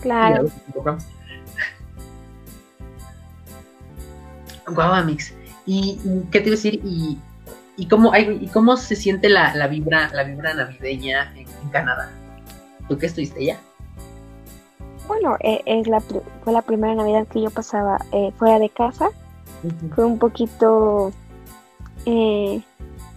[0.01, 0.45] Claro.
[4.67, 5.33] Guau, Amix.
[5.65, 5.97] ¿Y
[6.31, 6.81] qué te iba a decir?
[6.83, 7.17] ¿Y,
[7.77, 11.69] y, cómo, ay, ¿y cómo se siente la, la vibra la vibra navideña en, en
[11.71, 12.11] Canadá?
[12.87, 13.59] ¿Tú qué estuviste allá?
[15.07, 19.09] Bueno, eh, es la, fue la primera Navidad que yo pasaba eh, fuera de casa.
[19.95, 21.11] Fue un poquito...
[22.05, 22.61] eh,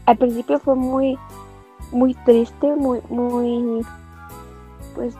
[0.06, 1.18] al principio fue muy,
[1.92, 3.84] muy triste, muy, muy,
[4.94, 5.14] pues,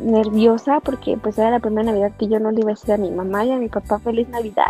[0.00, 2.98] nerviosa porque pues era la primera Navidad que yo no le iba a decir a
[2.98, 4.66] mi mamá y a mi papá feliz Navidad.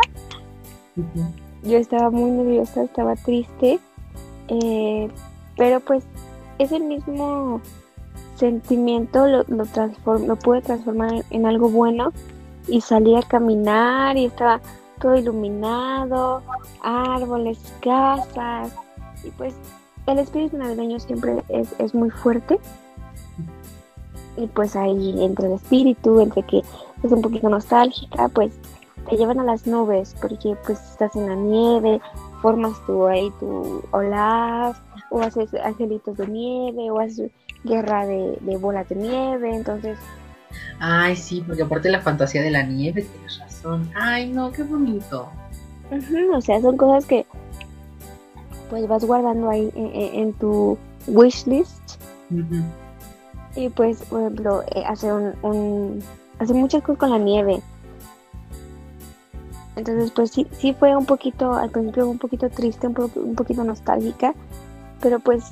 [1.63, 3.79] Yo estaba muy nerviosa, estaba triste,
[4.47, 5.09] eh,
[5.57, 6.05] pero pues
[6.59, 7.59] ese mismo
[8.35, 12.13] sentimiento lo, lo, transform- lo pude transformar en, en algo bueno
[12.67, 14.61] y salí a caminar y estaba
[14.99, 16.41] todo iluminado,
[16.81, 18.73] árboles, casas.
[19.23, 19.53] Y pues
[20.05, 22.59] el espíritu navideño siempre es, es muy fuerte.
[24.37, 26.63] Y pues ahí entre el espíritu, entre que
[27.03, 28.53] es un poquito nostálgica, pues
[29.09, 32.01] te llevan a las nubes porque pues estás en la nieve,
[32.41, 34.79] formas tú ahí tu Olaf,
[35.09, 37.31] o haces angelitos de nieve, o haces
[37.63, 39.97] guerra de, de bolas de nieve, entonces
[40.79, 43.89] Ay, sí, porque aparte la fantasía de la nieve, tienes razón.
[43.95, 45.29] Ay, no, qué bonito.
[45.91, 47.25] ujú, o sea, son cosas que
[48.69, 50.77] pues vas guardando ahí en, en- en tu
[51.07, 52.61] wishlist Ujú.
[53.55, 56.03] y pues por ejemplo eh, hacer un, un
[56.39, 57.61] hacer muchas cosas con la nieve.
[59.75, 63.35] Entonces pues sí, sí fue un poquito, al principio un poquito triste, un, po- un
[63.35, 64.33] poquito nostálgica,
[65.01, 65.43] pero pues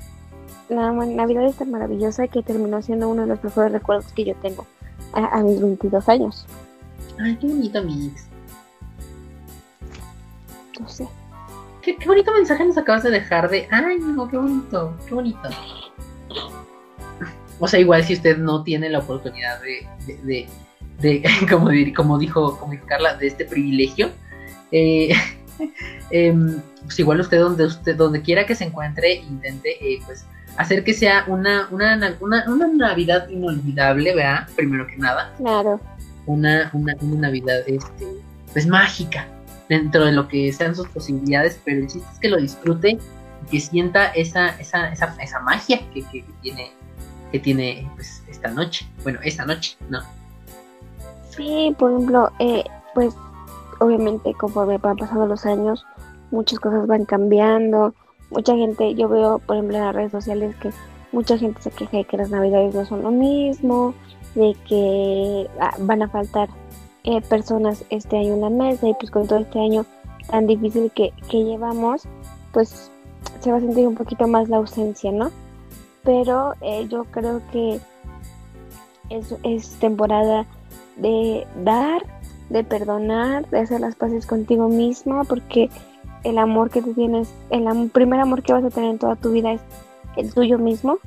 [0.68, 4.26] la ma- Navidad es tan maravillosa que terminó siendo uno de los mejores recuerdos que
[4.26, 4.66] yo tengo
[5.16, 6.46] a, a mis 22 años.
[7.20, 8.28] Ay, qué bonito, Mix.
[10.80, 11.08] No sé.
[11.82, 13.68] Qué, qué bonito mensaje nos acabas de dejar de.
[13.72, 15.50] Ay, no, qué bonito, qué bonito.
[17.60, 20.50] O sea, igual si usted no tiene la oportunidad de, de, de,
[21.00, 24.10] de- como, como dijo, como dijo Carla, de este privilegio,
[24.72, 25.14] eh,
[26.10, 30.26] em, pues igual usted donde usted, donde quiera que se encuentre, intente eh, pues
[30.58, 34.48] hacer que sea una, una, na- una, una Navidad inolvidable, ¿verdad?
[34.56, 35.80] Primero que nada Claro.
[36.26, 38.06] una, una, una Navidad este,
[38.54, 39.28] pues mágica
[39.70, 43.50] dentro de lo que sean sus posibilidades, pero el chiste es que lo disfrute y
[43.52, 46.72] que sienta esa, esa, esa, esa magia que, que- que tiene
[47.32, 50.00] que tiene pues esta noche, bueno, esta noche, ¿no?
[51.32, 52.64] Sí, por ejemplo, eh,
[52.94, 53.14] pues
[53.80, 55.86] obviamente conforme van pasando los años,
[56.32, 57.94] muchas cosas van cambiando.
[58.30, 60.72] Mucha gente, yo veo, por ejemplo, en las redes sociales que
[61.12, 63.94] mucha gente se queja de que las navidades no son lo mismo,
[64.36, 66.50] de que ah, van a faltar
[67.04, 69.86] eh, personas este año en la mesa y pues con todo este año
[70.30, 72.04] tan difícil que, que llevamos,
[72.52, 72.92] pues
[73.40, 75.32] se va a sentir un poquito más la ausencia, ¿no?
[76.04, 77.80] Pero eh, yo creo que
[79.10, 80.46] es, es temporada
[80.98, 82.04] de dar,
[82.50, 85.70] de perdonar, de hacer las paces contigo misma, porque
[86.26, 89.16] el amor que tú tienes, el am- primer amor que vas a tener en toda
[89.16, 89.62] tu vida es
[90.18, 90.98] el tuyo mismo.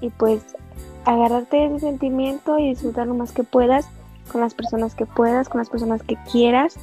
[0.00, 0.42] Y pues
[1.04, 3.88] agarrarte de ese sentimiento y disfrutar lo más que puedas
[4.30, 6.76] con las personas que puedas, con las personas que quieras,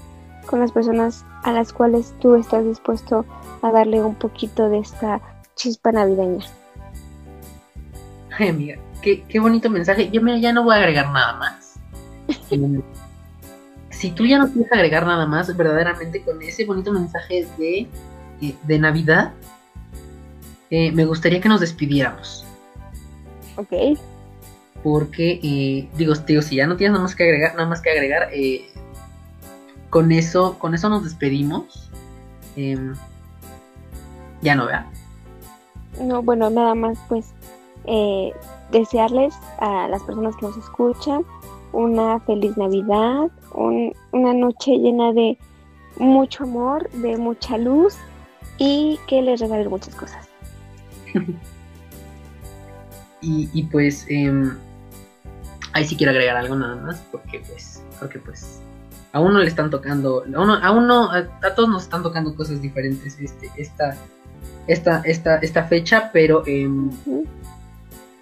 [0.48, 3.26] con las personas a las cuales tú estás dispuesto
[3.61, 5.22] a darle un poquito de esta
[5.56, 6.45] chispa navideña.
[8.38, 10.10] Ay, amiga, qué, qué bonito mensaje.
[10.11, 11.80] Yo mira, ya no voy a agregar nada más.
[13.98, 17.88] Si tú ya no quieres agregar nada más, verdaderamente con ese bonito mensaje de,
[18.41, 19.34] eh, de Navidad,
[20.69, 22.45] eh, me gustaría que nos despidiéramos.
[23.56, 23.98] ¿Ok?
[24.84, 27.90] porque eh, digo, digo, si ya no tienes nada más que agregar, nada más que
[27.90, 28.69] agregar, eh,
[29.90, 31.90] con eso, con eso nos despedimos.
[32.56, 32.95] Em,
[34.41, 34.90] ya no vea.
[36.02, 37.34] No, bueno, nada más pues
[37.86, 38.32] eh,
[38.72, 41.26] desearles a las personas que nos escuchan
[41.73, 45.38] una feliz Navidad, un- una noche llena de
[45.98, 47.95] mucho amor, de mucha luz
[48.57, 50.27] y que les regalen muchas cosas.
[53.22, 54.56] Y, y pues em,
[55.73, 58.60] ahí sí quiero agregar algo nada más, porque pues, porque pues
[59.11, 62.35] a uno le están tocando, a uno, a uno, a, a todos nos están tocando
[62.35, 63.98] cosas diferentes este, esta,
[64.68, 67.26] esta, esta, esta fecha, pero Ujú.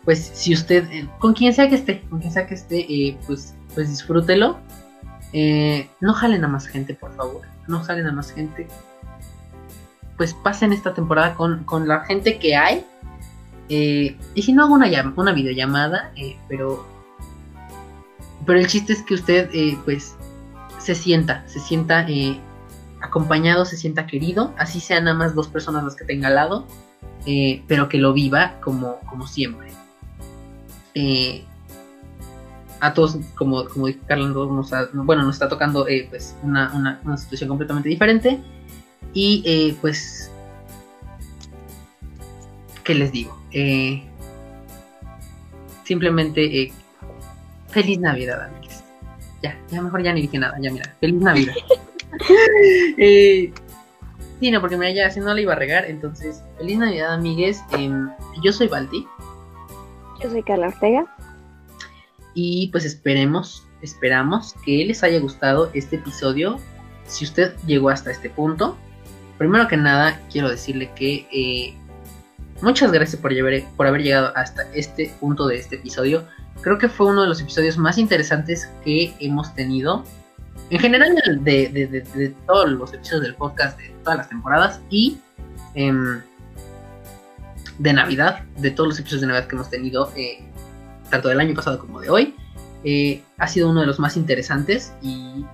[0.05, 3.17] Pues si usted, eh, con quien sea que esté, con quien sea que esté, eh,
[3.25, 4.59] pues, pues disfrútelo.
[5.33, 7.41] Eh, no jalen a más gente, por favor.
[7.67, 8.67] No jalen a más gente.
[10.15, 12.85] Pues pasen esta temporada con, la gente que hay.
[13.67, 16.13] Y si no hago una, una videollamada,
[16.47, 16.85] pero.
[18.45, 19.49] Pero el chiste es que usted,
[19.83, 20.15] pues,
[20.77, 22.05] se sienta, se sienta
[23.01, 24.53] acompañado, se sienta querido.
[24.57, 26.67] Así sean nada más dos personas las que tenga al lado.
[27.67, 29.73] pero que lo viva como, como siempre.
[30.95, 31.43] Eh,
[32.79, 34.71] a todos, como, como dijo Carlos, nos
[35.05, 38.39] bueno, nos está tocando eh, pues una, situación completamente diferente.
[39.13, 40.31] Y eh, pues,
[42.83, 43.37] ¿qué les digo?
[43.51, 44.03] Eh,
[45.83, 46.73] simplemente,
[47.69, 48.83] feliz Navidad, amigos.
[49.41, 51.53] Ya, ya mejor ya ni dije nada, ya mira, feliz Navidad.
[52.97, 57.61] sí, no, porque mira, ya si no le iba a regar, entonces, feliz Navidad, amigues.
[57.71, 58.09] Em,
[58.43, 59.07] yo soy Balti.
[60.25, 61.05] Yo soy Carla Ortega.
[62.33, 66.57] Y pues esperemos, esperamos que les haya gustado este episodio.
[67.05, 68.75] Si usted llegó hasta este punto,
[69.37, 71.75] primero que nada quiero decirle que eh,
[72.63, 73.33] muchas gracias por,
[73.77, 76.25] por haber llegado hasta este punto de este episodio.
[76.61, 80.03] Creo que fue uno de los episodios más interesantes que hemos tenido.
[80.71, 85.19] En general de, todos los episodios del podcast de todas las temporadas y
[85.75, 86.19] em,
[87.79, 90.11] de Navidad, de todos los episodios de Navidad que hemos tenido.
[90.15, 90.43] Eh,
[91.09, 92.35] tanto del año pasado como de hoy.
[92.83, 95.45] Eh, ha sido uno de los más interesantes y,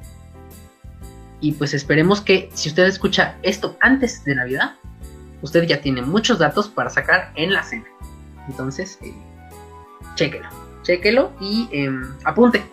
[1.39, 4.75] y pues esperemos que si usted escucha esto antes de Navidad,
[5.41, 7.85] usted ya tiene muchos datos para sacar en la cena.
[8.49, 9.13] Entonces, eh,
[10.15, 10.49] chéquelo,
[10.83, 12.63] chéquelo y em, apunte.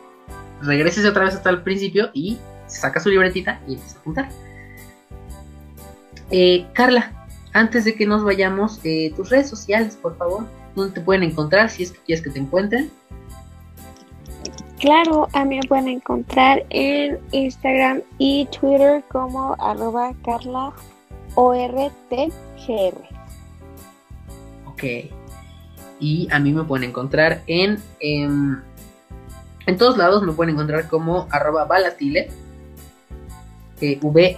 [0.63, 4.29] Regrésese otra vez hasta el principio y saca su libretita y empieza a apuntar.
[6.31, 7.13] Eh, Carla,
[7.53, 10.45] antes de que nos vayamos, eh, tus redes sociales, por favor.
[10.75, 12.91] ¿Dónde te pueden encontrar si es que quieres que te encuentren?
[14.79, 20.73] Claro, a mí me pueden encontrar en Instagram y Twitter como arroba carla
[24.67, 24.85] Ok.
[26.01, 28.63] Y a mí me pueden encontrar en, en,
[29.67, 32.31] en todos lados me pueden encontrar como arroba balatile.
[33.81, 34.29] Eh, V-A-L-A-T-I-L-E-D.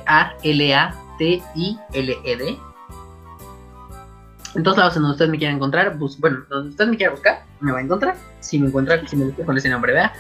[4.55, 7.45] En todos lados en donde ustedes me quieran encontrar, bueno, donde ustedes me quieran buscar,
[7.61, 8.17] me va a encontrar.
[8.41, 10.13] Si me encuentra, si me busca con ese nombre, vea.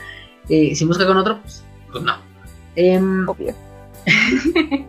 [0.48, 2.14] Eh, si busca con otro, pues, pues no.
[2.76, 3.54] Em, Obvio.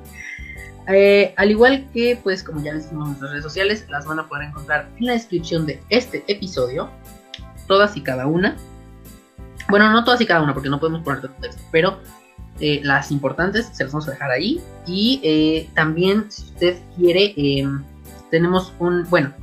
[0.87, 4.19] Eh, al igual que, pues, como ya les dijimos en nuestras redes sociales, las van
[4.19, 6.89] a poder encontrar en la descripción de este episodio.
[7.67, 8.57] Todas y cada una.
[9.69, 11.99] Bueno, no todas y cada una, porque no podemos poner todo texto, pero
[12.59, 14.59] eh, las importantes se las vamos a dejar ahí.
[14.85, 17.83] Y también, si usted quiere em,
[18.31, 19.33] tenemos un, bueno,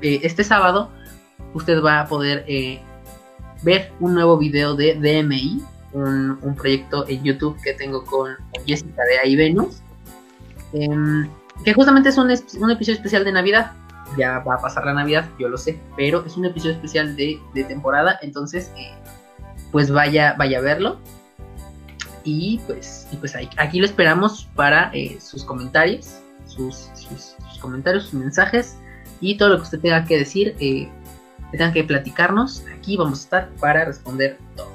[0.00, 0.90] eh, este sábado
[1.54, 2.80] usted va a poder eh,
[3.62, 8.34] ver un nuevo video de DMI, un, proyecto en YouTube que tengo con
[8.66, 9.82] Jessica de Ahí Venus,
[10.72, 11.28] em,
[11.64, 13.72] que justamente es un, episodio especial de Navidad.
[14.16, 17.38] Ya va a pasar la Navidad, yo lo sé, pero es un episodio especial de,
[17.68, 18.94] temporada, entonces eh,
[19.70, 20.98] pues vaya, vaya a verlo.
[22.24, 26.21] Y pues, y pues aquí lo esperamos para sus comentarios,
[26.54, 28.76] sus, comentarios, sus mensajes
[29.20, 30.88] y todo lo que usted tenga que decir, eh,
[31.50, 32.64] que tenga que platicarnos.
[32.76, 34.70] Aquí vamos a estar para responder todo.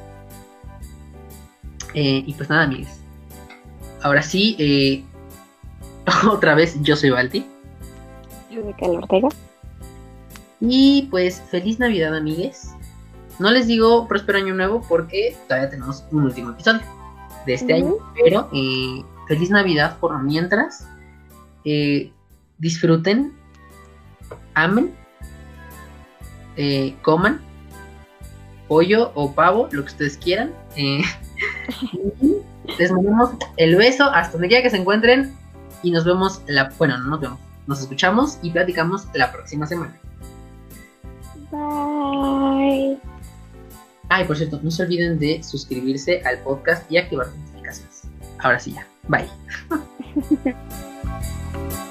[1.93, 2.91] Eh, y pues nada, amigos.
[4.01, 5.03] Ahora sí, eh,
[6.31, 7.45] otra vez yo soy Balti.
[8.51, 9.29] Yo Ortega.
[10.59, 12.71] Y pues feliz Navidad, amigues.
[13.39, 16.81] No les digo próspero año nuevo porque todavía tenemos un último episodio
[17.45, 17.95] de este año.
[18.15, 20.87] Pero eh, feliz Navidad por mientras.
[21.69, 22.13] Eh,
[22.59, 23.33] disfruten,
[24.53, 24.95] amen,
[26.55, 27.41] eh, coman
[28.69, 30.53] pollo o pavo, lo que ustedes quieran.
[30.77, 31.01] Eh,
[32.79, 35.35] les mandamos el beso hasta donde quiera que se encuentren
[35.83, 39.93] y nos vemos la, bueno, no nos vemos, nos escuchamos y platicamos la próxima semana.
[41.51, 42.97] Bye.
[44.07, 48.03] Ay, por cierto, no se olviden de suscribirse al podcast y activar notificaciones.
[48.39, 49.27] Ahora sí ya, bye.
[51.19, 51.86] Bye.